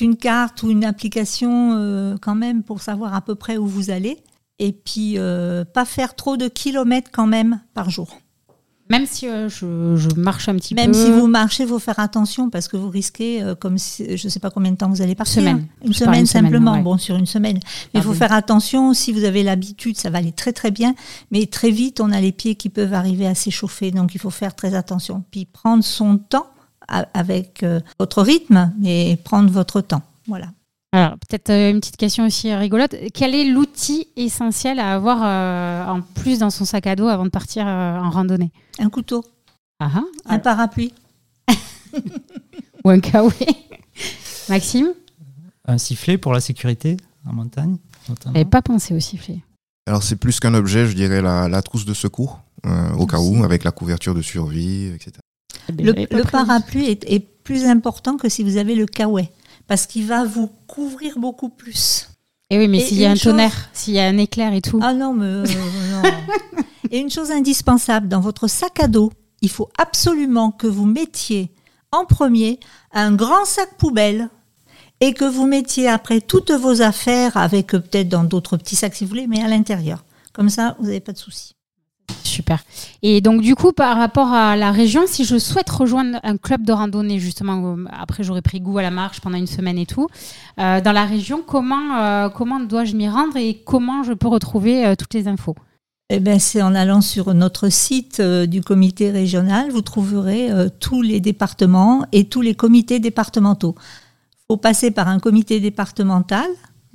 une 0.00 0.16
carte 0.16 0.62
ou 0.62 0.70
une 0.70 0.84
application 0.84 2.16
quand 2.22 2.34
même 2.34 2.62
pour 2.62 2.82
savoir 2.82 3.14
à 3.14 3.20
peu 3.20 3.34
près 3.34 3.58
où 3.58 3.66
vous 3.66 3.90
allez. 3.90 4.18
Et 4.58 4.72
puis, 4.72 5.18
pas 5.74 5.84
faire 5.84 6.14
trop 6.14 6.36
de 6.36 6.48
kilomètres 6.48 7.10
quand 7.12 7.26
même 7.26 7.60
par 7.74 7.90
jour. 7.90 8.20
Même 8.88 9.06
si 9.06 9.28
euh, 9.28 9.48
je, 9.48 10.14
marche 10.16 10.48
un 10.48 10.54
petit 10.54 10.74
peu. 10.74 10.80
Même 10.80 10.94
si 10.94 11.10
vous 11.10 11.26
marchez, 11.26 11.64
il 11.64 11.68
faut 11.68 11.78
faire 11.78 11.98
attention 11.98 12.50
parce 12.50 12.68
que 12.68 12.76
vous 12.76 12.88
risquez, 12.88 13.42
euh, 13.42 13.54
comme 13.54 13.78
je 13.78 14.12
ne 14.12 14.30
sais 14.30 14.38
pas 14.38 14.50
combien 14.50 14.70
de 14.70 14.76
temps 14.76 14.88
vous 14.88 15.02
allez 15.02 15.14
partir. 15.14 15.42
Semaine. 15.42 15.66
Une 15.84 15.92
semaine 15.92 16.26
simplement, 16.26 16.78
bon, 16.78 16.96
sur 16.96 17.16
une 17.16 17.26
semaine. 17.26 17.58
Mais 17.92 18.00
il 18.00 18.02
faut 18.02 18.14
faire 18.14 18.32
attention, 18.32 18.94
si 18.94 19.12
vous 19.12 19.24
avez 19.24 19.42
l'habitude, 19.42 19.96
ça 19.96 20.10
va 20.10 20.18
aller 20.18 20.32
très 20.32 20.52
très 20.52 20.70
bien. 20.70 20.94
Mais 21.30 21.46
très 21.46 21.70
vite, 21.70 22.00
on 22.00 22.12
a 22.12 22.20
les 22.20 22.32
pieds 22.32 22.54
qui 22.54 22.68
peuvent 22.68 22.94
arriver 22.94 23.26
à 23.26 23.34
s'échauffer, 23.34 23.90
donc 23.90 24.14
il 24.14 24.20
faut 24.20 24.30
faire 24.30 24.54
très 24.54 24.74
attention. 24.74 25.24
Puis 25.30 25.46
prendre 25.46 25.82
son 25.82 26.18
temps 26.18 26.46
avec 27.14 27.62
euh, 27.62 27.80
votre 27.98 28.22
rythme, 28.22 28.72
mais 28.78 29.18
prendre 29.24 29.50
votre 29.50 29.80
temps. 29.80 30.02
Voilà. 30.28 30.46
Alors, 30.96 31.18
peut-être 31.18 31.50
euh, 31.50 31.70
une 31.70 31.80
petite 31.80 31.98
question 31.98 32.24
aussi 32.24 32.54
rigolote. 32.54 32.94
Quel 33.12 33.34
est 33.34 33.44
l'outil 33.44 34.08
essentiel 34.16 34.78
à 34.78 34.94
avoir 34.94 35.18
euh, 35.22 35.84
en 35.84 36.00
plus 36.00 36.38
dans 36.38 36.48
son 36.48 36.64
sac 36.64 36.86
à 36.86 36.96
dos 36.96 37.06
avant 37.06 37.24
de 37.26 37.28
partir 37.28 37.68
euh, 37.68 37.98
en 37.98 38.08
randonnée? 38.08 38.50
Un 38.78 38.88
couteau. 38.88 39.22
Ah, 39.78 39.90
ah. 39.94 40.04
Un 40.24 40.38
parapluie. 40.38 40.94
Ou 42.84 42.88
un 42.88 43.00
kawaii 43.00 43.56
Maxime? 44.48 44.94
Un 45.66 45.76
sifflet 45.76 46.16
pour 46.16 46.32
la 46.32 46.40
sécurité 46.40 46.96
en 47.28 47.34
montagne. 47.34 47.76
J'avais 48.24 48.46
pas 48.46 48.62
pensé 48.62 48.94
au 48.94 49.00
sifflet. 49.00 49.40
Alors 49.86 50.02
c'est 50.02 50.16
plus 50.16 50.40
qu'un 50.40 50.54
objet, 50.54 50.86
je 50.86 50.94
dirais 50.94 51.20
la, 51.20 51.46
la 51.46 51.60
trousse 51.60 51.84
de 51.84 51.92
secours, 51.92 52.40
euh, 52.64 52.92
au 52.94 53.06
cas 53.06 53.18
où, 53.18 53.44
avec 53.44 53.64
la 53.64 53.70
couverture 53.70 54.14
de 54.14 54.22
survie, 54.22 54.86
etc. 54.94 55.12
Le, 55.78 55.92
le 55.92 56.22
parapluie 56.22 56.86
est, 56.86 57.04
est, 57.04 57.20
plus 57.46 57.66
important 57.66 58.16
que 58.16 58.28
si 58.28 58.42
vous 58.42 58.56
avez 58.56 58.74
le 58.74 58.86
kawaii, 58.86 59.28
parce 59.66 59.86
qu'il 59.86 60.06
va 60.06 60.24
vous 60.24 60.50
couvrir 60.66 61.18
beaucoup 61.18 61.48
plus. 61.48 62.08
Et 62.50 62.58
oui, 62.58 62.68
mais 62.68 62.80
s'il 62.80 62.98
y 62.98 63.04
a 63.04 63.10
un 63.10 63.14
chose... 63.14 63.32
tonnerre, 63.32 63.68
s'il 63.72 63.94
y 63.94 64.00
a 64.00 64.04
un 64.04 64.18
éclair 64.18 64.52
et 64.52 64.62
tout. 64.62 64.78
Ah 64.82 64.94
non, 64.94 65.12
mais 65.12 65.26
euh, 65.26 65.44
non. 65.92 66.02
Et 66.90 66.98
une 66.98 67.10
chose 67.10 67.32
indispensable, 67.32 68.06
dans 68.06 68.20
votre 68.20 68.46
sac 68.46 68.78
à 68.80 68.86
dos, 68.86 69.12
il 69.42 69.50
faut 69.50 69.68
absolument 69.76 70.52
que 70.52 70.68
vous 70.68 70.86
mettiez 70.86 71.50
en 71.90 72.04
premier 72.04 72.60
un 72.92 73.12
grand 73.12 73.44
sac 73.44 73.76
poubelle 73.76 74.28
et 75.00 75.12
que 75.12 75.24
vous 75.24 75.46
mettiez 75.46 75.88
après 75.88 76.20
toutes 76.20 76.52
vos 76.52 76.82
affaires 76.82 77.36
avec 77.36 77.74
euh, 77.74 77.80
peut-être 77.80 78.08
dans 78.08 78.24
d'autres 78.24 78.56
petits 78.56 78.76
sacs 78.76 78.94
si 78.94 79.04
vous 79.04 79.10
voulez, 79.10 79.26
mais 79.26 79.42
à 79.42 79.48
l'intérieur. 79.48 80.04
Comme 80.32 80.48
ça, 80.48 80.76
vous 80.78 80.86
n'avez 80.86 81.00
pas 81.00 81.12
de 81.12 81.18
soucis. 81.18 81.54
Super. 82.22 82.62
Et 83.02 83.20
donc 83.20 83.40
du 83.40 83.54
coup, 83.54 83.72
par 83.72 83.96
rapport 83.96 84.32
à 84.32 84.56
la 84.56 84.70
région, 84.70 85.04
si 85.06 85.24
je 85.24 85.38
souhaite 85.38 85.70
rejoindre 85.70 86.18
un 86.22 86.36
club 86.36 86.64
de 86.64 86.72
randonnée, 86.72 87.18
justement, 87.18 87.76
euh, 87.76 87.84
après 87.90 88.24
j'aurais 88.24 88.42
pris 88.42 88.60
goût 88.60 88.78
à 88.78 88.82
la 88.82 88.90
marche 88.90 89.20
pendant 89.20 89.38
une 89.38 89.46
semaine 89.46 89.78
et 89.78 89.86
tout, 89.86 90.08
euh, 90.58 90.80
dans 90.80 90.92
la 90.92 91.04
région, 91.04 91.42
comment, 91.46 91.98
euh, 91.98 92.28
comment 92.28 92.60
dois-je 92.60 92.94
m'y 92.94 93.08
rendre 93.08 93.36
et 93.36 93.62
comment 93.64 94.02
je 94.02 94.12
peux 94.12 94.28
retrouver 94.28 94.94
toutes 94.98 95.14
les 95.14 95.28
infos? 95.28 95.54
Eh 96.10 96.20
ben, 96.20 96.38
c'est 96.38 96.62
en 96.62 96.74
allant 96.74 97.00
sur 97.00 97.34
notre 97.34 97.68
site 97.68 98.20
du 98.20 98.60
comité 98.60 99.10
régional, 99.10 99.70
vous 99.70 99.82
trouverez 99.82 100.50
tous 100.78 101.02
les 101.02 101.20
départements 101.20 102.04
et 102.12 102.28
tous 102.28 102.42
les 102.42 102.54
comités 102.54 103.00
départementaux. 103.00 103.74
Il 103.78 104.52
faut 104.52 104.56
passer 104.56 104.92
par 104.92 105.08
un 105.08 105.18
comité 105.18 105.58
départemental, 105.58 106.46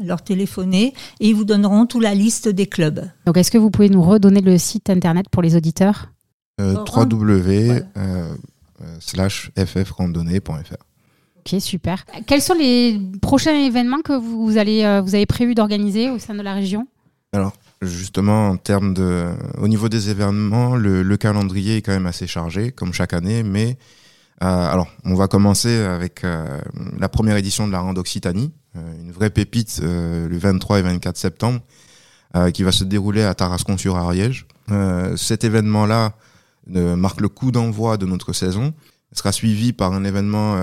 leur 0.03 0.21
téléphoner 0.23 0.93
et 1.19 1.29
ils 1.29 1.35
vous 1.35 1.45
donneront 1.45 1.85
toute 1.85 2.03
la 2.03 2.13
liste 2.13 2.47
des 2.47 2.67
clubs. 2.67 3.09
Donc, 3.25 3.37
est-ce 3.37 3.51
que 3.51 3.57
vous 3.57 3.71
pouvez 3.71 3.89
nous 3.89 4.03
redonner 4.03 4.41
le 4.41 4.57
site 4.57 4.89
internet 4.89 5.27
pour 5.29 5.41
les 5.41 5.55
auditeurs? 5.55 6.11
Euh, 6.59 6.75
www. 6.75 7.83
slash 8.99 9.51
ffrandonnée.fr. 9.55 10.75
Ok, 11.41 11.59
super. 11.59 12.05
Quels 12.27 12.41
sont 12.41 12.53
les 12.53 12.99
prochains 13.21 13.55
événements 13.55 14.01
que 14.01 14.13
vous, 14.13 14.57
allez, 14.57 14.83
euh, 14.83 15.01
vous 15.01 15.15
avez 15.15 15.25
prévu 15.25 15.55
d'organiser 15.55 16.09
au 16.11 16.19
sein 16.19 16.35
de 16.35 16.41
la 16.41 16.53
région? 16.53 16.87
Alors, 17.33 17.53
justement, 17.81 18.49
en 18.49 18.57
termes 18.57 18.93
de, 18.93 19.25
au 19.57 19.67
niveau 19.67 19.89
des 19.89 20.09
événements, 20.09 20.75
le, 20.75 21.01
le, 21.01 21.17
calendrier 21.17 21.77
est 21.77 21.81
quand 21.81 21.93
même 21.93 22.05
assez 22.05 22.27
chargé, 22.27 22.71
comme 22.71 22.93
chaque 22.93 23.13
année, 23.13 23.41
mais 23.41 23.71
euh, 23.71 23.73
alors, 24.47 24.87
on 25.05 25.13
va 25.15 25.27
commencer 25.27 25.75
avec 25.75 26.23
euh, 26.23 26.59
la 26.97 27.09
première 27.09 27.37
édition 27.37 27.67
de 27.67 27.71
la 27.71 27.79
Rande 27.79 27.97
Occitanie, 27.97 28.51
euh, 28.75 29.01
une 29.01 29.11
vraie 29.11 29.29
pépite 29.29 29.81
le 29.83 30.37
23 30.37 30.79
et 30.79 30.81
24 30.81 31.17
septembre, 31.17 31.59
qui 32.53 32.63
va 32.63 32.71
se 32.71 32.85
dérouler 32.85 33.23
à 33.23 33.35
Tarascon-sur-Ariège. 33.35 34.47
cet 35.17 35.43
événement-là 35.43 36.13
marque 36.67 37.19
le 37.19 37.27
coup 37.27 37.51
d'envoi 37.51 37.97
de 37.97 38.05
notre 38.05 38.31
saison. 38.31 38.73
Il 39.11 39.17
sera 39.17 39.33
suivi 39.33 39.73
par 39.73 39.91
un 39.91 40.05
événement 40.05 40.55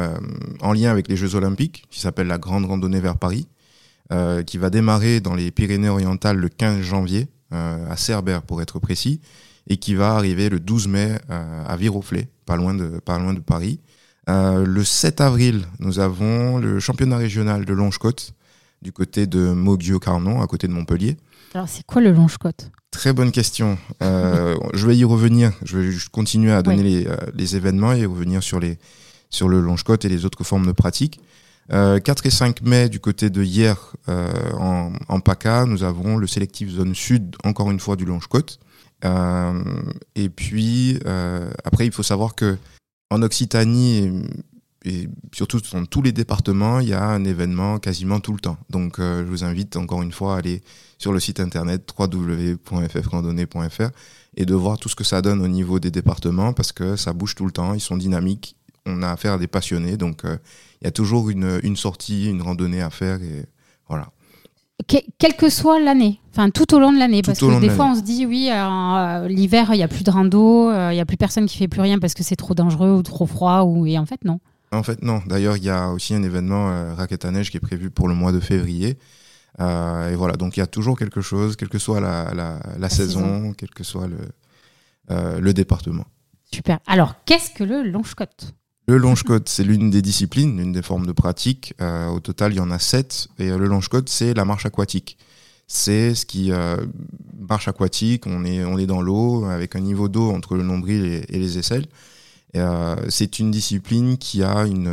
en 0.63 0.73
lien 0.73 0.91
avec 0.91 1.09
les 1.09 1.17
Jeux 1.17 1.35
Olympiques, 1.35 1.85
qui 1.91 2.01
s'appelle 2.01 2.27
la 2.27 2.39
Grande 2.39 2.65
Randonnée 2.65 3.01
vers 3.01 3.19
Paris. 3.19 3.49
Euh, 4.11 4.43
qui 4.43 4.57
va 4.57 4.71
démarrer 4.71 5.21
dans 5.21 5.35
les 5.35 5.51
Pyrénées-Orientales 5.51 6.39
le 6.39 6.49
15 6.49 6.81
janvier, 6.81 7.29
euh, 7.53 7.91
à 7.91 7.99
Cerbère 7.99 8.41
pour 8.41 8.63
être 8.63 8.79
précis, 8.79 9.21
et 9.67 9.77
qui 9.77 9.95
va 9.95 10.15
arriver 10.15 10.49
le 10.49 10.61
12 10.61 10.89
mai 10.89 11.19
euh, 11.29 11.65
à 11.67 11.77
Viroflay, 11.77 12.31
pas 12.49 12.57
loin 12.57 12.73
de, 12.73 12.99
pas 12.99 13.19
loin 13.19 13.35
de 13.35 13.41
Paris. 13.41 13.79
le 14.27 14.83
7 14.83 15.21
avril, 15.21 15.67
nous 15.81 15.99
avons 15.99 16.57
le 16.57 16.81
championnat 16.81 17.19
régional 17.19 17.67
de 17.67 17.75
Longe-Côte, 17.75 18.33
du 18.81 18.91
côté 18.91 19.27
de 19.27 19.53
Moguio-Carnon, 19.53 20.41
à 20.41 20.47
côté 20.47 20.67
de 20.67 20.73
Montpellier. 20.73 21.19
Alors, 21.53 21.69
c'est 21.69 21.85
quoi 21.85 22.01
le 22.01 22.11
Longe-Côte? 22.13 22.71
Très 22.91 23.13
bonne 23.13 23.33
question. 23.33 23.77
Euh, 24.03 24.57
je 24.73 24.87
vais 24.87 24.97
y 24.97 25.05
revenir. 25.05 25.53
Je 25.63 25.79
vais 25.79 25.91
juste 25.91 26.09
continuer 26.09 26.53
à 26.53 26.63
donner 26.63 26.79
ouais. 26.79 26.83
les, 26.83 27.07
euh, 27.07 27.17
les, 27.35 27.55
événements 27.55 27.93
et 27.93 28.07
revenir 28.07 28.43
sur, 28.43 28.61
les, 28.61 28.79
sur 29.29 29.49
le 29.49 29.61
Longe-Côte 29.61 30.07
et 30.07 30.09
les 30.09 30.25
autres 30.25 30.43
formes 30.43 30.67
de 30.67 30.73
pratique. 30.73 31.21
Euh, 31.71 32.01
4 32.01 32.27
et 32.27 32.31
5 32.31 32.63
mai, 32.63 32.89
du 32.89 32.99
côté 32.99 33.29
de 33.29 33.43
hier, 33.43 33.95
euh, 34.09 34.31
en, 34.59 34.93
en, 35.09 35.21
PACA, 35.21 35.67
nous 35.67 35.85
avons 35.85 36.17
le 36.17 36.27
sélectif 36.27 36.71
zone 36.71 36.95
sud, 36.95 37.37
encore 37.45 37.71
une 37.71 37.81
fois, 37.81 37.97
du 37.97 38.07
Longe-Côte. 38.07 38.59
Euh, 39.05 39.63
et 40.15 40.29
puis, 40.29 40.99
euh, 41.07 41.51
après, 41.65 41.87
il 41.87 41.93
faut 41.93 42.03
savoir 42.03 42.35
que 42.35 42.59
en 43.11 43.23
Occitanie, 43.23 44.23
et, 44.85 45.09
surtout 45.33 45.61
dans 45.73 45.87
tous 45.87 46.03
les 46.03 46.13
départements, 46.13 46.81
il 46.81 46.89
y 46.89 46.93
a 46.93 47.05
un 47.05 47.25
événement 47.25 47.79
quasiment 47.79 48.21
tout 48.21 48.33
le 48.33 48.41
temps. 48.41 48.59
Donc, 48.71 48.99
euh, 48.99 49.25
je 49.25 49.31
vous 49.31 49.45
invite 49.45 49.77
encore 49.77 50.03
une 50.03 50.13
fois 50.13 50.35
à 50.35 50.39
aller 50.39 50.63
sur 50.99 51.13
le 51.13 51.21
site 51.21 51.41
internet 51.41 51.89
www.ffrandonnée.fr 51.99 53.91
et 54.37 54.45
de 54.45 54.55
voir 54.55 54.79
tout 54.79 54.89
ce 54.89 54.97
que 54.97 55.05
ça 55.05 55.23
donne 55.23 55.41
au 55.43 55.49
niveau 55.49 55.81
des 55.81 55.91
départements 55.91 56.53
parce 56.53 56.73
que 56.73 56.97
ça 56.97 57.13
bouge 57.13 57.35
tout 57.35 57.47
le 57.47 57.53
temps, 57.53 57.75
ils 57.75 57.81
sont 57.81 57.97
dynamiques, 57.97 58.57
on 58.87 59.03
a 59.03 59.11
affaire 59.11 59.35
à 59.35 59.39
des 59.39 59.47
passionnés, 59.47 59.97
donc 59.97 60.23
il 60.25 60.85
y 60.85 60.87
a 60.87 60.91
toujours 60.91 61.31
une, 61.31 61.61
une, 61.63 61.77
sortie, 61.77 62.29
une 62.29 62.43
randonnée 62.43 62.83
à 62.83 62.91
faire 62.91 63.23
et 63.23 63.47
voilà. 63.89 64.11
Que, 64.87 64.97
quelle 65.19 65.35
que 65.35 65.49
soit 65.51 65.81
l'année, 65.81 66.21
enfin 66.31 66.51
tout 66.51 66.73
au 66.73 66.79
long 66.79 66.93
de 66.93 66.99
l'année, 66.99 67.21
parce 67.23 67.41
que 67.41 67.61
des 67.61 67.69
fois 67.69 67.87
on 67.87 67.95
se 67.97 68.01
dit 68.01 68.25
oui, 68.27 68.49
euh, 68.51 69.27
l'hiver 69.27 69.71
il 69.73 69.79
n'y 69.79 69.83
a 69.83 69.89
plus 69.89 70.05
de 70.05 70.11
rando, 70.11 70.71
il 70.71 70.75
euh, 70.75 70.93
n'y 70.93 71.01
a 71.01 71.05
plus 71.05 71.17
personne 71.17 71.47
qui 71.47 71.59
fait 71.59 71.67
plus 71.67 71.81
rien 71.81 71.99
parce 71.99 72.15
que 72.15 72.23
c'est 72.23 72.37
trop 72.37 72.55
dangereux 72.55 72.93
ou 72.93 73.03
trop 73.03 73.27
froid, 73.27 73.63
ou... 73.63 73.87
et 73.87 73.99
en 73.99 74.07
fait 74.07 74.25
non. 74.25 74.39
En 74.71 74.85
fait 74.85 75.03
non, 75.03 75.21
d'ailleurs 75.27 75.57
il 75.57 75.65
y 75.65 75.69
a 75.69 75.91
aussi 75.91 76.15
un 76.15 76.23
événement 76.23 76.71
euh, 76.71 76.95
raquette 76.95 77.25
à 77.25 77.33
neige 77.33 77.51
qui 77.51 77.57
est 77.57 77.61
prévu 77.61 77.91
pour 77.91 78.07
le 78.07 78.15
mois 78.15 78.31
de 78.31 78.39
février. 78.39 78.99
et 79.59 80.15
voilà, 80.15 80.37
donc 80.39 80.57
il 80.57 80.61
y 80.61 80.63
a 80.63 80.69
toujours 80.69 80.97
quelque 80.97 81.21
chose, 81.21 81.57
quelle 81.57 81.69
que 81.69 81.81
soit 81.81 82.01
la, 82.01 82.33
la, 82.33 82.35
la, 82.35 82.61
la 82.79 82.89
saison, 82.89 83.21
saison, 83.21 83.55
quel 83.59 83.71
que 83.71 83.83
soit 83.83 84.07
le, 84.07 85.41
le 85.41 85.53
département. 85.53 86.05
Super. 86.53 86.79
Alors, 86.87 87.15
qu'est-ce 87.27 87.51
que 87.51 87.65
le 87.65 87.83
longe-côte 87.83 88.55
le 88.89 88.97
longe-côte, 88.97 89.49
c'est 89.49 89.65
l'une 89.65 89.91
des 89.91 90.03
disciplines, 90.03 90.57
l'une 90.57 90.73
des 90.73 90.83
formes 90.83 91.07
de 91.07 91.13
pratique. 91.13 91.75
Euh, 91.81 92.09
au 92.09 92.21
total, 92.21 92.53
il 92.53 92.57
y 92.57 92.61
en 92.61 92.71
a 92.71 92.79
sept. 92.79 93.29
Et 93.39 93.51
le 93.51 93.67
longe-côte, 93.67 94.09
c'est 94.09 94.35
la 94.35 94.45
marche 94.45 94.67
aquatique. 94.67 95.19
C'est 95.67 96.15
ce 96.15 96.25
qui 96.25 96.51
euh, 96.51 96.77
marche 97.39 97.69
aquatique. 97.69 98.27
On 98.27 98.45
est, 98.45 98.65
on 98.65 98.79
est 98.79 98.87
dans 98.87 99.03
l'eau 99.03 99.45
avec 99.45 99.77
un 99.77 99.81
niveau 99.81 100.09
d'eau 100.09 100.31
entre 100.31 100.57
le 100.57 100.63
nombril 100.63 101.25
et, 101.29 101.39
les 101.39 101.59
aisselles. 101.59 101.87
Euh, 102.57 102.97
c'est 103.09 103.39
une 103.39 103.51
discipline 103.51 104.17
qui 104.17 104.43
a 104.43 104.63
une, 104.63 104.89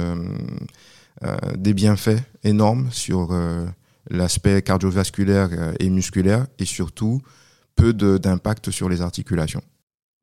euh, 1.23 1.37
des 1.57 1.73
bienfaits 1.73 2.19
énormes 2.43 2.89
sur 2.91 3.29
euh, 3.31 3.65
l'aspect 4.09 4.61
cardiovasculaire 4.61 5.49
et 5.79 5.89
musculaire 5.89 6.47
et 6.59 6.65
surtout 6.65 7.21
peu 7.75 7.93
d'impact 7.93 8.71
sur 8.71 8.89
les 8.89 9.01
articulations. 9.01 9.63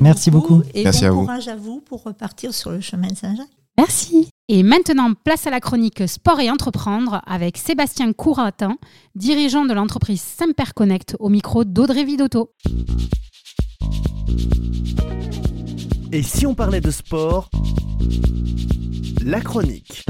Merci 0.00 0.30
beaucoup. 0.30 0.58
beaucoup. 0.58 0.68
Et 0.74 0.84
Merci 0.84 1.00
bon 1.02 1.06
à 1.06 1.10
vous. 1.10 1.20
courage 1.22 1.48
à 1.48 1.56
vous 1.56 1.80
pour 1.80 2.04
repartir 2.04 2.54
sur 2.54 2.70
le 2.70 2.80
chemin 2.80 3.08
de 3.08 3.16
Saint-Jacques. 3.16 3.48
Merci. 3.76 4.29
Et 4.52 4.64
maintenant, 4.64 5.12
place 5.14 5.46
à 5.46 5.50
la 5.50 5.60
chronique 5.60 6.08
Sport 6.08 6.40
et 6.40 6.50
Entreprendre 6.50 7.22
avec 7.24 7.56
Sébastien 7.56 8.12
Couratin, 8.12 8.78
dirigeant 9.14 9.64
de 9.64 9.72
l'entreprise 9.72 10.20
Semper 10.20 10.72
Connect, 10.74 11.14
au 11.20 11.28
micro 11.28 11.62
d'Audrey 11.62 12.02
Vidotto. 12.02 12.50
Et 16.10 16.24
si 16.24 16.46
on 16.46 16.56
parlait 16.56 16.80
de 16.80 16.90
sport 16.90 17.48
La 19.24 19.40
chronique. 19.40 20.04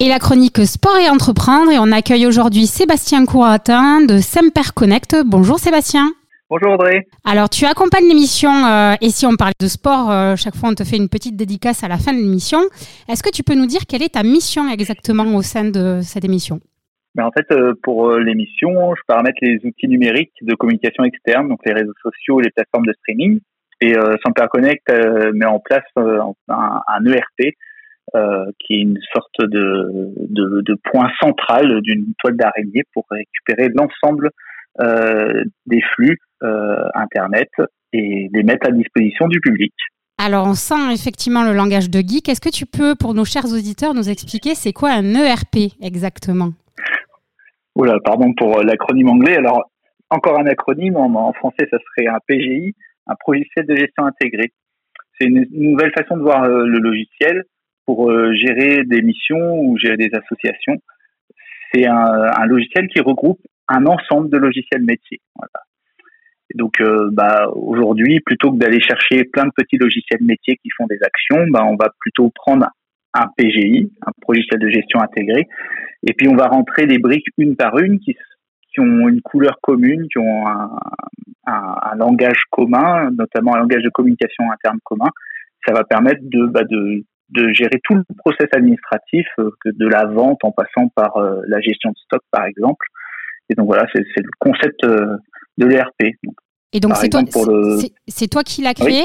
Et 0.00 0.08
la 0.08 0.18
chronique 0.18 0.64
Sport 0.64 0.96
et 0.96 1.10
Entreprendre, 1.10 1.72
et 1.72 1.78
on 1.78 1.92
accueille 1.92 2.26
aujourd'hui 2.26 2.66
Sébastien 2.66 3.26
Couratin 3.26 4.00
de 4.00 4.18
Semper 4.18 4.72
Connect. 4.74 5.14
Bonjour 5.26 5.58
Sébastien. 5.58 6.14
Bonjour 6.48 6.74
Audrey. 6.74 7.08
Alors 7.24 7.50
tu 7.50 7.64
accompagnes 7.64 8.06
l'émission 8.06 8.50
euh, 8.50 8.94
et 9.00 9.10
si 9.10 9.26
on 9.26 9.34
parle 9.34 9.54
de 9.58 9.66
sport, 9.66 10.12
euh, 10.12 10.36
chaque 10.36 10.54
fois 10.54 10.68
on 10.68 10.74
te 10.74 10.84
fait 10.84 10.96
une 10.96 11.08
petite 11.08 11.36
dédicace 11.36 11.82
à 11.82 11.88
la 11.88 11.96
fin 11.96 12.12
de 12.12 12.18
l'émission. 12.18 12.60
Est-ce 13.08 13.24
que 13.24 13.34
tu 13.34 13.42
peux 13.42 13.56
nous 13.56 13.66
dire 13.66 13.80
quelle 13.88 14.04
est 14.04 14.14
ta 14.14 14.22
mission 14.22 14.68
exactement 14.68 15.24
au 15.34 15.42
sein 15.42 15.68
de 15.68 15.98
cette 16.02 16.24
émission? 16.24 16.60
Ben 17.16 17.24
En 17.24 17.32
fait, 17.32 17.50
euh, 17.50 17.74
pour 17.82 18.12
l'émission, 18.12 18.94
je 18.94 19.02
paramètre 19.08 19.38
les 19.42 19.58
outils 19.64 19.88
numériques 19.88 20.38
de 20.40 20.54
communication 20.54 21.02
externe, 21.02 21.48
donc 21.48 21.58
les 21.66 21.72
réseaux 21.72 21.98
sociaux, 22.00 22.38
les 22.38 22.50
plateformes 22.50 22.86
de 22.86 22.92
streaming. 22.92 23.40
Et 23.80 23.94
Semper 24.24 24.46
Connect 24.50 24.88
met 25.34 25.44
en 25.44 25.58
place 25.58 25.84
un, 25.96 26.32
un 26.48 27.04
ERP 27.04 27.54
qui 28.58 28.72
est 28.72 28.80
une 28.80 28.98
sorte 29.12 29.40
de, 29.40 30.14
de, 30.30 30.62
de 30.62 30.78
point 30.90 31.10
central 31.20 31.82
d'une 31.82 32.14
toile 32.18 32.36
d'araignée 32.36 32.84
pour 32.94 33.04
récupérer 33.10 33.68
l'ensemble 33.74 34.30
euh, 34.78 35.42
des 35.64 35.80
flux 35.94 36.12
euh, 36.12 36.25
Internet 36.42 37.48
et 37.92 38.28
les 38.32 38.42
mettre 38.42 38.68
à 38.68 38.72
disposition 38.72 39.26
du 39.28 39.40
public. 39.40 39.72
Alors, 40.18 40.46
on 40.46 40.54
sent 40.54 40.92
effectivement 40.92 41.44
le 41.44 41.52
langage 41.52 41.90
de 41.90 42.00
geek. 42.00 42.28
Est-ce 42.28 42.40
que 42.40 42.48
tu 42.48 42.64
peux, 42.64 42.94
pour 42.94 43.12
nos 43.12 43.26
chers 43.26 43.44
auditeurs, 43.44 43.92
nous 43.92 44.08
expliquer 44.08 44.54
c'est 44.54 44.72
quoi 44.72 44.90
un 44.92 45.14
ERP 45.14 45.76
exactement? 45.82 46.52
Oula, 47.74 47.98
pardon 48.02 48.32
pour 48.32 48.62
l'acronyme 48.62 49.10
anglais. 49.10 49.36
Alors, 49.36 49.70
encore 50.08 50.38
un 50.40 50.46
acronyme, 50.46 50.96
en, 50.96 51.32
français, 51.34 51.68
ça 51.70 51.76
serait 51.78 52.08
un 52.08 52.18
PGI, 52.26 52.74
un 53.06 53.14
logiciel 53.28 53.66
de 53.66 53.76
gestion 53.76 54.06
intégré. 54.06 54.52
C'est 55.20 55.26
une, 55.26 55.46
nouvelle 55.50 55.92
façon 55.92 56.16
de 56.16 56.22
voir 56.22 56.44
euh, 56.44 56.64
le 56.64 56.78
logiciel 56.78 57.44
pour 57.84 58.10
gérer 58.32 58.84
des 58.84 59.02
missions 59.02 59.60
ou 59.60 59.78
gérer 59.78 59.96
des 59.96 60.10
associations. 60.12 60.76
C'est 61.72 61.86
un, 61.86 61.94
un, 61.94 62.46
logiciel 62.46 62.88
qui 62.88 63.00
regroupe 63.00 63.40
un 63.68 63.84
ensemble 63.86 64.30
de 64.30 64.38
logiciels 64.38 64.82
métiers. 64.82 65.20
Voilà. 65.36 65.62
Donc, 66.54 66.80
euh, 66.80 67.08
bah, 67.12 67.48
aujourd'hui, 67.54 68.20
plutôt 68.20 68.52
que 68.52 68.58
d'aller 68.58 68.80
chercher 68.80 69.24
plein 69.24 69.44
de 69.44 69.50
petits 69.54 69.78
logiciels 69.78 70.22
métiers 70.22 70.56
qui 70.62 70.68
font 70.76 70.86
des 70.86 70.98
actions, 71.02 71.46
bah, 71.48 71.64
on 71.64 71.76
va 71.76 71.90
plutôt 72.00 72.30
prendre 72.34 72.66
un 73.14 73.26
PGI, 73.36 73.90
un 74.06 74.12
logiciel 74.28 74.60
de 74.60 74.68
gestion 74.68 75.00
intégré, 75.00 75.46
et 76.06 76.12
puis 76.12 76.28
on 76.28 76.36
va 76.36 76.46
rentrer 76.46 76.86
les 76.86 76.98
briques 76.98 77.26
une 77.38 77.56
par 77.56 77.78
une 77.78 77.98
qui, 77.98 78.14
qui 78.72 78.80
ont 78.80 79.08
une 79.08 79.22
couleur 79.22 79.58
commune, 79.62 80.06
qui 80.08 80.18
ont 80.18 80.46
un, 80.46 80.70
un, 81.46 81.74
un, 81.82 81.96
langage 81.96 82.42
commun, 82.50 83.10
notamment 83.10 83.54
un 83.54 83.60
langage 83.60 83.82
de 83.82 83.90
communication 83.90 84.44
interne 84.52 84.78
commun. 84.84 85.10
Ça 85.66 85.72
va 85.72 85.82
permettre 85.82 86.20
de, 86.22 86.46
bah, 86.46 86.62
de, 86.64 87.02
de 87.30 87.52
gérer 87.52 87.80
tout 87.82 87.94
le 87.94 88.04
process 88.18 88.48
administratif, 88.52 89.26
euh, 89.38 89.50
de 89.64 89.88
la 89.88 90.04
vente 90.06 90.44
en 90.44 90.52
passant 90.52 90.88
par 90.94 91.16
euh, 91.16 91.40
la 91.48 91.60
gestion 91.60 91.90
de 91.90 91.96
stock, 91.96 92.22
par 92.30 92.44
exemple, 92.44 92.86
et 93.48 93.54
donc 93.54 93.66
voilà, 93.66 93.86
c'est 93.92 94.00
le 94.00 94.30
concept 94.38 94.84
euh, 94.84 95.16
de 95.58 95.66
l'ERP. 95.66 96.14
Et 96.72 96.80
donc 96.80 96.94
c'est 96.96 98.28
toi, 98.28 98.42
qui 98.42 98.62
l'as 98.62 98.74
créé 98.74 99.04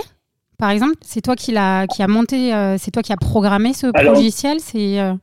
par 0.57 0.69
exemple? 0.69 0.95
C'est 1.01 1.21
toi 1.21 1.35
qui 1.35 1.51
l'a 1.51 1.87
qui 1.87 2.03
a 2.03 2.07
monté, 2.07 2.53
euh, 2.53 2.75
c'est 2.77 2.91
toi 2.91 3.01
qui 3.01 3.13
a 3.13 3.17
programmé 3.17 3.73
ce 3.73 3.87
logiciel? 4.05 4.59
C'est 4.59 4.99
euh 4.99 5.13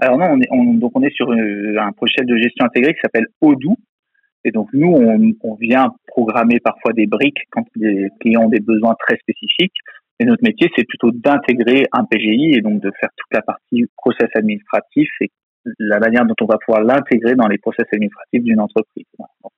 alors 0.00 0.16
non, 0.16 0.26
on 0.30 0.40
est, 0.40 0.48
on, 0.52 0.74
donc 0.74 0.92
on 0.94 1.02
est 1.02 1.12
sur 1.14 1.30
un 1.30 1.92
projet 1.92 2.24
de 2.24 2.36
gestion 2.36 2.64
intégrée 2.64 2.94
qui 2.94 3.00
s'appelle 3.02 3.26
Odoo. 3.40 3.74
Et 4.44 4.52
donc 4.52 4.68
nous, 4.72 4.88
on, 4.88 5.32
on, 5.42 5.54
vient 5.56 5.92
programmer 6.06 6.60
parfois 6.60 6.92
des 6.92 7.06
briques 7.06 7.42
quand 7.50 7.64
les 7.74 8.08
clients 8.20 8.44
ont 8.44 8.48
des 8.48 8.60
besoins 8.60 8.94
très 9.06 9.16
spécifiques. 9.18 9.74
Et 10.20 10.24
notre 10.24 10.42
métier, 10.42 10.70
c'est 10.76 10.84
plutôt 10.84 11.10
d'intégrer 11.10 11.86
un 11.92 12.04
PGI 12.04 12.54
et 12.54 12.60
donc 12.60 12.80
de 12.80 12.90
faire 13.00 13.10
toute 13.16 13.32
la 13.32 13.42
partie 13.42 13.84
process 13.96 14.28
administratif 14.34 15.08
et 15.20 15.30
la 15.78 15.98
manière 15.98 16.24
dont 16.24 16.34
on 16.40 16.46
va 16.46 16.58
pouvoir 16.64 16.82
l'intégrer 16.82 17.34
dans 17.34 17.48
les 17.48 17.58
process 17.58 17.86
administratifs 17.92 18.42
d'une 18.42 18.60
entreprise. 18.60 19.04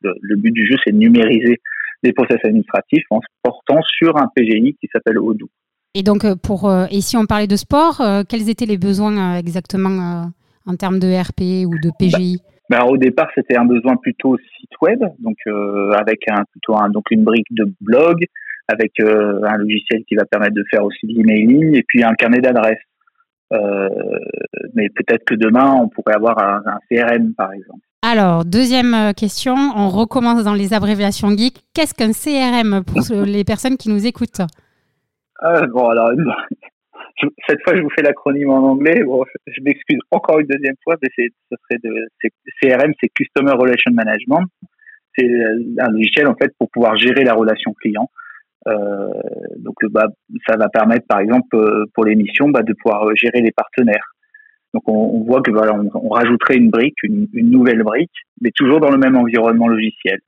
le, 0.03 0.37
but 0.37 0.53
du 0.53 0.67
jeu, 0.67 0.77
c'est 0.85 0.93
de 0.93 0.99
numériser 0.99 1.61
les 2.03 2.13
process 2.13 2.39
administratifs 2.45 3.05
en 3.11 3.21
se 3.21 3.27
portant 3.43 3.81
sur 3.83 4.17
un 4.17 4.29
PGI 4.35 4.77
qui 4.81 4.89
s'appelle 4.93 5.19
Odoo. 5.19 5.49
Et 5.95 6.03
donc, 6.03 6.25
euh, 6.25 6.37
pour, 6.37 6.71
euh, 6.71 6.87
et 6.91 7.01
si 7.01 7.17
on 7.17 7.27
parlait 7.27 7.49
de 7.49 7.57
sport, 7.57 8.01
euh, 8.01 8.23
quels 8.29 8.49
étaient 8.49 8.67
les 8.67 8.79
besoins 8.79 9.37
exactement 9.37 10.31
en 10.67 10.77
termes 10.77 11.01
de 11.01 11.09
RP 11.09 11.67
ou 11.67 11.75
de 11.83 11.91
PGI 11.99 12.39
bah, 12.69 12.79
bah, 12.79 12.87
Au 12.87 12.97
départ, 12.97 13.29
c'était 13.35 13.57
un 13.57 13.65
besoin 13.65 13.97
plutôt 13.97 14.37
site 14.39 14.71
web, 14.81 15.01
donc 15.19 15.37
avec 15.95 16.21
un, 16.31 16.45
plutôt 16.53 16.77
un, 16.77 16.89
donc 16.91 17.11
une 17.11 17.25
brique 17.25 17.49
de 17.51 17.73
blog, 17.81 18.25
avec 18.69 18.93
un 19.01 19.57
logiciel 19.57 20.05
qui 20.09 20.15
va 20.15 20.25
permettre 20.25 20.55
de 20.55 20.65
faire 20.71 20.85
aussi 20.85 21.07
de 21.07 21.15
l'emailing, 21.15 21.75
et 21.75 21.83
puis 21.87 22.05
un 22.05 22.15
carnet 22.15 22.41
d'adresses. 22.41 22.79
Euh, 23.53 23.89
mais 24.75 24.89
peut-être 24.91 25.25
que 25.25 25.35
demain, 25.35 25.75
on 25.75 25.89
pourrait 25.89 26.15
avoir 26.15 26.39
un, 26.39 26.79
CRM, 26.91 27.35
par 27.35 27.53
exemple. 27.53 27.81
Alors, 28.03 28.45
deuxième 28.45 28.95
euh, 28.95 29.13
question, 29.13 29.55
on 29.77 29.89
recommence 29.89 30.45
dans 30.45 30.55
les 30.55 30.73
abréviations 30.73 31.31
geek. 31.31 31.61
Qu'est-ce 31.75 31.95
qu'un 31.95 32.13
CRM 32.13 32.85
pour 32.85 33.25
les 33.27 33.45
personnes 33.45 33.77
qui 33.77 33.91
nous 33.91 34.07
écoutent? 34.07 34.43
Euh, 35.43 35.67
Bon, 35.67 35.89
alors, 35.89 36.11
cette 37.49 37.63
fois, 37.65 37.77
je 37.77 37.83
vous 37.83 37.91
fais 37.91 38.03
l'acronyme 38.03 38.51
en 38.51 38.71
anglais. 38.71 39.03
Bon, 39.05 39.25
je 39.47 39.61
m'excuse 39.63 39.99
encore 40.11 40.39
une 40.39 40.47
deuxième 40.47 40.77
fois, 40.85 40.97
mais 41.03 41.09
c'est, 41.17 41.29
ce 41.51 41.57
serait 41.63 41.81
de, 41.83 42.09
CRM, 42.63 42.93
c'est 43.01 43.09
Customer 43.09 43.53
Relation 43.53 43.91
Management. 43.93 44.47
C'est 45.19 45.29
un 45.81 45.91
logiciel, 45.91 46.29
en 46.29 46.37
fait, 46.37 46.53
pour 46.57 46.71
pouvoir 46.71 46.97
gérer 46.97 47.25
la 47.25 47.35
relation 47.35 47.75
client. 47.75 48.09
Euh, 48.69 49.09
donc 49.57 49.77
bah, 49.91 50.07
ça 50.47 50.57
va 50.57 50.69
permettre 50.69 51.07
par 51.07 51.21
exemple 51.21 51.57
euh, 51.57 51.85
pour 51.95 52.05
l'émission 52.05 52.49
bah, 52.51 52.63
de 52.63 52.75
pouvoir 52.75 53.09
euh, 53.09 53.13
gérer 53.15 53.41
les 53.41 53.53
partenaires. 53.53 54.15
Donc 54.75 54.83
on, 54.87 54.93
on 54.93 55.25
voit 55.25 55.41
que 55.41 55.51
voilà, 55.51 55.75
on, 55.75 55.89
on, 55.95 56.11
rajouterait 56.11 56.57
une 56.57 56.71
brique, 56.71 57.03
une, 57.03 57.27
une, 57.33 57.51
nouvelle 57.51 57.83
brique, 57.83 58.13
mais 58.41 58.51
toujours 58.55 58.81
dans 58.81 58.91
le 58.91 58.99
même 58.99 59.17
environnement 59.17 59.67
logiciel. 59.67 60.21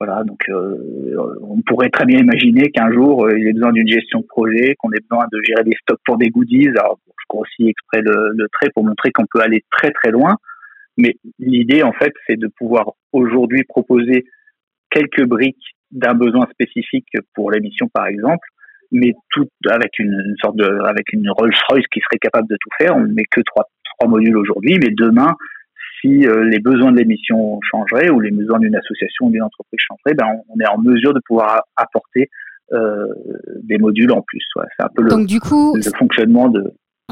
Voilà, 0.00 0.22
donc 0.24 0.40
euh, 0.48 1.16
on 1.42 1.60
pourrait 1.62 1.90
très 1.90 2.04
bien 2.04 2.20
imaginer 2.20 2.70
qu'un 2.70 2.90
jour 2.92 3.28
il 3.30 3.44
y 3.44 3.48
ait 3.48 3.52
besoin 3.52 3.72
d'une 3.72 3.88
gestion 3.88 4.20
de 4.20 4.26
projet, 4.26 4.74
qu'on 4.78 4.90
ait 4.92 5.00
besoin 5.08 5.26
de 5.32 5.40
gérer 5.42 5.64
des 5.64 5.76
stocks 5.80 6.00
pour 6.04 6.16
des 6.16 6.30
goodies. 6.30 6.68
Alors 6.68 6.98
je 7.06 7.24
grossis 7.28 7.68
exprès 7.68 8.02
le, 8.02 8.30
le 8.36 8.46
trait 8.52 8.70
pour 8.74 8.84
montrer 8.84 9.10
qu'on 9.10 9.26
peut 9.30 9.40
aller 9.40 9.64
très 9.70 9.90
très 9.90 10.10
loin. 10.10 10.36
Mais 10.96 11.16
l'idée 11.38 11.82
en 11.82 11.92
fait, 11.92 12.12
c'est 12.26 12.36
de 12.36 12.48
pouvoir 12.56 12.92
aujourd'hui 13.12 13.64
proposer 13.64 14.26
quelques 14.90 15.24
briques 15.24 15.74
d'un 15.94 16.14
besoin 16.14 16.46
spécifique 16.52 17.08
pour 17.34 17.50
l'émission, 17.50 17.88
par 17.88 18.06
exemple, 18.06 18.46
mais 18.92 19.14
tout 19.30 19.48
avec 19.70 19.98
une, 19.98 20.34
sorte 20.40 20.56
de, 20.56 20.68
avec 20.84 21.12
une 21.12 21.30
Rolls-Royce 21.30 21.86
qui 21.92 22.00
serait 22.00 22.18
capable 22.18 22.48
de 22.48 22.56
tout 22.60 22.70
faire. 22.78 22.96
On 22.96 23.00
ne 23.00 23.12
met 23.12 23.24
que 23.30 23.40
trois, 23.40 23.64
trois 23.96 24.08
modules 24.08 24.36
aujourd'hui, 24.36 24.78
mais 24.78 24.90
demain, 24.90 25.34
si 26.00 26.26
euh, 26.26 26.44
les 26.44 26.58
besoins 26.58 26.92
de 26.92 26.98
l'émission 26.98 27.60
changeraient 27.62 28.10
ou 28.10 28.20
les 28.20 28.30
besoins 28.30 28.58
d'une 28.58 28.76
association 28.76 29.26
ou 29.26 29.30
d'une 29.30 29.42
entreprise 29.42 29.80
changeraient, 29.80 30.14
ben 30.14 30.26
on, 30.48 30.60
est 30.60 30.68
en 30.68 30.78
mesure 30.78 31.14
de 31.14 31.20
pouvoir 31.26 31.62
apporter 31.76 32.28
euh, 32.72 33.06
des 33.62 33.78
modules 33.78 34.12
en 34.12 34.22
plus. 34.22 34.44
C'est 34.76 34.84
un 34.84 34.88
peu 34.94 35.02
le, 35.02 35.10
Donc, 35.10 35.26
du 35.26 35.40
coup, 35.40 35.76
le 35.76 35.82
fonctionnement 35.96 36.48
de. 36.48 36.62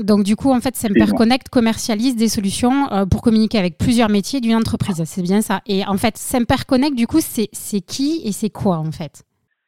Donc 0.01 0.25
du 0.25 0.37
coup, 0.37 0.51
en 0.51 0.61
fait, 0.61 0.75
Semper 0.75 1.13
Connect 1.15 1.51
commercialise 1.51 2.17
des 2.17 2.29
solutions 2.29 2.91
euh, 2.93 3.05
pour 3.05 3.21
communiquer 3.21 3.59
avec 3.59 3.77
plusieurs 3.77 4.09
métiers 4.09 4.41
d'une 4.41 4.55
entreprise. 4.55 5.03
C'est 5.05 5.23
bien 5.23 5.43
ça. 5.43 5.61
Et 5.67 5.83
en 5.87 5.99
fait, 5.99 6.17
Semper 6.17 6.65
Connect, 6.67 6.97
du 6.97 7.07
coup, 7.07 7.21
c'est 7.21 7.81
qui 7.81 8.23
et 8.25 8.33
c'est 8.33 8.49
quoi 8.49 8.79
en 8.79 8.91
fait? 8.91 9.23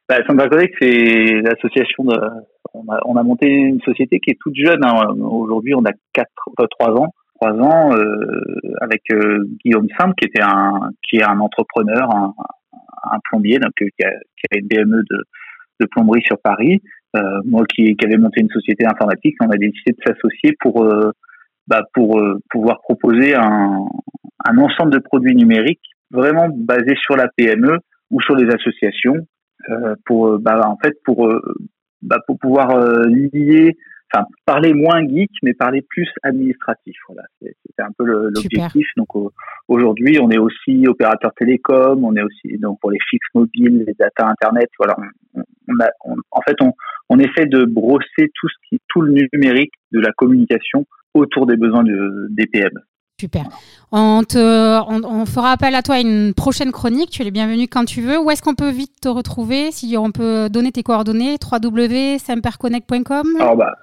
Bah, 0.09 0.17
Semper 0.27 0.49
Connect, 0.49 0.73
c'est 0.81 1.41
l'association 1.41 2.05
de... 2.05 2.17
On 2.73 2.91
a, 2.91 2.99
on 3.05 3.15
a, 3.15 3.23
monté 3.23 3.47
une 3.47 3.79
société 3.81 4.19
qui 4.19 4.31
est 4.31 4.37
toute 4.41 4.55
jeune. 4.55 4.83
Hein. 4.83 5.13
Aujourd'hui, 5.21 5.75
on 5.75 5.85
a 5.85 5.91
quatre, 6.11 6.29
euh, 6.59 6.65
trois 6.77 6.91
ans, 6.99 7.13
trois 7.39 7.53
ans 7.53 7.93
euh, 7.93 8.41
avec 8.81 9.03
Guillaume 9.63 9.87
Simple, 9.97 10.13
qui 10.19 10.27
était 10.27 10.41
un, 10.41 10.89
qui 11.07 11.17
est 11.17 11.23
un 11.23 11.39
entrepreneur, 11.39 12.13
un, 12.13 12.33
un 13.11 13.19
plombier, 13.29 13.59
donc 13.59 13.71
qui 13.77 14.03
a, 14.03 14.09
qui 14.09 14.45
a 14.51 14.57
une 14.57 14.67
BME 14.67 15.03
de, 15.09 15.23
de 15.79 15.85
plomberie 15.85 16.23
sur 16.23 16.37
Paris. 16.39 16.81
Euh, 17.15 17.41
moi 17.45 17.63
qui, 17.65 17.95
qui 17.95 18.05
avait 18.05 18.17
monté 18.17 18.41
une 18.41 18.49
société 18.49 18.85
informatique, 18.85 19.35
on 19.41 19.49
a 19.49 19.57
décidé 19.57 19.91
de 19.91 19.97
s'associer 20.05 20.55
pour 20.59 20.83
euh, 20.83 21.11
bah, 21.67 21.83
pour 21.93 22.19
euh, 22.19 22.39
pouvoir 22.49 22.79
proposer 22.81 23.35
un, 23.35 23.85
un 24.45 24.57
ensemble 24.57 24.91
de 24.91 24.99
produits 24.99 25.35
numériques 25.35 25.81
vraiment 26.11 26.49
basés 26.49 26.95
sur 26.97 27.15
la 27.15 27.27
PME 27.37 27.79
ou 28.11 28.21
sur 28.21 28.35
les 28.35 28.47
associations 28.53 29.15
pour 30.05 30.37
bah, 30.37 30.61
en 30.67 30.77
fait 30.77 30.93
pour 31.03 31.27
bah, 32.03 32.17
pour 32.27 32.37
pouvoir 32.37 32.79
lier 33.07 33.75
enfin 34.15 34.25
parler 34.45 34.73
moins 34.73 35.05
geek 35.07 35.31
mais 35.43 35.53
parler 35.53 35.81
plus 35.81 36.09
administratif 36.23 36.95
voilà 37.07 37.23
c'était 37.41 37.83
un 37.83 37.91
peu 37.97 38.05
l'objectif 38.05 38.87
donc 38.97 39.09
aujourd'hui 39.67 40.19
on 40.21 40.29
est 40.31 40.37
aussi 40.37 40.87
opérateur 40.87 41.33
télécom 41.35 42.03
on 42.03 42.15
est 42.15 42.23
aussi 42.23 42.57
donc 42.59 42.79
pour 42.79 42.91
les 42.91 42.99
fixes 43.09 43.27
mobiles 43.33 43.83
les 43.85 43.95
data 43.99 44.27
internet 44.27 44.69
voilà 44.79 44.95
on, 45.35 45.79
a, 45.81 45.89
en 46.31 46.41
fait 46.41 46.55
on, 46.61 46.71
on 47.09 47.19
essaie 47.19 47.45
de 47.45 47.65
brosser 47.65 48.31
tout 48.33 48.47
ce 48.47 48.55
qui 48.69 48.81
tout 48.87 49.01
le 49.01 49.27
numérique 49.33 49.73
de 49.91 49.99
la 49.99 50.11
communication 50.13 50.85
autour 51.15 51.47
des 51.47 51.55
besoins 51.55 51.83
de, 51.83 52.27
des 52.29 52.45
PM. 52.45 52.71
Super. 53.19 53.45
On, 53.93 54.23
te, 54.27 54.37
on, 54.37 55.25
fera 55.25 55.53
appel 55.53 55.73
à 55.73 55.81
toi 55.81 55.95
à 55.95 55.99
une 56.01 56.33
prochaine 56.33 56.73
chronique. 56.73 57.11
Tu 57.11 57.21
es 57.23 57.31
bienvenue 57.31 57.69
quand 57.69 57.85
tu 57.85 58.01
veux. 58.01 58.19
Où 58.19 58.29
est-ce 58.29 58.41
qu'on 58.41 58.55
peut 58.55 58.71
vite 58.71 58.99
te 59.01 59.07
retrouver? 59.07 59.71
Si 59.71 59.95
on 59.97 60.11
peut 60.11 60.49
donner 60.49 60.73
tes 60.73 60.83
coordonnées, 60.83 61.37
www.semperconnect.com 61.41 63.37
Alors 63.39 63.55
bah, 63.55 63.73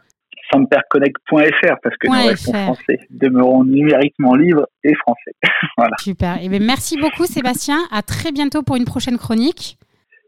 samperconnect.fr 0.53 1.75
parce 1.83 1.97
que 1.97 2.07
nous 2.07 2.29
restons 2.29 2.53
français. 2.53 3.01
Demeurons 3.11 3.65
numériquement 3.65 4.35
libres 4.35 4.67
et 4.85 4.95
français. 4.95 5.33
voilà. 5.77 5.97
Super. 5.99 6.37
Et 6.37 6.45
eh 6.45 6.49
bien, 6.49 6.61
merci 6.61 6.99
beaucoup 7.01 7.25
Sébastien. 7.25 7.79
À 7.91 8.03
très 8.03 8.33
bientôt 8.33 8.63
pour 8.63 8.77
une 8.77 8.85
prochaine 8.85 9.19
chronique. 9.19 9.79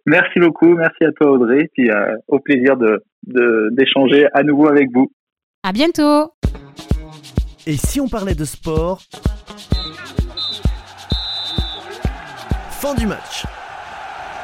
Merci 0.07 0.39
beaucoup. 0.39 0.75
Merci 0.75 1.05
à 1.05 1.12
toi 1.12 1.31
Audrey. 1.31 1.68
Puis 1.75 1.91
euh, 1.91 2.16
au 2.29 2.39
plaisir 2.39 2.77
de 2.77 3.03
d'échanger 3.27 4.27
à 4.35 4.43
nouveau 4.43 4.68
avec 4.68 4.89
vous. 4.93 5.11
À 5.62 5.72
bientôt. 5.72 6.33
Et 7.66 7.77
si 7.77 8.01
on 8.01 8.09
parlait 8.09 8.35
de 8.35 8.45
sport? 8.45 9.01
Fin 12.70 12.95
du 12.95 13.07
match. 13.07 13.47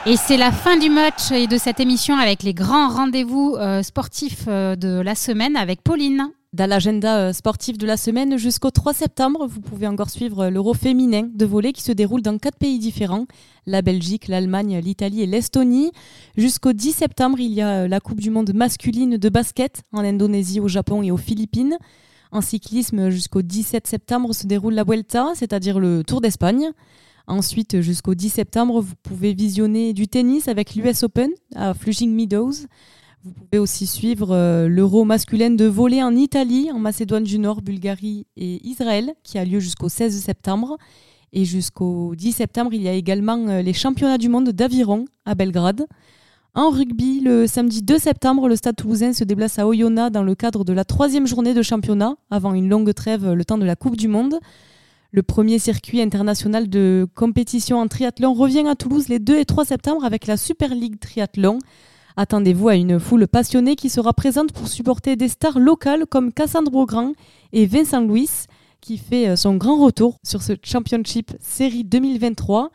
Et 0.06 0.16
c'est 0.16 0.38
la 0.38 0.50
fin 0.50 0.78
du 0.78 0.88
match 0.88 1.30
et 1.30 1.46
de 1.46 1.58
cette 1.58 1.78
émission 1.78 2.16
avec 2.16 2.42
les 2.42 2.54
grands 2.54 2.88
rendez-vous 2.88 3.56
euh, 3.58 3.82
sportifs 3.82 4.46
euh, 4.48 4.74
de 4.74 4.98
la 5.00 5.14
semaine 5.14 5.56
avec 5.56 5.82
Pauline. 5.82 6.30
Dans 6.54 6.68
l'agenda 6.68 7.18
euh, 7.18 7.32
sportif 7.34 7.76
de 7.76 7.86
la 7.86 7.98
semaine, 7.98 8.38
jusqu'au 8.38 8.70
3 8.70 8.94
septembre, 8.94 9.46
vous 9.46 9.60
pouvez 9.60 9.86
encore 9.86 10.08
suivre 10.08 10.48
l'Euro 10.48 10.72
féminin 10.72 11.28
de 11.34 11.44
volley 11.44 11.74
qui 11.74 11.82
se 11.82 11.92
déroule 11.92 12.22
dans 12.22 12.38
quatre 12.38 12.56
pays 12.56 12.78
différents 12.78 13.26
la 13.66 13.82
Belgique, 13.82 14.28
l'Allemagne, 14.28 14.78
l'Italie 14.78 15.20
et 15.20 15.26
l'Estonie. 15.26 15.92
Jusqu'au 16.34 16.72
10 16.72 16.92
septembre, 16.92 17.38
il 17.38 17.52
y 17.52 17.60
a 17.60 17.86
la 17.86 18.00
Coupe 18.00 18.20
du 18.20 18.30
monde 18.30 18.54
masculine 18.54 19.18
de 19.18 19.28
basket 19.28 19.82
en 19.92 20.00
Indonésie, 20.00 20.60
au 20.60 20.68
Japon 20.68 21.02
et 21.02 21.10
aux 21.10 21.18
Philippines. 21.18 21.76
En 22.32 22.40
cyclisme, 22.40 23.10
jusqu'au 23.10 23.42
17 23.42 23.86
septembre 23.86 24.32
se 24.32 24.46
déroule 24.46 24.74
la 24.74 24.84
Vuelta, 24.84 25.32
c'est-à-dire 25.34 25.78
le 25.78 26.04
Tour 26.04 26.22
d'Espagne. 26.22 26.72
Ensuite, 27.30 27.80
jusqu'au 27.80 28.16
10 28.16 28.28
septembre, 28.28 28.80
vous 28.80 28.94
pouvez 29.04 29.34
visionner 29.34 29.92
du 29.92 30.08
tennis 30.08 30.48
avec 30.48 30.74
l'US 30.74 31.04
Open 31.04 31.30
à 31.54 31.74
Flushing 31.74 32.12
Meadows. 32.12 32.66
Vous 33.22 33.30
pouvez 33.30 33.60
aussi 33.60 33.86
suivre 33.86 34.34
euh, 34.34 34.66
l'Euro 34.66 35.04
masculin 35.04 35.50
de 35.50 35.64
volley 35.64 36.02
en 36.02 36.16
Italie, 36.16 36.72
en 36.72 36.80
Macédoine 36.80 37.22
du 37.22 37.38
Nord, 37.38 37.62
Bulgarie 37.62 38.26
et 38.36 38.66
Israël, 38.66 39.14
qui 39.22 39.38
a 39.38 39.44
lieu 39.44 39.60
jusqu'au 39.60 39.88
16 39.88 40.20
septembre. 40.20 40.76
Et 41.32 41.44
jusqu'au 41.44 42.16
10 42.16 42.32
septembre, 42.32 42.74
il 42.74 42.82
y 42.82 42.88
a 42.88 42.94
également 42.94 43.38
euh, 43.46 43.62
les 43.62 43.74
championnats 43.74 44.18
du 44.18 44.28
monde 44.28 44.48
d'aviron 44.48 45.04
à 45.24 45.36
Belgrade. 45.36 45.86
En 46.54 46.70
rugby, 46.70 47.20
le 47.20 47.46
samedi 47.46 47.80
2 47.82 47.96
septembre, 48.00 48.48
le 48.48 48.56
Stade 48.56 48.74
toulousain 48.74 49.12
se 49.12 49.22
déplace 49.22 49.60
à 49.60 49.68
Oyonnax 49.68 50.10
dans 50.10 50.24
le 50.24 50.34
cadre 50.34 50.64
de 50.64 50.72
la 50.72 50.84
troisième 50.84 51.28
journée 51.28 51.54
de 51.54 51.62
championnat, 51.62 52.16
avant 52.28 52.54
une 52.54 52.68
longue 52.68 52.92
trêve 52.92 53.32
le 53.34 53.44
temps 53.44 53.58
de 53.58 53.64
la 53.64 53.76
Coupe 53.76 53.96
du 53.96 54.08
Monde. 54.08 54.40
Le 55.12 55.24
premier 55.24 55.58
circuit 55.58 56.00
international 56.00 56.68
de 56.68 57.04
compétition 57.16 57.78
en 57.80 57.88
triathlon 57.88 58.32
revient 58.32 58.68
à 58.68 58.76
Toulouse 58.76 59.08
les 59.08 59.18
2 59.18 59.38
et 59.38 59.44
3 59.44 59.64
septembre 59.64 60.04
avec 60.04 60.28
la 60.28 60.36
Super 60.36 60.72
League 60.72 61.00
Triathlon. 61.00 61.58
Attendez-vous 62.16 62.68
à 62.68 62.76
une 62.76 63.00
foule 63.00 63.26
passionnée 63.26 63.74
qui 63.74 63.90
sera 63.90 64.12
présente 64.12 64.52
pour 64.52 64.68
supporter 64.68 65.16
des 65.16 65.26
stars 65.26 65.58
locales 65.58 66.06
comme 66.06 66.32
Cassandre 66.32 66.86
Grand 66.86 67.14
et 67.52 67.66
Vincent 67.66 68.02
Louis, 68.02 68.30
qui 68.80 68.98
fait 68.98 69.30
euh, 69.30 69.36
son 69.36 69.56
grand 69.56 69.84
retour 69.84 70.20
sur 70.22 70.42
ce 70.42 70.52
Championship 70.62 71.32
Série 71.40 71.82
2023. 71.82 72.70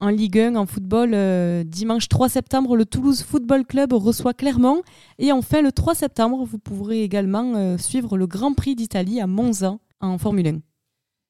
En 0.00 0.08
Ligue 0.08 0.38
1, 0.38 0.56
en 0.56 0.64
football, 0.64 1.10
euh, 1.12 1.62
dimanche 1.62 2.08
3 2.08 2.30
septembre, 2.30 2.74
le 2.74 2.86
Toulouse 2.86 3.22
Football 3.22 3.66
Club 3.66 3.92
reçoit 3.92 4.32
Clermont. 4.32 4.80
Et 5.18 5.30
enfin, 5.30 5.60
le 5.60 5.72
3 5.72 5.94
septembre, 5.94 6.42
vous 6.42 6.58
pourrez 6.58 7.02
également 7.02 7.52
euh, 7.54 7.76
suivre 7.76 8.16
le 8.16 8.26
Grand 8.26 8.54
Prix 8.54 8.76
d'Italie 8.76 9.20
à 9.20 9.26
Monza 9.26 9.76
en 10.00 10.16
Formule 10.16 10.48
1. 10.48 10.75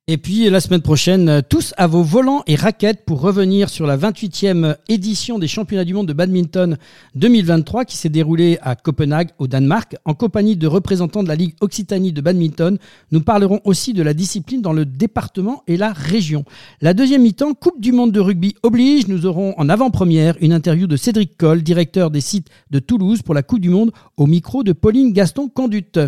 Et 0.08 0.18
puis 0.18 0.48
la 0.48 0.60
semaine 0.60 0.82
prochaine, 0.82 1.28
euh, 1.28 1.40
tous 1.40 1.74
à 1.76 1.88
vos 1.88 2.04
volants 2.04 2.44
et 2.46 2.54
raquettes 2.54 3.04
pour 3.04 3.20
revenir 3.20 3.68
sur 3.68 3.88
la 3.88 3.96
28e 3.96 4.76
édition 4.88 5.40
des 5.40 5.48
championnats 5.48 5.84
du 5.84 5.94
monde 5.94 6.06
de 6.06 6.12
badminton 6.12 6.78
2023 7.16 7.84
qui 7.84 7.96
s'est 7.96 8.08
déroulée 8.08 8.56
à 8.62 8.76
Copenhague 8.76 9.30
au 9.40 9.48
Danemark 9.48 9.96
en 10.04 10.14
compagnie 10.14 10.56
de 10.56 10.68
représentants 10.68 11.24
de 11.24 11.28
la 11.28 11.34
Ligue 11.34 11.56
Occitanie 11.60 12.12
de 12.12 12.20
badminton. 12.20 12.78
Nous 13.10 13.20
parlerons 13.20 13.60
aussi 13.64 13.94
de 13.94 14.02
la 14.04 14.14
discipline 14.14 14.62
dans 14.62 14.72
le 14.72 14.84
département 14.84 15.64
et 15.66 15.76
la 15.76 15.92
région. 15.92 16.44
La 16.80 16.94
deuxième 16.94 17.22
mi-temps, 17.22 17.54
Coupe 17.54 17.80
du 17.80 17.90
monde 17.90 18.12
de 18.12 18.20
rugby 18.20 18.54
oblige, 18.62 19.08
nous 19.08 19.26
aurons 19.26 19.54
en 19.58 19.68
avant-première 19.68 20.36
une 20.40 20.52
interview 20.52 20.86
de 20.86 20.96
Cédric 20.96 21.36
Coll, 21.36 21.64
directeur 21.64 22.12
des 22.12 22.20
sites 22.20 22.46
de 22.70 22.78
Toulouse 22.78 23.22
pour 23.22 23.34
la 23.34 23.42
Coupe 23.42 23.58
du 23.58 23.70
monde 23.70 23.90
au 24.16 24.28
micro 24.28 24.62
de 24.62 24.70
Pauline 24.70 25.12
Gaston 25.12 25.48
Conduite. 25.48 25.98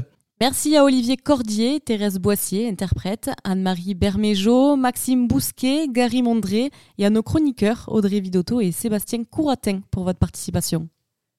Merci 0.40 0.76
à 0.76 0.84
Olivier 0.84 1.16
Cordier, 1.16 1.80
Thérèse 1.80 2.20
Boissier, 2.20 2.68
interprète, 2.68 3.28
Anne-Marie 3.42 3.94
Berméjo, 3.94 4.76
Maxime 4.76 5.26
Bousquet, 5.26 5.88
Gary 5.88 6.22
Mondré 6.22 6.70
et 6.96 7.04
à 7.04 7.10
nos 7.10 7.24
chroniqueurs 7.24 7.86
Audrey 7.88 8.20
Vidotto 8.20 8.60
et 8.60 8.70
Sébastien 8.70 9.24
Couratin 9.24 9.80
pour 9.90 10.04
votre 10.04 10.20
participation. 10.20 10.88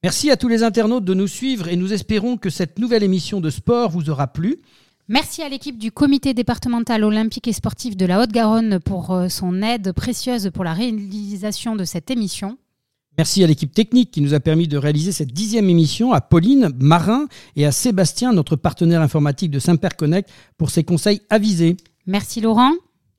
Merci 0.03 0.29
à 0.31 0.35
tous 0.35 0.49
les 0.49 0.63
internautes 0.63 1.05
de 1.05 1.13
nous 1.13 1.27
suivre 1.27 1.69
et 1.69 1.77
nous 1.77 1.93
espérons 1.93 2.35
que 2.35 2.49
cette 2.49 2.77
nouvelle 2.77 3.03
émission 3.03 3.39
de 3.39 3.49
sport 3.49 3.89
vous 3.89 4.09
aura 4.09 4.27
plu. 4.27 4.57
Merci 5.07 5.43
à 5.43 5.49
l'équipe 5.49 5.77
du 5.77 5.93
comité 5.93 6.33
départemental 6.33 7.05
olympique 7.05 7.47
et 7.47 7.53
sportif 7.53 7.95
de 7.95 8.05
la 8.05 8.21
Haute-Garonne 8.21 8.79
pour 8.81 9.11
euh, 9.11 9.29
son 9.29 9.61
aide 9.61 9.93
précieuse 9.93 10.51
pour 10.53 10.65
la 10.65 10.73
réalisation 10.73 11.77
de 11.77 11.85
cette 11.85 12.11
émission. 12.11 12.57
Merci 13.19 13.43
à 13.43 13.47
l'équipe 13.47 13.73
technique 13.73 14.11
qui 14.11 14.21
nous 14.21 14.33
a 14.33 14.39
permis 14.39 14.69
de 14.69 14.77
réaliser 14.77 15.11
cette 15.11 15.33
dixième 15.33 15.69
émission, 15.69 16.13
à 16.13 16.21
Pauline, 16.21 16.69
Marin 16.79 17.27
et 17.57 17.65
à 17.65 17.73
Sébastien, 17.73 18.31
notre 18.31 18.55
partenaire 18.55 19.01
informatique 19.01 19.51
de 19.51 19.59
Saint-Père 19.59 19.97
Connect, 19.97 20.29
pour 20.57 20.69
ses 20.69 20.85
conseils 20.85 21.19
avisés. 21.29 21.75
Merci 22.07 22.39
Laurent. 22.39 22.71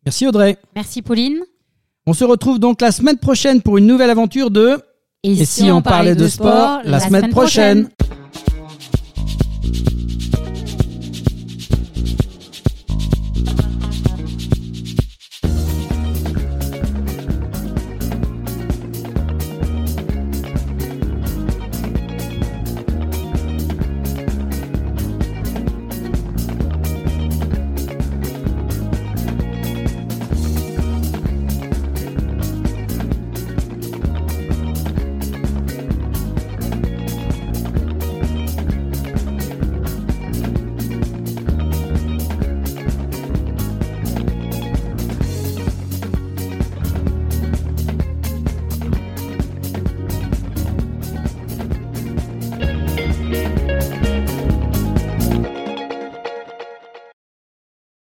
Merci 0.07 0.27
Audrey. 0.27 0.57
Merci 0.75 1.03
Pauline. 1.03 1.41
On 2.07 2.15
se 2.15 2.25
retrouve 2.25 2.59
donc 2.59 2.81
la 2.81 2.93
semaine 2.93 3.19
prochaine 3.19 3.61
pour 3.61 3.77
une 3.77 3.87
nouvelle 3.87 4.09
aventure 4.09 4.51
de... 4.51 4.79
Et, 5.23 5.45
si, 5.45 5.71
on, 5.71 5.83
parlait, 5.83 6.15
de 6.15 6.29
sport, 6.29 6.81
la, 6.83 6.99
semaine, 6.99 7.29
prochaine. 7.29 7.91